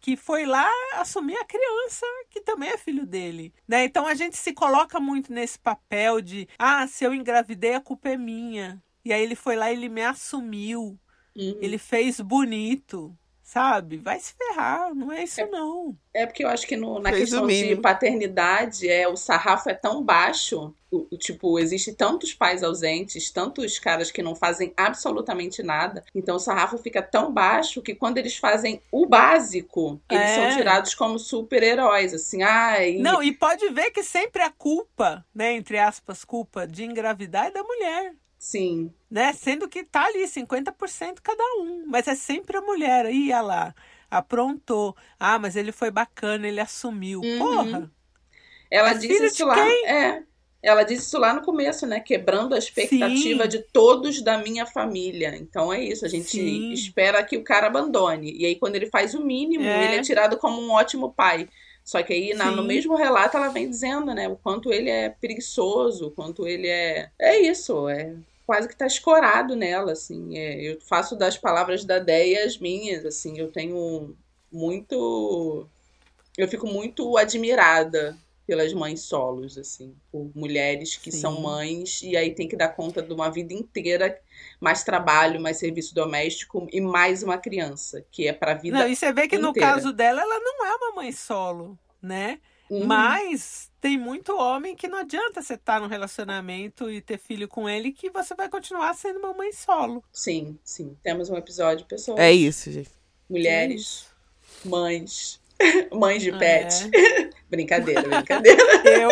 que 0.00 0.16
foi 0.16 0.46
lá 0.46 0.66
assumir 0.94 1.36
a 1.36 1.44
criança, 1.44 2.06
que 2.30 2.40
também 2.40 2.70
é 2.70 2.78
filho 2.78 3.04
dele. 3.04 3.52
Né? 3.68 3.84
Então 3.84 4.06
a 4.06 4.14
gente 4.14 4.38
se 4.38 4.54
coloca 4.54 4.98
muito 4.98 5.30
nesse 5.30 5.58
papel 5.58 6.22
de 6.22 6.48
ah, 6.58 6.86
se 6.86 7.04
eu 7.04 7.12
engravidei, 7.12 7.74
a 7.74 7.80
culpa 7.80 8.08
é 8.08 8.16
minha. 8.16 8.82
E 9.06 9.12
aí 9.12 9.22
ele 9.22 9.36
foi 9.36 9.54
lá 9.54 9.70
e 9.70 9.76
ele 9.76 9.88
me 9.88 10.02
assumiu. 10.02 10.98
Uhum. 11.36 11.58
Ele 11.60 11.78
fez 11.78 12.20
bonito 12.20 13.16
sabe? 13.46 13.96
Vai 13.96 14.18
se 14.18 14.34
ferrar, 14.34 14.92
não 14.92 15.12
é 15.12 15.22
isso 15.22 15.40
é, 15.40 15.46
não. 15.46 15.96
É 16.12 16.26
porque 16.26 16.42
eu 16.42 16.48
acho 16.48 16.66
que 16.66 16.76
no, 16.76 16.98
na 16.98 17.10
Fez 17.10 17.30
questão 17.30 17.46
de 17.46 17.76
paternidade, 17.76 18.88
é, 18.88 19.06
o 19.06 19.16
sarrafo 19.16 19.70
é 19.70 19.74
tão 19.74 20.02
baixo, 20.02 20.74
o, 20.90 21.06
o, 21.12 21.16
tipo, 21.16 21.56
existe 21.56 21.92
tantos 21.92 22.34
pais 22.34 22.64
ausentes, 22.64 23.30
tantos 23.30 23.78
caras 23.78 24.10
que 24.10 24.20
não 24.20 24.34
fazem 24.34 24.74
absolutamente 24.76 25.62
nada, 25.62 26.04
então 26.12 26.36
o 26.36 26.40
sarrafo 26.40 26.76
fica 26.76 27.00
tão 27.00 27.32
baixo 27.32 27.80
que 27.80 27.94
quando 27.94 28.18
eles 28.18 28.36
fazem 28.36 28.82
o 28.90 29.06
básico, 29.06 30.00
eles 30.10 30.28
é. 30.28 30.34
são 30.34 30.58
tirados 30.58 30.92
como 30.92 31.16
super-heróis, 31.16 32.12
assim, 32.12 32.42
ai... 32.42 32.96
Não, 32.96 33.22
e 33.22 33.32
pode 33.32 33.68
ver 33.68 33.92
que 33.92 34.02
sempre 34.02 34.42
a 34.42 34.50
culpa, 34.50 35.24
né, 35.32 35.52
entre 35.52 35.78
aspas, 35.78 36.24
culpa 36.24 36.66
de 36.66 36.84
engravidar 36.84 37.46
é 37.46 37.50
da 37.52 37.62
mulher. 37.62 38.12
Sim. 38.38 38.92
Né? 39.10 39.32
Sendo 39.32 39.68
que 39.68 39.84
tá 39.84 40.04
ali 40.04 40.24
50% 40.24 41.18
cada 41.22 41.44
um. 41.60 41.84
Mas 41.86 42.06
é 42.08 42.14
sempre 42.14 42.56
a 42.56 42.60
mulher. 42.60 43.10
Ia 43.12 43.40
lá, 43.40 43.74
aprontou. 44.10 44.96
Ah, 45.18 45.38
mas 45.38 45.56
ele 45.56 45.72
foi 45.72 45.90
bacana, 45.90 46.46
ele 46.46 46.60
assumiu. 46.60 47.20
Uhum. 47.20 47.38
Porra! 47.38 47.92
Ela 48.70 48.92
disse 48.94 49.26
isso 49.26 49.46
lá. 49.46 49.58
É. 49.86 50.22
Ela 50.62 50.82
disse 50.82 51.06
isso 51.06 51.18
lá 51.18 51.32
no 51.32 51.42
começo, 51.42 51.86
né? 51.86 52.00
Quebrando 52.00 52.54
a 52.54 52.58
expectativa 52.58 53.44
Sim. 53.44 53.48
de 53.48 53.58
todos 53.72 54.20
da 54.20 54.38
minha 54.38 54.66
família. 54.66 55.36
Então 55.36 55.72
é 55.72 55.80
isso, 55.80 56.04
a 56.04 56.08
gente 56.08 56.30
Sim. 56.30 56.72
espera 56.72 57.22
que 57.22 57.36
o 57.36 57.44
cara 57.44 57.68
abandone. 57.68 58.32
E 58.36 58.44
aí, 58.44 58.56
quando 58.56 58.74
ele 58.74 58.86
faz 58.86 59.14
o 59.14 59.24
mínimo, 59.24 59.64
é. 59.64 59.84
ele 59.84 59.96
é 59.96 60.02
tirado 60.02 60.36
como 60.36 60.60
um 60.60 60.72
ótimo 60.72 61.12
pai. 61.12 61.48
Só 61.86 62.02
que 62.02 62.12
aí, 62.12 62.34
na, 62.34 62.50
no 62.50 62.64
mesmo 62.64 62.96
relato, 62.96 63.36
ela 63.36 63.46
vem 63.46 63.70
dizendo, 63.70 64.12
né? 64.12 64.26
O 64.26 64.34
quanto 64.34 64.72
ele 64.72 64.90
é 64.90 65.08
preguiçoso, 65.08 66.08
o 66.08 66.10
quanto 66.10 66.44
ele 66.44 66.66
é. 66.66 67.10
É 67.16 67.38
isso, 67.38 67.88
é 67.88 68.12
quase 68.44 68.66
que 68.66 68.74
está 68.74 68.86
escorado 68.86 69.54
nela, 69.54 69.92
assim. 69.92 70.36
É, 70.36 70.60
eu 70.60 70.80
faço 70.80 71.14
das 71.14 71.38
palavras 71.38 71.84
da 71.84 72.00
Deia 72.00 72.44
as 72.44 72.58
minhas, 72.58 73.06
assim. 73.06 73.38
Eu 73.38 73.52
tenho 73.52 74.16
muito... 74.50 75.68
Eu 76.36 76.48
fico 76.48 76.66
muito 76.66 77.16
admirada 77.16 78.18
pelas 78.46 78.72
mães 78.72 79.00
solos, 79.00 79.58
assim, 79.58 79.94
por 80.10 80.30
mulheres 80.34 80.96
que 80.96 81.10
Sim. 81.10 81.20
são 81.20 81.40
mães 81.40 82.02
e 82.02 82.16
aí 82.16 82.34
tem 82.34 82.46
que 82.46 82.56
dar 82.56 82.68
conta 82.68 83.02
de 83.02 83.12
uma 83.12 83.28
vida 83.28 83.52
inteira, 83.52 84.18
mais 84.60 84.84
trabalho, 84.84 85.40
mais 85.40 85.58
serviço 85.58 85.94
doméstico 85.94 86.66
e 86.72 86.80
mais 86.80 87.22
uma 87.22 87.36
criança, 87.38 88.04
que 88.10 88.28
é 88.28 88.32
para 88.32 88.52
a 88.52 88.54
vida 88.54 88.78
Não, 88.78 88.88
e 88.88 88.94
você 88.94 89.12
vê 89.12 89.22
que 89.22 89.36
inteira. 89.36 89.46
no 89.46 89.52
caso 89.52 89.92
dela, 89.92 90.20
ela 90.20 90.38
não 90.38 90.64
é 90.64 90.74
uma 90.76 90.94
mãe 90.94 91.12
solo, 91.12 91.78
né? 92.00 92.38
Uhum. 92.68 92.84
Mas 92.84 93.70
tem 93.80 93.96
muito 93.96 94.36
homem 94.36 94.74
que 94.74 94.88
não 94.88 94.98
adianta 94.98 95.40
você 95.40 95.54
estar 95.54 95.74
tá 95.74 95.80
no 95.80 95.86
relacionamento 95.86 96.90
e 96.90 97.00
ter 97.00 97.18
filho 97.18 97.46
com 97.46 97.68
ele 97.68 97.92
que 97.92 98.10
você 98.10 98.34
vai 98.34 98.48
continuar 98.48 98.94
sendo 98.94 99.20
uma 99.20 99.32
mãe 99.32 99.52
solo. 99.52 100.02
Sim, 100.12 100.58
sim. 100.64 100.96
Temos 101.02 101.30
um 101.30 101.36
episódio, 101.36 101.86
pessoal. 101.86 102.18
É 102.18 102.32
isso, 102.32 102.70
gente. 102.70 102.90
Mulheres, 103.28 103.72
é 103.72 103.74
isso. 103.74 104.68
mães, 104.68 105.40
mães 105.92 106.22
de 106.22 106.32
pet. 106.32 106.90
É. 106.94 107.30
brincadeira, 107.48 108.02
brincadeira. 108.02 108.62
Eu... 108.84 109.10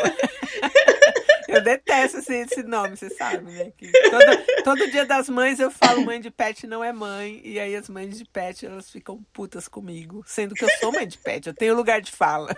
Eu 1.46 1.62
detesto 1.62 2.18
esse, 2.18 2.34
esse 2.34 2.62
nome, 2.64 2.96
você 2.96 3.08
sabe, 3.10 3.52
né? 3.52 3.70
Todo, 4.10 4.64
todo 4.64 4.90
dia 4.90 5.04
das 5.04 5.28
mães 5.28 5.60
eu 5.60 5.70
falo 5.70 6.04
mãe 6.04 6.20
de 6.20 6.28
pet 6.28 6.66
não 6.66 6.82
é 6.82 6.92
mãe. 6.92 7.40
E 7.44 7.60
aí 7.60 7.76
as 7.76 7.88
mães 7.88 8.18
de 8.18 8.24
pet, 8.24 8.66
elas 8.66 8.90
ficam 8.90 9.22
putas 9.32 9.68
comigo. 9.68 10.24
Sendo 10.26 10.54
que 10.54 10.64
eu 10.64 10.68
sou 10.80 10.90
mãe 10.90 11.06
de 11.06 11.16
pet, 11.16 11.46
eu 11.46 11.54
tenho 11.54 11.76
lugar 11.76 12.00
de 12.00 12.10
fala. 12.10 12.52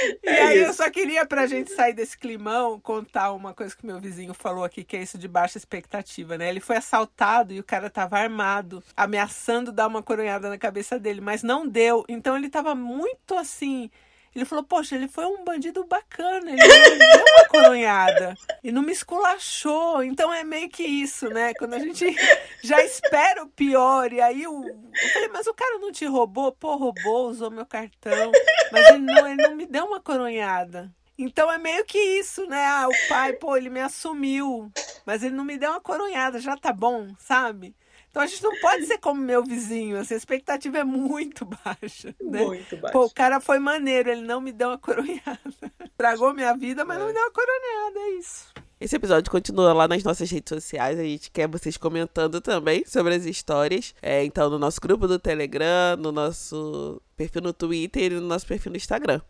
e 0.22 0.28
é 0.28 0.42
aí 0.42 0.58
eu 0.58 0.72
só 0.72 0.88
queria, 0.90 1.26
pra 1.26 1.46
gente 1.46 1.72
sair 1.72 1.92
desse 1.92 2.16
climão, 2.16 2.80
contar 2.80 3.32
uma 3.32 3.54
coisa 3.54 3.76
que 3.76 3.86
meu 3.86 4.00
vizinho 4.00 4.34
falou 4.34 4.64
aqui, 4.64 4.84
que 4.84 4.96
é 4.96 5.02
isso 5.02 5.18
de 5.18 5.28
baixa 5.28 5.58
expectativa, 5.58 6.36
né? 6.38 6.48
Ele 6.48 6.60
foi 6.60 6.76
assaltado 6.76 7.52
e 7.52 7.60
o 7.60 7.64
cara 7.64 7.90
tava 7.90 8.18
armado, 8.18 8.82
ameaçando 8.96 9.72
dar 9.72 9.86
uma 9.86 10.02
coronhada 10.02 10.48
na 10.48 10.58
cabeça 10.58 10.98
dele, 10.98 11.20
mas 11.20 11.42
não 11.42 11.66
deu. 11.66 12.04
Então 12.08 12.36
ele 12.36 12.48
tava 12.48 12.74
muito 12.74 13.34
assim 13.34 13.90
ele 14.34 14.44
falou, 14.44 14.64
poxa, 14.64 14.94
ele 14.94 15.08
foi 15.08 15.26
um 15.26 15.44
bandido 15.44 15.84
bacana, 15.84 16.50
ele 16.52 16.62
me 16.62 16.98
deu 16.98 17.24
uma 17.24 17.48
coronhada 17.48 18.34
e 18.62 18.70
não 18.70 18.82
me 18.82 18.92
esculachou. 18.92 20.02
Então 20.04 20.32
é 20.32 20.44
meio 20.44 20.68
que 20.68 20.84
isso, 20.84 21.28
né? 21.28 21.52
Quando 21.54 21.74
a 21.74 21.78
gente 21.78 22.04
já 22.62 22.82
espera 22.82 23.42
o 23.42 23.48
pior, 23.48 24.12
e 24.12 24.20
aí 24.20 24.46
o... 24.46 24.64
eu 24.64 25.08
falei, 25.12 25.28
mas 25.28 25.46
o 25.46 25.54
cara 25.54 25.78
não 25.78 25.90
te 25.90 26.06
roubou? 26.06 26.52
Pô, 26.52 26.76
roubou, 26.76 27.28
usou 27.28 27.50
meu 27.50 27.66
cartão, 27.66 28.30
mas 28.70 28.88
ele 28.88 28.98
não, 28.98 29.26
ele 29.26 29.42
não 29.42 29.56
me 29.56 29.66
deu 29.66 29.86
uma 29.86 30.00
coronhada. 30.00 30.92
Então 31.18 31.52
é 31.52 31.58
meio 31.58 31.84
que 31.84 31.98
isso, 31.98 32.46
né? 32.46 32.64
Ah, 32.64 32.88
o 32.88 33.08
pai, 33.08 33.34
pô, 33.34 33.56
ele 33.56 33.68
me 33.68 33.80
assumiu, 33.80 34.72
mas 35.04 35.22
ele 35.22 35.34
não 35.34 35.44
me 35.44 35.58
deu 35.58 35.70
uma 35.70 35.80
coronhada, 35.80 36.38
já 36.38 36.56
tá 36.56 36.72
bom, 36.72 37.14
sabe? 37.18 37.74
Então 38.10 38.22
a 38.22 38.26
gente 38.26 38.42
não 38.42 38.58
pode 38.60 38.86
ser 38.86 38.98
como 38.98 39.20
meu 39.20 39.42
vizinho. 39.44 39.96
Essa 39.96 40.14
expectativa 40.14 40.78
é 40.78 40.84
muito 40.84 41.44
baixa. 41.44 42.14
Né? 42.20 42.44
Muito 42.44 42.76
baixa. 42.76 42.92
Pô, 42.92 43.04
o 43.04 43.10
cara 43.10 43.40
foi 43.40 43.58
maneiro, 43.58 44.10
ele 44.10 44.22
não 44.22 44.40
me 44.40 44.52
deu 44.52 44.68
uma 44.68 44.78
coronhada. 44.78 45.40
Tragou 45.96 46.34
minha 46.34 46.54
vida, 46.56 46.84
mas 46.84 46.96
é. 46.96 47.00
não 47.00 47.06
me 47.06 47.12
deu 47.12 47.22
uma 47.22 47.30
coronhada, 47.30 47.98
é 47.98 48.10
isso. 48.18 48.52
Esse 48.80 48.96
episódio 48.96 49.30
continua 49.30 49.72
lá 49.74 49.86
nas 49.86 50.02
nossas 50.02 50.30
redes 50.30 50.48
sociais. 50.48 50.98
A 50.98 51.02
gente 51.02 51.30
quer 51.30 51.46
vocês 51.46 51.76
comentando 51.76 52.40
também 52.40 52.82
sobre 52.86 53.14
as 53.14 53.26
histórias. 53.26 53.94
É, 54.00 54.24
então, 54.24 54.48
no 54.50 54.58
nosso 54.58 54.80
grupo 54.80 55.06
do 55.06 55.18
Telegram, 55.18 55.96
no 55.98 56.10
nosso 56.10 57.00
perfil 57.14 57.42
no 57.42 57.52
Twitter 57.52 58.12
e 58.12 58.14
no 58.14 58.22
nosso 58.22 58.46
perfil 58.46 58.72
no 58.72 58.78
Instagram. 58.78 59.20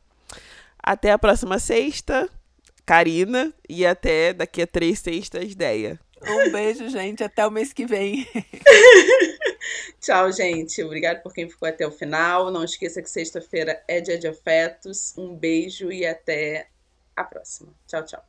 Até 0.82 1.10
a 1.10 1.18
próxima 1.18 1.58
sexta, 1.58 2.30
Karina. 2.86 3.52
E 3.68 3.84
até 3.84 4.32
daqui 4.32 4.62
a 4.62 4.66
três 4.66 5.00
sextas, 5.00 5.54
Deia. 5.54 5.98
Um 6.26 6.50
beijo, 6.50 6.88
gente. 6.88 7.24
Até 7.24 7.46
o 7.46 7.50
mês 7.50 7.72
que 7.72 7.86
vem. 7.86 8.26
Tchau, 10.00 10.32
gente. 10.32 10.82
Obrigado 10.82 11.22
por 11.22 11.32
quem 11.32 11.48
ficou 11.48 11.68
até 11.68 11.86
o 11.86 11.90
final. 11.90 12.50
Não 12.50 12.64
esqueça 12.64 13.02
que 13.02 13.10
sexta-feira 13.10 13.82
é 13.86 14.00
dia 14.00 14.18
de 14.18 14.28
afetos. 14.28 15.14
Um 15.16 15.34
beijo 15.34 15.90
e 15.90 16.06
até 16.06 16.68
a 17.16 17.24
próxima. 17.24 17.72
Tchau, 17.86 18.04
tchau. 18.04 18.24